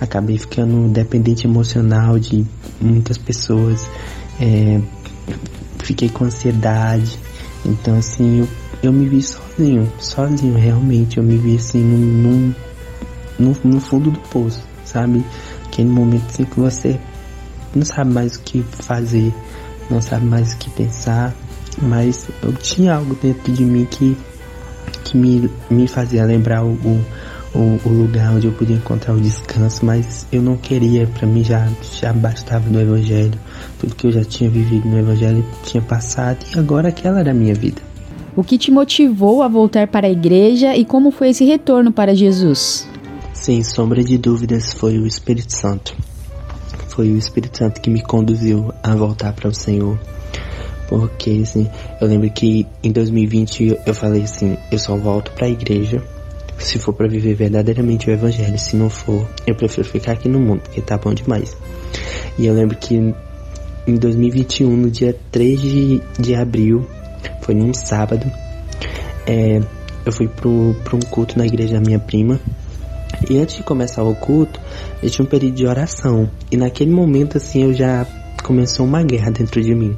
acabei 0.00 0.38
ficando 0.38 0.88
dependente 0.88 1.46
emocional 1.46 2.18
de 2.18 2.44
muitas 2.80 3.18
pessoas. 3.18 3.86
É, 4.40 4.80
fiquei 5.82 6.08
com 6.08 6.24
ansiedade. 6.24 7.18
Então 7.64 7.96
assim, 7.98 8.40
eu, 8.40 8.48
eu 8.82 8.92
me 8.92 9.08
vi 9.08 9.22
sozinho, 9.22 9.90
sozinho 9.98 10.56
realmente. 10.56 11.18
Eu 11.18 11.24
me 11.24 11.36
vi 11.36 11.56
assim 11.56 11.82
no, 11.82 12.54
no 13.64 13.80
fundo 13.80 14.10
do 14.10 14.18
poço, 14.28 14.62
sabe? 14.84 15.24
Aquele 15.66 15.88
momento 15.88 16.24
assim 16.28 16.44
que 16.44 16.58
você 16.58 16.98
não 17.74 17.84
sabe 17.84 18.12
mais 18.12 18.36
o 18.36 18.40
que 18.40 18.62
fazer, 18.62 19.32
não 19.90 20.00
sabe 20.02 20.26
mais 20.26 20.52
o 20.52 20.56
que 20.56 20.70
pensar, 20.70 21.34
mas 21.80 22.28
eu 22.42 22.52
tinha 22.52 22.94
algo 22.94 23.14
dentro 23.14 23.52
de 23.52 23.64
mim 23.64 23.86
que, 23.88 24.16
que 25.04 25.16
me, 25.16 25.50
me 25.70 25.86
fazia 25.86 26.24
lembrar 26.24 26.64
o, 26.64 26.72
o, 26.72 27.04
o 27.54 27.88
lugar 27.88 28.32
onde 28.32 28.46
eu 28.46 28.52
podia 28.52 28.76
encontrar 28.76 29.14
o 29.14 29.20
descanso, 29.20 29.84
mas 29.84 30.26
eu 30.30 30.40
não 30.40 30.56
queria, 30.56 31.06
para 31.06 31.26
mim 31.26 31.42
já, 31.42 31.68
já 32.00 32.12
bastava 32.12 32.68
do 32.68 32.80
Evangelho, 32.80 33.38
tudo 33.78 33.94
que 33.94 34.06
eu 34.06 34.12
já 34.12 34.24
tinha 34.24 34.48
vivido 34.48 34.88
no 34.88 34.98
Evangelho 34.98 35.44
tinha 35.64 35.82
passado 35.82 36.38
e 36.54 36.58
agora 36.58 36.88
aquela 36.88 37.20
era 37.20 37.32
a 37.32 37.34
minha 37.34 37.54
vida. 37.54 37.82
O 38.36 38.44
que 38.44 38.56
te 38.56 38.70
motivou 38.70 39.42
a 39.42 39.48
voltar 39.48 39.88
para 39.88 40.06
a 40.06 40.10
igreja 40.10 40.76
e 40.76 40.84
como 40.84 41.10
foi 41.10 41.30
esse 41.30 41.44
retorno 41.44 41.92
para 41.92 42.14
Jesus? 42.14 42.88
Sem 43.32 43.64
sombra 43.64 44.04
de 44.04 44.16
dúvidas, 44.16 44.72
foi 44.72 44.98
o 44.98 45.06
Espírito 45.06 45.52
Santo. 45.52 45.96
Foi 46.88 47.10
o 47.10 47.16
Espírito 47.16 47.58
Santo 47.58 47.80
que 47.80 47.90
me 47.90 48.02
conduziu 48.02 48.72
a 48.82 48.94
voltar 48.94 49.32
para 49.32 49.48
o 49.48 49.54
Senhor. 49.54 49.98
Porque, 50.88 51.40
assim, 51.42 51.68
eu 52.00 52.06
lembro 52.06 52.30
que 52.30 52.66
em 52.82 52.92
2020 52.92 53.78
eu 53.86 53.94
falei 53.94 54.22
assim: 54.22 54.56
eu 54.70 54.78
só 54.78 54.96
volto 54.96 55.30
para 55.32 55.46
a 55.46 55.50
igreja 55.50 56.02
se 56.60 56.78
for 56.78 56.92
para 56.92 57.08
viver 57.08 57.34
verdadeiramente 57.34 58.08
o 58.08 58.12
Evangelho. 58.12 58.58
Se 58.58 58.76
não 58.76 58.90
for, 58.90 59.26
eu 59.46 59.54
prefiro 59.54 59.88
ficar 59.88 60.12
aqui 60.12 60.28
no 60.28 60.38
mundo, 60.38 60.60
porque 60.60 60.80
tá 60.80 60.96
bom 60.98 61.12
demais. 61.12 61.56
E 62.38 62.46
eu 62.46 62.54
lembro 62.54 62.76
que 62.76 62.94
em 63.86 63.94
2021, 63.94 64.76
no 64.76 64.90
dia 64.90 65.16
3 65.32 65.60
de, 65.60 66.02
de 66.18 66.34
abril, 66.34 66.86
foi 67.40 67.54
num 67.54 67.72
sábado, 67.72 68.30
é, 69.26 69.60
eu 70.04 70.12
fui 70.12 70.28
pro, 70.28 70.76
um 70.92 71.00
culto 71.10 71.38
na 71.38 71.46
igreja 71.46 71.74
da 71.74 71.80
minha 71.80 71.98
prima. 71.98 72.38
E 73.28 73.38
antes 73.38 73.56
de 73.56 73.62
começar 73.62 74.02
o 74.02 74.14
culto, 74.14 74.60
eu 75.02 75.10
tinha 75.10 75.24
um 75.24 75.28
período 75.28 75.54
de 75.54 75.66
oração. 75.66 76.30
E 76.50 76.56
naquele 76.56 76.90
momento, 76.90 77.36
assim, 77.36 77.64
eu 77.64 77.74
já 77.74 78.06
começou 78.42 78.86
uma 78.86 79.02
guerra 79.02 79.30
dentro 79.30 79.62
de 79.62 79.74
mim. 79.74 79.96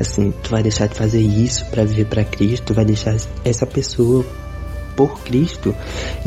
Assim, 0.00 0.32
tu 0.42 0.50
vai 0.50 0.62
deixar 0.62 0.86
de 0.86 0.94
fazer 0.94 1.20
isso 1.20 1.66
para 1.66 1.84
viver 1.84 2.06
para 2.06 2.24
Cristo, 2.24 2.66
tu 2.66 2.74
vai 2.74 2.84
deixar 2.84 3.14
essa 3.44 3.66
pessoa 3.66 4.24
por 5.06 5.20
Cristo. 5.20 5.74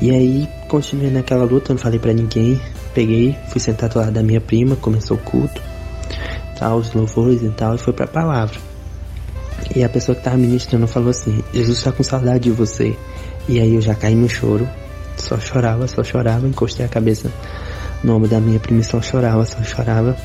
E 0.02 0.10
aí 0.10 0.50
continuei 0.68 1.12
naquela 1.12 1.44
luta, 1.44 1.74
não 1.74 1.80
falei 1.80 2.00
para 2.00 2.12
ninguém. 2.12 2.60
Peguei, 2.96 3.38
fui 3.50 3.62
sentado 3.62 4.00
lá 4.00 4.10
da 4.10 4.24
minha 4.24 4.42
prima, 4.42 4.76
começou 4.76 5.18
o 5.18 5.20
culto, 5.20 5.62
tal, 6.58 6.78
os 6.78 6.94
louvores 6.94 7.44
e 7.44 7.50
tal, 7.50 7.76
e 7.76 7.78
foi 7.78 7.94
pra 7.94 8.08
palavra. 8.08 8.58
E 9.76 9.84
a 9.84 9.90
pessoa 9.90 10.16
que 10.16 10.24
tava 10.24 10.38
ministrando 10.38 10.88
falou 10.88 11.10
assim: 11.10 11.44
Jesus 11.54 11.78
está 11.78 11.92
com 11.92 12.04
saudade 12.04 12.46
de 12.46 12.52
você. 12.52 12.96
E 13.48 13.60
aí 13.60 13.76
eu 13.76 13.82
já 13.82 13.94
caí 13.94 14.16
no 14.16 14.28
choro. 14.28 14.68
só 15.18 15.40
chorava, 15.40 15.88
só 15.88 16.04
chorava, 16.04 16.48
encostei 16.48 16.86
a 16.86 16.90
cabeça 16.90 17.32
no 18.04 18.16
ombro 18.16 18.28
da 18.28 18.40
minha 18.40 18.60
prima 18.60 18.82
só 18.84 19.02
chorava, 19.02 19.46
só 19.46 19.62
chorava. 19.64 20.16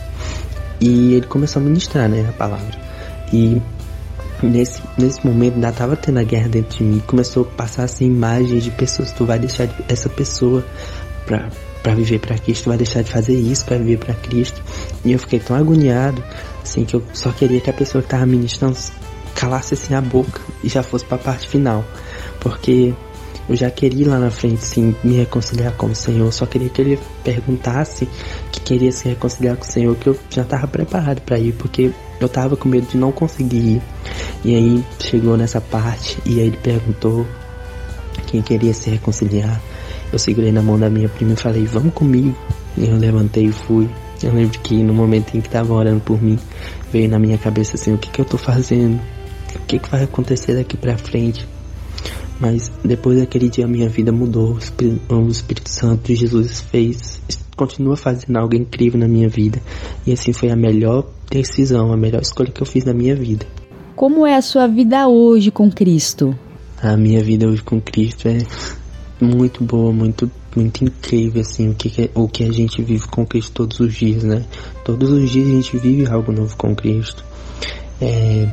E 0.81 1.15
ele 1.15 1.27
começou 1.27 1.61
a 1.61 1.65
ministrar, 1.65 2.09
né, 2.09 2.27
a 2.29 2.33
palavra. 2.33 2.79
E 3.33 3.61
nesse, 4.43 4.83
nesse 4.97 5.27
momento 5.27 5.55
ainda 5.55 5.73
tava 5.73 5.97
tendo 5.97 6.19
a 6.19 6.23
guerra 6.23 6.49
dentro 6.49 6.79
de 6.79 6.85
mim. 6.85 7.03
Começou 7.07 7.45
a 7.45 7.57
passar 7.57 7.85
assim 7.85 8.07
imagens 8.07 8.65
de 8.65 8.71
pessoas. 8.71 9.13
Tu 9.13 9.25
vai 9.25 9.39
deixar 9.39 9.67
de, 9.67 9.75
essa 9.89 10.09
pessoa 10.09 10.65
pra, 11.27 11.49
pra 11.83 11.95
viver 11.95 12.19
para 12.19 12.39
Cristo, 12.39 12.65
tu 12.65 12.69
vai 12.69 12.79
deixar 12.79 13.03
de 13.03 13.11
fazer 13.11 13.35
isso 13.35 13.65
para 13.65 13.79
viver 13.79 13.99
para 13.99 14.15
Cristo. 14.15 14.63
E 15.05 15.13
eu 15.13 15.19
fiquei 15.19 15.39
tão 15.39 15.57
agoniado, 15.57 16.23
assim, 16.63 16.85
que 16.85 16.95
eu 16.95 17.03
só 17.13 17.31
queria 17.31 17.61
que 17.61 17.71
a 17.71 17.73
pessoa 17.73 18.03
que 18.03 18.09
tava 18.09 18.27
ministrando 18.27 18.77
calasse 19.35 19.75
assim 19.75 19.95
a 19.95 20.01
boca 20.01 20.41
e 20.65 20.69
já 20.69 20.83
fosse 20.83 21.05
para 21.05 21.17
a 21.17 21.21
parte 21.21 21.49
final. 21.49 21.85
Porque 22.41 22.95
eu 23.49 23.57
já 23.57 23.71
queria 23.71 24.03
ir 24.03 24.09
lá 24.09 24.19
na 24.19 24.31
frente, 24.31 24.63
sim, 24.63 24.95
me 25.03 25.17
reconciliar 25.17 25.73
com 25.73 25.87
o 25.87 25.95
Senhor. 25.95 26.31
Só 26.33 26.45
queria 26.45 26.69
que 26.69 26.83
ele 26.83 26.99
perguntasse 27.25 28.09
que 28.53 28.61
queria 28.61 28.93
se 28.93 29.09
reconciliar 29.09 29.57
com 29.57 29.65
o 29.65 29.67
Senhor, 29.67 29.97
que 29.97 30.09
eu 30.09 30.19
já 30.29 30.43
estava 30.43 30.67
preparado 30.67 31.21
para 31.23 31.39
ir, 31.39 31.53
porque 31.55 31.93
eu 32.21 32.29
tava 32.29 32.57
com 32.57 32.69
medo 32.69 32.87
de 32.87 32.97
não 32.97 33.13
conseguir 33.13 33.77
ir. 33.77 33.83
E 34.45 34.55
aí 34.55 34.85
chegou 35.01 35.37
nessa 35.37 35.61
parte 35.61 36.19
e 36.25 36.41
aí 36.41 36.47
ele 36.49 36.57
perguntou 36.57 37.27
quem 38.27 38.43
queria 38.43 38.75
se 38.75 38.91
reconciliar. 38.91 39.61
Eu 40.13 40.19
segurei 40.19 40.53
na 40.53 40.63
mão 40.63 40.79
da 40.79 40.89
minha 40.89 41.09
prima 41.09 41.33
e 41.33 41.37
falei, 41.37 41.65
vamos 41.65 41.93
comigo. 41.95 42.37
E 42.77 42.89
eu 42.89 42.97
levantei 42.97 43.47
e 43.47 43.53
fui. 43.53 43.89
Eu 44.23 44.33
lembro 44.33 44.59
que 44.61 44.83
no 44.83 44.95
momento 44.95 45.37
em 45.37 45.41
que 45.41 45.49
tava 45.49 45.73
orando 45.73 46.01
por 46.01 46.21
mim, 46.21 46.39
veio 46.93 47.09
na 47.09 47.19
minha 47.19 47.39
cabeça 47.39 47.77
assim, 47.77 47.95
o 47.95 47.99
que 47.99 48.11
que 48.11 48.21
eu 48.21 48.25
tô 48.25 48.37
fazendo? 48.37 49.01
O 49.55 49.61
que 49.67 49.79
que 49.79 49.91
vai 49.91 50.03
acontecer 50.05 50.55
daqui 50.55 50.77
pra 50.77 50.97
frente? 50.97 51.47
Mas 52.41 52.71
depois 52.85 53.19
daquele 53.19 53.49
dia 53.49 53.67
minha 53.67 53.89
vida 53.89 54.13
mudou. 54.13 54.55
O 55.09 55.29
Espírito, 55.29 55.69
Santo 55.69 56.07
de 56.07 56.15
Jesus 56.15 56.61
fez, 56.61 57.21
continua 57.57 57.97
fazendo 57.97 58.37
algo 58.37 58.55
incrível 58.55 59.01
na 59.01 59.09
minha 59.09 59.29
vida. 59.29 59.61
E 60.07 60.13
assim 60.13 60.33
foi 60.33 60.51
a 60.51 60.57
melhor 60.57 61.07
decisão, 61.31 61.93
a 61.93 61.97
melhor 61.97 62.23
escolha 62.23 62.51
que 62.51 62.63
eu 62.63 62.67
fiz 62.67 62.85
na 62.85 62.95
minha 62.95 63.15
vida. 63.15 63.45
Como 63.97 64.27
é 64.27 64.37
a 64.37 64.43
sua 64.43 64.67
vida 64.69 65.09
hoje 65.09 65.51
com 65.51 65.71
Cristo? 65.71 66.37
A 66.81 66.97
minha 66.97 67.23
vida 67.23 67.49
hoje 67.49 67.63
com 67.63 67.81
Cristo 67.81 68.29
é 68.29 68.39
muito 69.21 69.65
boa, 69.65 69.93
muito 69.93 70.31
muito 70.57 70.83
incrível 70.83 71.43
assim, 71.43 71.69
o 71.69 71.75
que 71.75 72.11
o 72.15 72.27
que 72.27 72.43
a 72.43 72.51
gente 72.51 72.83
vive 72.83 73.07
com 73.07 73.25
Cristo 73.27 73.53
todos 73.53 73.79
os 73.81 73.95
dias, 73.95 74.25
né? 74.25 74.45
Todos 74.85 75.11
os 75.11 75.31
dias 75.31 75.47
a 75.47 75.51
gente 75.51 75.77
vive 75.77 76.07
algo 76.11 76.33
novo 76.33 76.57
com 76.57 76.75
Cristo. 76.75 77.25
É, 78.01 78.49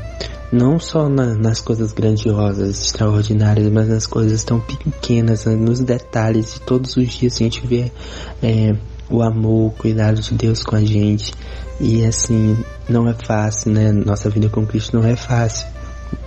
não 0.56 0.80
só 0.80 1.10
na, 1.10 1.36
nas 1.36 1.60
coisas 1.60 1.92
grandiosas, 1.92 2.86
extraordinárias, 2.86 3.70
mas 3.70 3.90
nas 3.90 4.08
coisas 4.08 4.44
tão 4.44 4.60
pequenas, 4.60 5.46
né? 5.46 5.56
nos 5.56 5.82
detalhes 5.82 6.56
de 6.56 6.62
todos 6.62 6.96
os 6.96 7.10
dias 7.10 7.36
a 7.36 7.38
gente 7.40 7.66
vê 7.68 7.92
é, 8.42 8.76
o 9.10 9.22
amor, 9.22 9.68
o 9.68 9.72
cuidado 9.72 10.22
de 10.22 10.34
Deus 10.34 10.64
com 10.64 10.76
a 10.76 10.84
gente. 10.84 11.34
E 11.80 12.06
assim, 12.06 12.58
não 12.88 13.08
é 13.08 13.14
fácil, 13.14 13.72
né? 13.72 13.92
Nossa 13.92 14.30
vida 14.30 14.48
com 14.48 14.66
Cristo 14.66 14.98
não 14.98 15.06
é 15.06 15.16
fácil. 15.16 15.68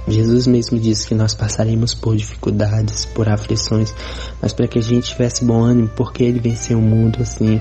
Jesus 0.06 0.46
mesmo 0.46 0.78
disse 0.78 1.08
que 1.08 1.14
nós 1.14 1.34
passaremos 1.34 1.94
por 1.94 2.14
dificuldades, 2.14 3.06
por 3.06 3.28
aflições, 3.28 3.94
mas 4.42 4.52
para 4.52 4.68
que 4.68 4.78
a 4.78 4.82
gente 4.82 5.10
tivesse 5.10 5.44
bom 5.44 5.62
ânimo, 5.62 5.88
porque 5.96 6.22
Ele 6.22 6.38
venceu 6.38 6.78
o 6.78 6.82
mundo, 6.82 7.22
assim. 7.22 7.60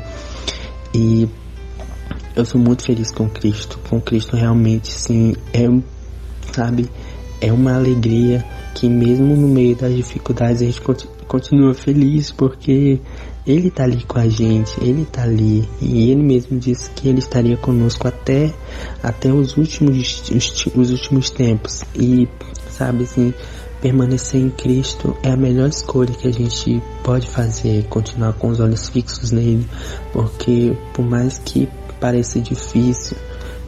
E 0.93 1.29
eu 2.35 2.45
sou 2.45 2.59
muito 2.59 2.83
feliz 2.83 3.11
com 3.11 3.29
Cristo. 3.29 3.79
Com 3.89 4.01
Cristo 4.01 4.35
realmente, 4.35 4.91
sim, 4.91 5.33
é, 5.53 5.67
sabe, 6.57 6.89
é 7.39 7.53
uma 7.53 7.75
alegria 7.75 8.43
que 8.73 8.89
mesmo 8.89 9.35
no 9.35 9.47
meio 9.47 9.75
das 9.75 9.95
dificuldades 9.95 10.61
a 10.61 10.65
gente 10.65 10.81
continua 11.27 11.73
feliz, 11.75 12.31
porque 12.31 12.99
ele 13.45 13.69
tá 13.69 13.83
ali 13.83 14.03
com 14.03 14.17
a 14.17 14.27
gente, 14.27 14.73
ele 14.81 15.05
tá 15.05 15.21
ali. 15.21 15.67
E 15.79 16.09
ele 16.11 16.23
mesmo 16.23 16.57
disse 16.59 16.89
que 16.91 17.07
ele 17.07 17.19
estaria 17.19 17.55
conosco 17.57 18.07
até 18.07 18.51
até 19.03 19.31
os 19.31 19.55
últimos 19.55 20.29
os, 20.31 20.65
os 20.75 20.91
últimos 20.91 21.29
tempos. 21.29 21.83
E 21.95 22.27
sabe 22.69 23.03
assim 23.03 23.33
permanecer 23.81 24.41
em 24.41 24.49
Cristo 24.49 25.15
é 25.21 25.29
a 25.29 25.37
melhor 25.37 25.69
escolha 25.69 26.11
que 26.11 26.27
a 26.27 26.33
gente 26.33 26.81
pode 27.03 27.27
fazer, 27.27 27.85
continuar 27.87 28.33
com 28.33 28.47
os 28.47 28.59
olhos 28.59 28.89
fixos 28.89 29.31
nele, 29.31 29.67
porque 30.11 30.75
por 30.93 31.05
mais 31.05 31.37
que 31.37 31.69
pareça 31.99 32.39
difícil, 32.39 33.15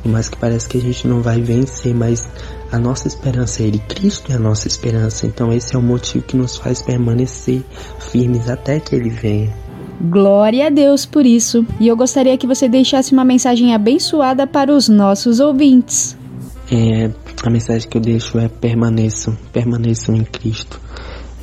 por 0.01 0.11
mais 0.11 0.27
que 0.27 0.37
pareça 0.37 0.67
que 0.67 0.77
a 0.77 0.81
gente 0.81 1.07
não 1.07 1.21
vai 1.21 1.41
vencer, 1.41 1.93
mas 1.93 2.27
a 2.71 2.77
nossa 2.77 3.07
esperança 3.07 3.63
é 3.63 3.67
Ele, 3.67 3.79
Cristo 3.79 4.31
é 4.31 4.35
a 4.35 4.39
nossa 4.39 4.67
esperança, 4.67 5.25
então 5.25 5.51
esse 5.51 5.75
é 5.75 5.79
o 5.79 5.81
motivo 5.81 6.23
que 6.23 6.37
nos 6.37 6.57
faz 6.57 6.81
permanecer 6.81 7.63
firmes 7.99 8.49
até 8.49 8.79
que 8.79 8.95
Ele 8.95 9.09
venha. 9.09 9.53
Glória 10.01 10.67
a 10.67 10.69
Deus 10.69 11.05
por 11.05 11.25
isso. 11.25 11.65
E 11.79 11.87
eu 11.87 11.95
gostaria 11.95 12.37
que 12.37 12.47
você 12.47 12.69
deixasse 12.69 13.11
uma 13.11 13.25
mensagem 13.25 13.73
abençoada 13.73 14.47
para 14.47 14.73
os 14.73 14.87
nossos 14.87 15.41
ouvintes. 15.41 16.17
É, 16.71 17.09
a 17.43 17.49
mensagem 17.49 17.89
que 17.89 17.97
eu 17.97 18.01
deixo 18.01 18.39
é 18.39 18.47
permaneçam, 18.47 19.35
permaneçam 19.51 20.15
em 20.15 20.23
Cristo. 20.23 20.79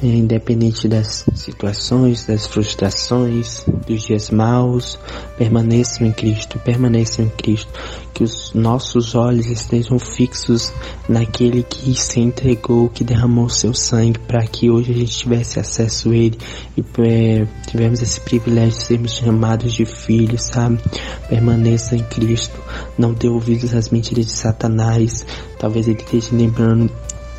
É, 0.03 0.09
independente 0.09 0.87
das 0.87 1.25
situações, 1.35 2.27
das 2.27 2.47
frustrações, 2.47 3.65
dos 3.87 4.03
dias 4.03 4.29
maus, 4.31 4.99
permaneçam 5.39 6.07
em 6.07 6.13
Cristo, 6.13 6.59
permaneçam 6.59 7.25
em 7.25 7.31
Cristo. 7.31 7.73
Que 8.13 8.23
os 8.23 8.53
nossos 8.53 9.15
olhos 9.15 9.47
estejam 9.47 9.99
fixos 9.99 10.71
naquele 11.09 11.63
que 11.63 11.95
se 11.95 12.21
entregou, 12.21 12.91
que 12.91 13.03
derramou 13.03 13.49
seu 13.49 13.73
sangue 13.73 14.19
para 14.19 14.47
que 14.47 14.71
hoje 14.71 14.93
a 14.93 14.95
gente 14.95 15.17
tivesse 15.17 15.59
acesso 15.59 16.11
a 16.11 16.15
Ele 16.15 16.39
e 16.77 16.85
é, 16.99 17.47
tivemos 17.67 18.03
esse 18.03 18.21
privilégio 18.21 18.79
de 18.79 18.85
sermos 18.85 19.13
chamados 19.13 19.73
de 19.73 19.87
filhos, 19.87 20.43
sabe? 20.43 20.79
Permaneça 21.27 21.97
em 21.97 22.03
Cristo, 22.03 22.59
não 22.99 23.15
dê 23.15 23.29
ouvidos 23.29 23.75
às 23.75 23.89
mentiras 23.89 24.27
de 24.27 24.33
Satanás. 24.33 25.25
Talvez 25.59 25.89
ele 25.89 26.03
esteja 26.03 26.37
lembrando 26.37 26.91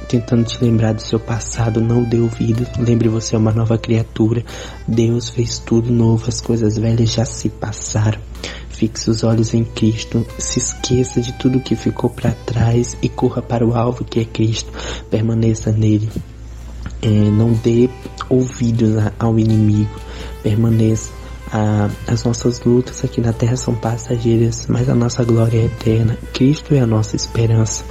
tentando 0.07 0.45
te 0.45 0.63
lembrar 0.63 0.93
do 0.93 1.01
seu 1.01 1.19
passado, 1.19 1.81
não 1.81 2.03
dê 2.03 2.19
ouvido. 2.19 2.65
Lembre 2.79 3.09
você 3.09 3.35
é 3.35 3.37
uma 3.37 3.51
nova 3.51 3.77
criatura. 3.77 4.43
Deus 4.87 5.29
fez 5.29 5.59
tudo 5.59 5.91
novo, 5.91 6.25
as 6.27 6.41
coisas 6.41 6.77
velhas 6.77 7.11
já 7.11 7.25
se 7.25 7.49
passaram. 7.49 8.19
Fixe 8.69 9.09
os 9.09 9.23
olhos 9.23 9.53
em 9.53 9.63
Cristo, 9.63 10.25
se 10.37 10.59
esqueça 10.59 11.19
de 11.19 11.33
tudo 11.33 11.59
que 11.59 11.75
ficou 11.75 12.09
para 12.09 12.31
trás 12.31 12.95
e 13.01 13.09
corra 13.09 13.41
para 13.41 13.65
o 13.65 13.75
alvo 13.75 14.05
que 14.05 14.19
é 14.19 14.25
Cristo. 14.25 14.71
Permaneça 15.09 15.71
nele. 15.71 16.09
É, 17.01 17.07
não 17.09 17.53
dê 17.53 17.89
ouvidos 18.29 18.95
ao 19.19 19.37
inimigo. 19.37 19.89
Permaneça. 20.43 21.11
Ah, 21.51 21.89
as 22.05 22.23
nossas 22.25 22.59
lutas 22.61 23.03
aqui 23.05 23.21
na 23.21 23.31
terra 23.31 23.55
são 23.55 23.73
passageiras, 23.73 24.67
mas 24.67 24.89
a 24.89 24.95
nossa 24.95 25.23
glória 25.23 25.59
é 25.59 25.65
eterna. 25.65 26.17
Cristo 26.33 26.73
é 26.75 26.79
a 26.79 26.85
nossa 26.85 27.15
esperança 27.15 27.85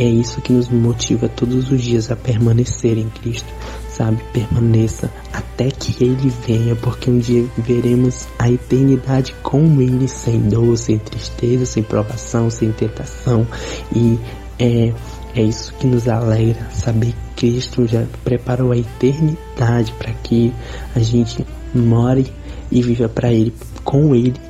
e 0.00 0.02
é 0.02 0.08
isso 0.08 0.40
que 0.40 0.50
nos 0.50 0.70
motiva 0.70 1.28
todos 1.28 1.70
os 1.70 1.82
dias 1.82 2.10
a 2.10 2.16
permanecer 2.16 2.96
em 2.96 3.10
Cristo, 3.10 3.52
sabe? 3.90 4.24
Permaneça 4.32 5.12
até 5.30 5.70
que 5.70 6.02
Ele 6.02 6.32
venha, 6.46 6.74
porque 6.74 7.10
um 7.10 7.18
dia 7.18 7.44
veremos 7.58 8.26
a 8.38 8.50
eternidade 8.50 9.34
com 9.42 9.78
Ele, 9.78 10.08
sem 10.08 10.40
dor, 10.40 10.78
sem 10.78 10.98
tristeza, 10.98 11.66
sem 11.66 11.82
provação, 11.82 12.48
sem 12.48 12.72
tentação. 12.72 13.46
E 13.94 14.18
é, 14.58 14.94
é 15.34 15.42
isso 15.42 15.74
que 15.74 15.86
nos 15.86 16.08
alegra, 16.08 16.70
saber 16.70 17.14
que 17.36 17.50
Cristo 17.50 17.86
já 17.86 18.06
preparou 18.24 18.72
a 18.72 18.78
eternidade 18.78 19.92
para 19.98 20.14
que 20.14 20.50
a 20.96 21.00
gente 21.00 21.44
more 21.74 22.26
e 22.72 22.82
viva 22.82 23.06
para 23.06 23.30
Ele, 23.30 23.52
com 23.84 24.14
Ele 24.14 24.40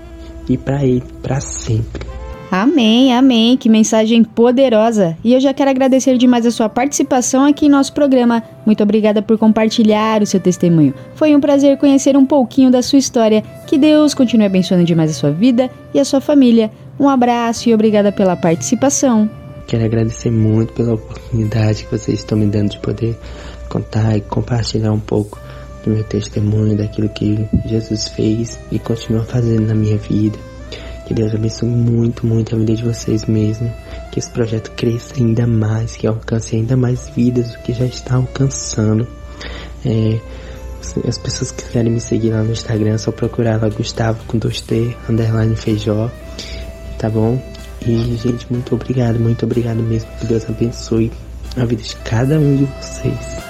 e 0.49 0.57
para 0.57 0.85
Ele 0.85 1.03
para 1.21 1.41
sempre. 1.41 2.20
Amém, 2.51 3.15
amém. 3.15 3.57
Que 3.57 3.69
mensagem 3.69 4.25
poderosa. 4.25 5.17
E 5.23 5.33
eu 5.33 5.41
já 5.41 5.55
quero 5.55 5.71
agradecer 5.71 6.19
demais 6.19 6.45
a 6.45 6.51
sua 6.51 6.69
participação 6.69 7.45
aqui 7.45 7.67
em 7.67 7.71
nosso 7.71 7.93
programa. 7.93 8.43
Muito 8.67 8.83
obrigada 8.83 9.23
por 9.23 9.39
compartilhar 9.39 10.21
o 10.21 10.27
seu 10.27 10.41
testemunho. 10.41 10.93
Foi 11.15 11.35
um 11.37 11.41
prazer 11.41 11.79
conhecer 11.79 12.17
um 12.17 12.27
pouquinho 12.27 12.71
da 12.71 12.83
sua 12.83 12.99
história. 12.99 13.45
Que 13.69 13.79
Deus 13.79 14.15
continue 14.15 14.47
abençoando 14.47 14.85
demais 14.85 15.13
a 15.13 15.15
sua 15.15 15.31
vida 15.31 15.71
e 15.95 16.01
a 16.01 16.05
sua 16.05 16.21
família. 16.21 16.73
Um 16.99 17.09
abraço 17.09 17.69
e 17.69 17.75
obrigada 17.75 18.11
pela 18.11 18.35
participação. 18.35 19.31
Quero 19.69 19.85
agradecer 19.85 20.33
muito 20.33 20.73
pela 20.73 20.95
oportunidade 20.95 21.85
que 21.85 21.91
vocês 21.97 22.19
estão 22.19 22.37
me 22.37 22.47
dando 22.47 22.71
de 22.71 22.81
poder 22.81 23.17
contar 23.69 24.17
e 24.17 24.21
compartilhar 24.21 24.91
um 24.91 24.99
pouco 24.99 25.39
do 25.85 25.91
meu 25.91 26.03
testemunho, 26.03 26.77
daquilo 26.77 27.09
que 27.11 27.47
Jesus 27.67 28.09
fez 28.09 28.59
e 28.73 28.79
continua 28.81 29.23
fazendo 29.23 29.69
na 29.69 29.75
minha 29.75 29.97
vida. 29.97 30.50
Que 31.11 31.15
Deus 31.15 31.35
abençoe 31.35 31.69
muito, 31.69 32.25
muito 32.25 32.55
a 32.55 32.59
vida 32.59 32.73
de 32.73 32.85
vocês 32.85 33.27
mesmo. 33.27 33.69
Que 34.13 34.21
esse 34.21 34.31
projeto 34.31 34.71
cresça 34.77 35.17
ainda 35.17 35.45
mais, 35.45 35.97
que 35.97 36.07
alcance 36.07 36.55
ainda 36.55 36.77
mais 36.77 37.09
vidas 37.09 37.51
do 37.51 37.59
que 37.59 37.73
já 37.73 37.85
está 37.85 38.15
alcançando. 38.15 39.09
É, 39.85 40.21
as 41.09 41.19
pessoas 41.19 41.51
que 41.51 41.65
quiserem 41.65 41.91
me 41.91 42.01
seguir 42.01 42.31
lá 42.31 42.45
no 42.45 42.53
Instagram, 42.53 42.93
é 42.95 42.99
só 42.99 43.11
procurar 43.11 43.61
lá 43.61 43.69
Gustavo 43.69 44.23
com 44.29 44.39
2T, 44.39 44.95
underline 45.09 45.57
feijó, 45.57 46.09
tá 46.97 47.11
bom? 47.11 47.43
E, 47.85 48.17
gente, 48.17 48.47
muito 48.49 48.77
obrigado, 48.77 49.19
muito 49.19 49.45
obrigado 49.45 49.83
mesmo. 49.83 50.09
Que 50.21 50.27
Deus 50.27 50.49
abençoe 50.49 51.11
a 51.57 51.65
vida 51.65 51.83
de 51.83 51.97
cada 52.05 52.39
um 52.39 52.57
de 52.57 52.69
vocês. 52.81 53.50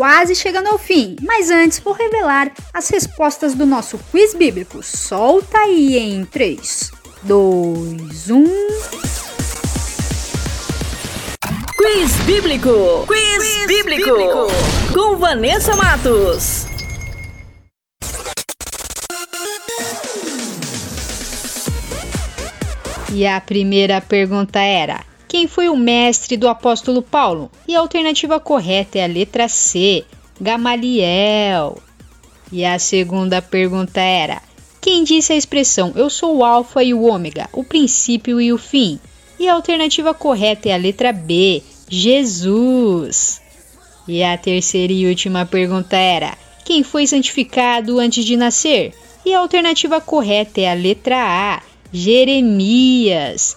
Quase 0.00 0.34
chegando 0.34 0.68
ao 0.68 0.78
fim, 0.78 1.14
mas 1.20 1.50
antes 1.50 1.78
vou 1.78 1.92
revelar 1.92 2.50
as 2.72 2.88
respostas 2.88 3.54
do 3.54 3.66
nosso 3.66 3.98
quiz 4.10 4.32
bíblico. 4.32 4.82
Solta 4.82 5.58
aí 5.58 5.98
em 5.98 6.24
3, 6.24 6.90
2, 7.24 8.30
1. 8.30 8.44
Quiz 11.76 12.12
Bíblico. 12.24 13.04
Quiz, 13.06 13.42
Quiz 13.42 13.66
bíblico. 13.66 14.10
bíblico. 14.10 14.46
Com 14.94 15.18
Vanessa 15.18 15.76
Matos. 15.76 16.64
E 23.12 23.26
a 23.26 23.38
primeira 23.38 24.00
pergunta 24.00 24.60
era: 24.60 25.09
quem 25.30 25.46
foi 25.46 25.68
o 25.68 25.76
mestre 25.76 26.36
do 26.36 26.48
apóstolo 26.48 27.00
Paulo? 27.00 27.52
E 27.68 27.76
a 27.76 27.78
alternativa 27.78 28.40
correta 28.40 28.98
é 28.98 29.04
a 29.04 29.06
letra 29.06 29.48
C, 29.48 30.04
Gamaliel. 30.40 31.80
E 32.50 32.64
a 32.64 32.80
segunda 32.80 33.40
pergunta 33.40 34.00
era: 34.00 34.42
quem 34.80 35.04
disse 35.04 35.32
a 35.32 35.36
expressão 35.36 35.92
eu 35.94 36.10
sou 36.10 36.38
o 36.38 36.44
Alfa 36.44 36.82
e 36.82 36.92
o 36.92 37.04
Ômega, 37.04 37.48
o 37.52 37.62
princípio 37.62 38.40
e 38.40 38.52
o 38.52 38.58
fim? 38.58 38.98
E 39.38 39.48
a 39.48 39.54
alternativa 39.54 40.12
correta 40.12 40.68
é 40.68 40.72
a 40.72 40.76
letra 40.76 41.12
B, 41.12 41.62
Jesus. 41.88 43.40
E 44.08 44.24
a 44.24 44.36
terceira 44.36 44.92
e 44.92 45.06
última 45.06 45.46
pergunta 45.46 45.96
era: 45.96 46.36
quem 46.64 46.82
foi 46.82 47.06
santificado 47.06 48.00
antes 48.00 48.24
de 48.24 48.36
nascer? 48.36 48.92
E 49.24 49.32
a 49.32 49.38
alternativa 49.38 50.00
correta 50.00 50.60
é 50.60 50.68
a 50.68 50.74
letra 50.74 51.18
A, 51.22 51.62
Jeremias. 51.92 53.56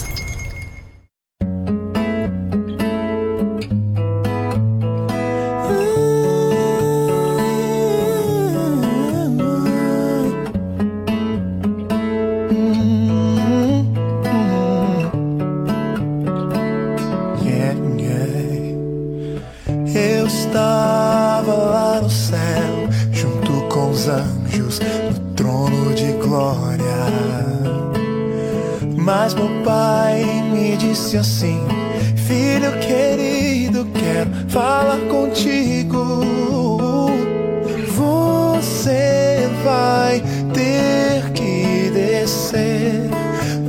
Disse 31.11 31.17
assim: 31.17 31.59
Filho 32.15 32.71
querido, 32.79 33.85
quero 33.93 34.29
falar 34.49 34.99
contigo. 35.09 36.21
Você 37.93 39.49
vai 39.63 40.23
ter 40.53 41.31
que 41.33 41.91
descer 41.93 43.09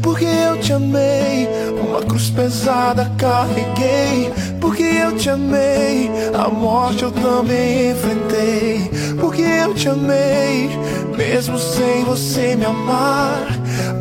Porque 0.00 0.24
eu 0.24 0.56
te 0.60 0.72
amei, 0.72 1.48
uma 1.80 2.00
cruz 2.02 2.30
pesada 2.30 3.10
carreguei 3.18 4.32
porque 4.72 4.84
eu 4.84 5.14
te 5.18 5.28
amei, 5.28 6.10
a 6.32 6.48
morte 6.48 7.02
eu 7.02 7.10
também 7.10 7.90
enfrentei. 7.90 8.90
Porque 9.20 9.42
eu 9.42 9.74
te 9.74 9.86
amei, 9.86 10.70
mesmo 11.14 11.58
sem 11.58 12.02
você 12.04 12.56
me 12.56 12.64
amar. 12.64 13.48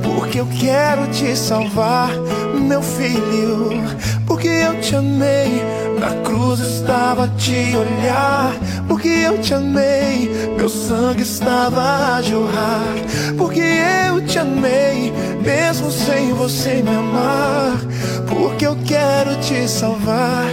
Porque 0.02 0.40
eu 0.40 0.48
quero 0.62 1.08
te 1.08 1.36
salvar, 1.36 2.12
meu 2.58 2.82
filho. 2.82 3.84
Porque 4.26 4.48
eu 4.48 4.80
te 4.80 4.96
amei, 4.96 5.62
na 6.00 6.22
cruz 6.24 6.62
estava 6.62 7.26
a 7.26 7.28
te 7.28 7.76
olhar. 7.76 8.54
Porque 8.88 9.10
eu 9.10 9.40
te 9.40 9.54
amei, 9.54 10.32
meu 10.56 10.70
sangue 10.70 11.24
estava 11.24 12.16
a 12.16 12.22
jorrar. 12.22 12.96
Porque 13.38 13.60
eu 14.08 14.26
te 14.26 14.40
amei, 14.40 15.12
mesmo 15.44 15.92
sem 15.92 16.32
você 16.32 16.82
me 16.82 16.96
amar. 16.96 17.78
Porque 18.26 18.66
eu 18.66 18.81
quero 18.92 19.38
te 19.40 19.68
salvar, 19.70 20.48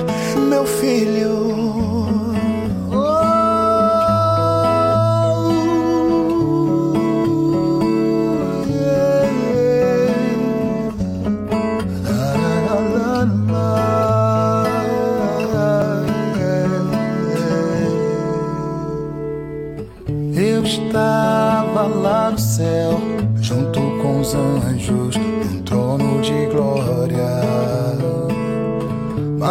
meu 0.48 0.64
filho. 0.64 1.67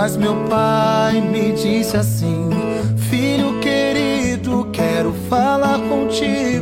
Mas 0.08 0.16
meu 0.16 0.36
pai 0.50 1.20
me 1.20 1.52
disse 1.52 1.98
assim: 1.98 2.50
Filho 3.10 3.60
querido, 3.60 4.70
quero 4.72 5.12
falar 5.30 5.78
contigo. 5.80 6.57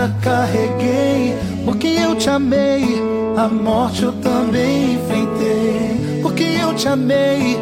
Pesada 0.00 0.14
carreguei, 0.22 1.36
porque 1.64 1.88
eu 1.88 2.16
te 2.16 2.30
amei. 2.30 2.84
A 3.36 3.48
morte 3.48 4.02
eu 4.02 4.12
também 4.12 4.94
enfrentei, 4.94 6.20
porque 6.22 6.44
eu 6.60 6.74
te 6.74 6.88
amei, 6.88 7.58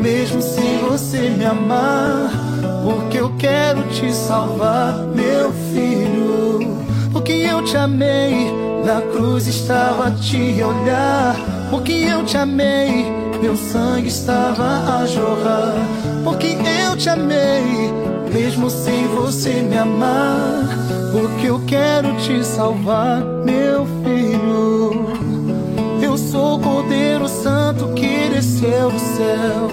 mesmo 0.00 0.42
sem 0.42 0.78
você 0.78 1.30
me 1.30 1.44
amar. 1.44 2.30
Porque 2.84 3.18
eu 3.18 3.32
quero 3.38 3.82
te 3.88 4.12
salvar, 4.12 4.94
meu 5.14 5.52
filho. 5.72 6.78
Porque 7.12 7.32
eu 7.32 7.62
te 7.62 7.76
amei, 7.76 8.52
na 8.84 9.00
cruz 9.12 9.46
estava 9.46 10.08
a 10.08 10.10
te 10.10 10.62
olhar. 10.62 11.36
Porque 11.70 11.92
eu 11.92 12.24
te 12.24 12.36
amei, 12.36 13.06
meu 13.40 13.56
sangue 13.56 14.08
estava 14.08 15.00
a 15.00 15.06
jorrar. 15.06 15.74
Porque 16.24 16.56
eu 16.86 16.96
te 16.96 17.08
amei, 17.08 17.92
mesmo 18.32 18.70
sem 18.70 19.06
você 19.08 19.62
me 19.62 19.76
amar. 19.76 20.87
Porque 21.12 21.46
eu 21.46 21.60
quero 21.66 22.14
te 22.16 22.44
salvar, 22.44 23.22
meu 23.44 23.86
filho. 24.04 25.08
Eu 26.02 26.16
sou 26.16 26.56
o 26.56 26.60
Cordeiro 26.60 27.28
Santo 27.28 27.88
que 27.94 28.28
desceu 28.28 28.90
do 28.90 28.98
céu. 28.98 29.70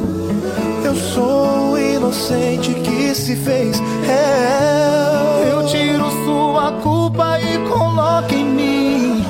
Eu 0.83 0.95
sou 0.95 1.71
o 1.71 1.77
inocente 1.77 2.73
que 2.73 3.13
se 3.13 3.35
fez 3.35 3.79
réu. 4.05 5.57
Eu 5.57 5.65
tiro 5.67 6.09
sua 6.23 6.71
culpa 6.81 7.39
e 7.39 7.57
coloco 7.67 8.33
em 8.33 8.45
mim. 8.45 9.25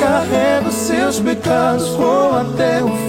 Carrego 0.00 0.70
seus 0.72 1.20
pecados, 1.20 1.88
vou 1.90 2.36
até 2.36 2.82
o 2.82 2.88
fim. 2.88 3.07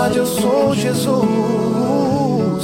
verdade 0.00 0.18
eu 0.18 0.26
sou 0.26 0.74
Jesus. 0.74 1.14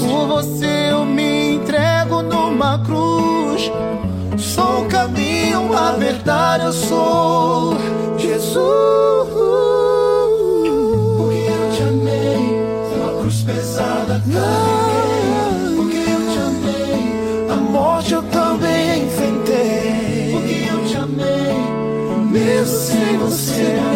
Por 0.01 0.27
você 0.27 0.91
eu 0.91 1.05
me 1.05 1.57
entrego 1.57 2.23
numa 2.23 2.79
cruz. 2.79 3.71
Sou 4.39 4.83
o 4.83 4.89
caminho, 4.89 5.77
a 5.77 5.93
verdade 5.93 6.65
eu 6.65 6.73
sou 6.73 7.77
Jesus. 8.17 8.57
Porque 11.19 11.51
eu 11.51 11.71
te 11.73 11.83
amei, 11.83 12.39
uma 12.97 13.21
cruz 13.21 13.43
pesada 13.43 14.23
carreguei. 14.33 15.77
Porque 15.77 15.99
eu 16.11 16.33
te 16.33 16.39
amei, 16.39 17.51
a 17.51 17.57
morte 17.57 18.15
eu 18.15 18.23
também 18.23 19.05
enfrentei. 19.05 20.31
Porque 20.33 20.69
eu 20.73 20.85
te 20.87 20.97
amei, 20.97 22.31
mesmo 22.31 22.67
sem 22.67 23.19
você. 23.19 23.96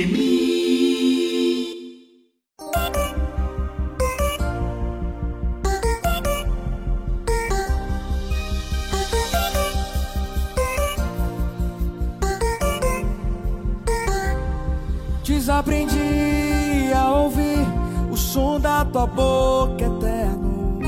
Desaprendi 15.61 16.91
a 16.91 17.11
ouvir 17.11 17.67
o 18.11 18.17
som 18.17 18.59
da 18.59 18.83
tua 18.83 19.05
boca 19.05 19.85
eterno. 19.85 20.79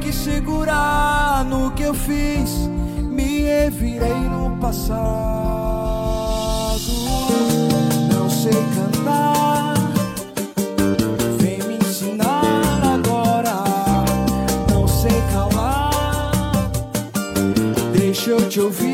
Que 0.00 0.10
segurar 0.10 1.44
no 1.44 1.70
que 1.72 1.82
eu 1.82 1.92
fiz, 1.92 2.66
me 2.98 3.42
revirei 3.42 4.14
no 4.14 4.56
passado. 4.56 4.80
Não 8.10 8.30
sei 8.30 8.54
cantar, 8.74 9.74
vem 11.38 11.58
me 11.68 11.76
ensinar 11.76 12.80
agora. 12.82 13.64
Não 14.72 14.88
sei 14.88 15.22
calar, 15.30 16.70
deixa 17.92 18.30
eu 18.30 18.48
te 18.48 18.60
ouvir 18.60 18.93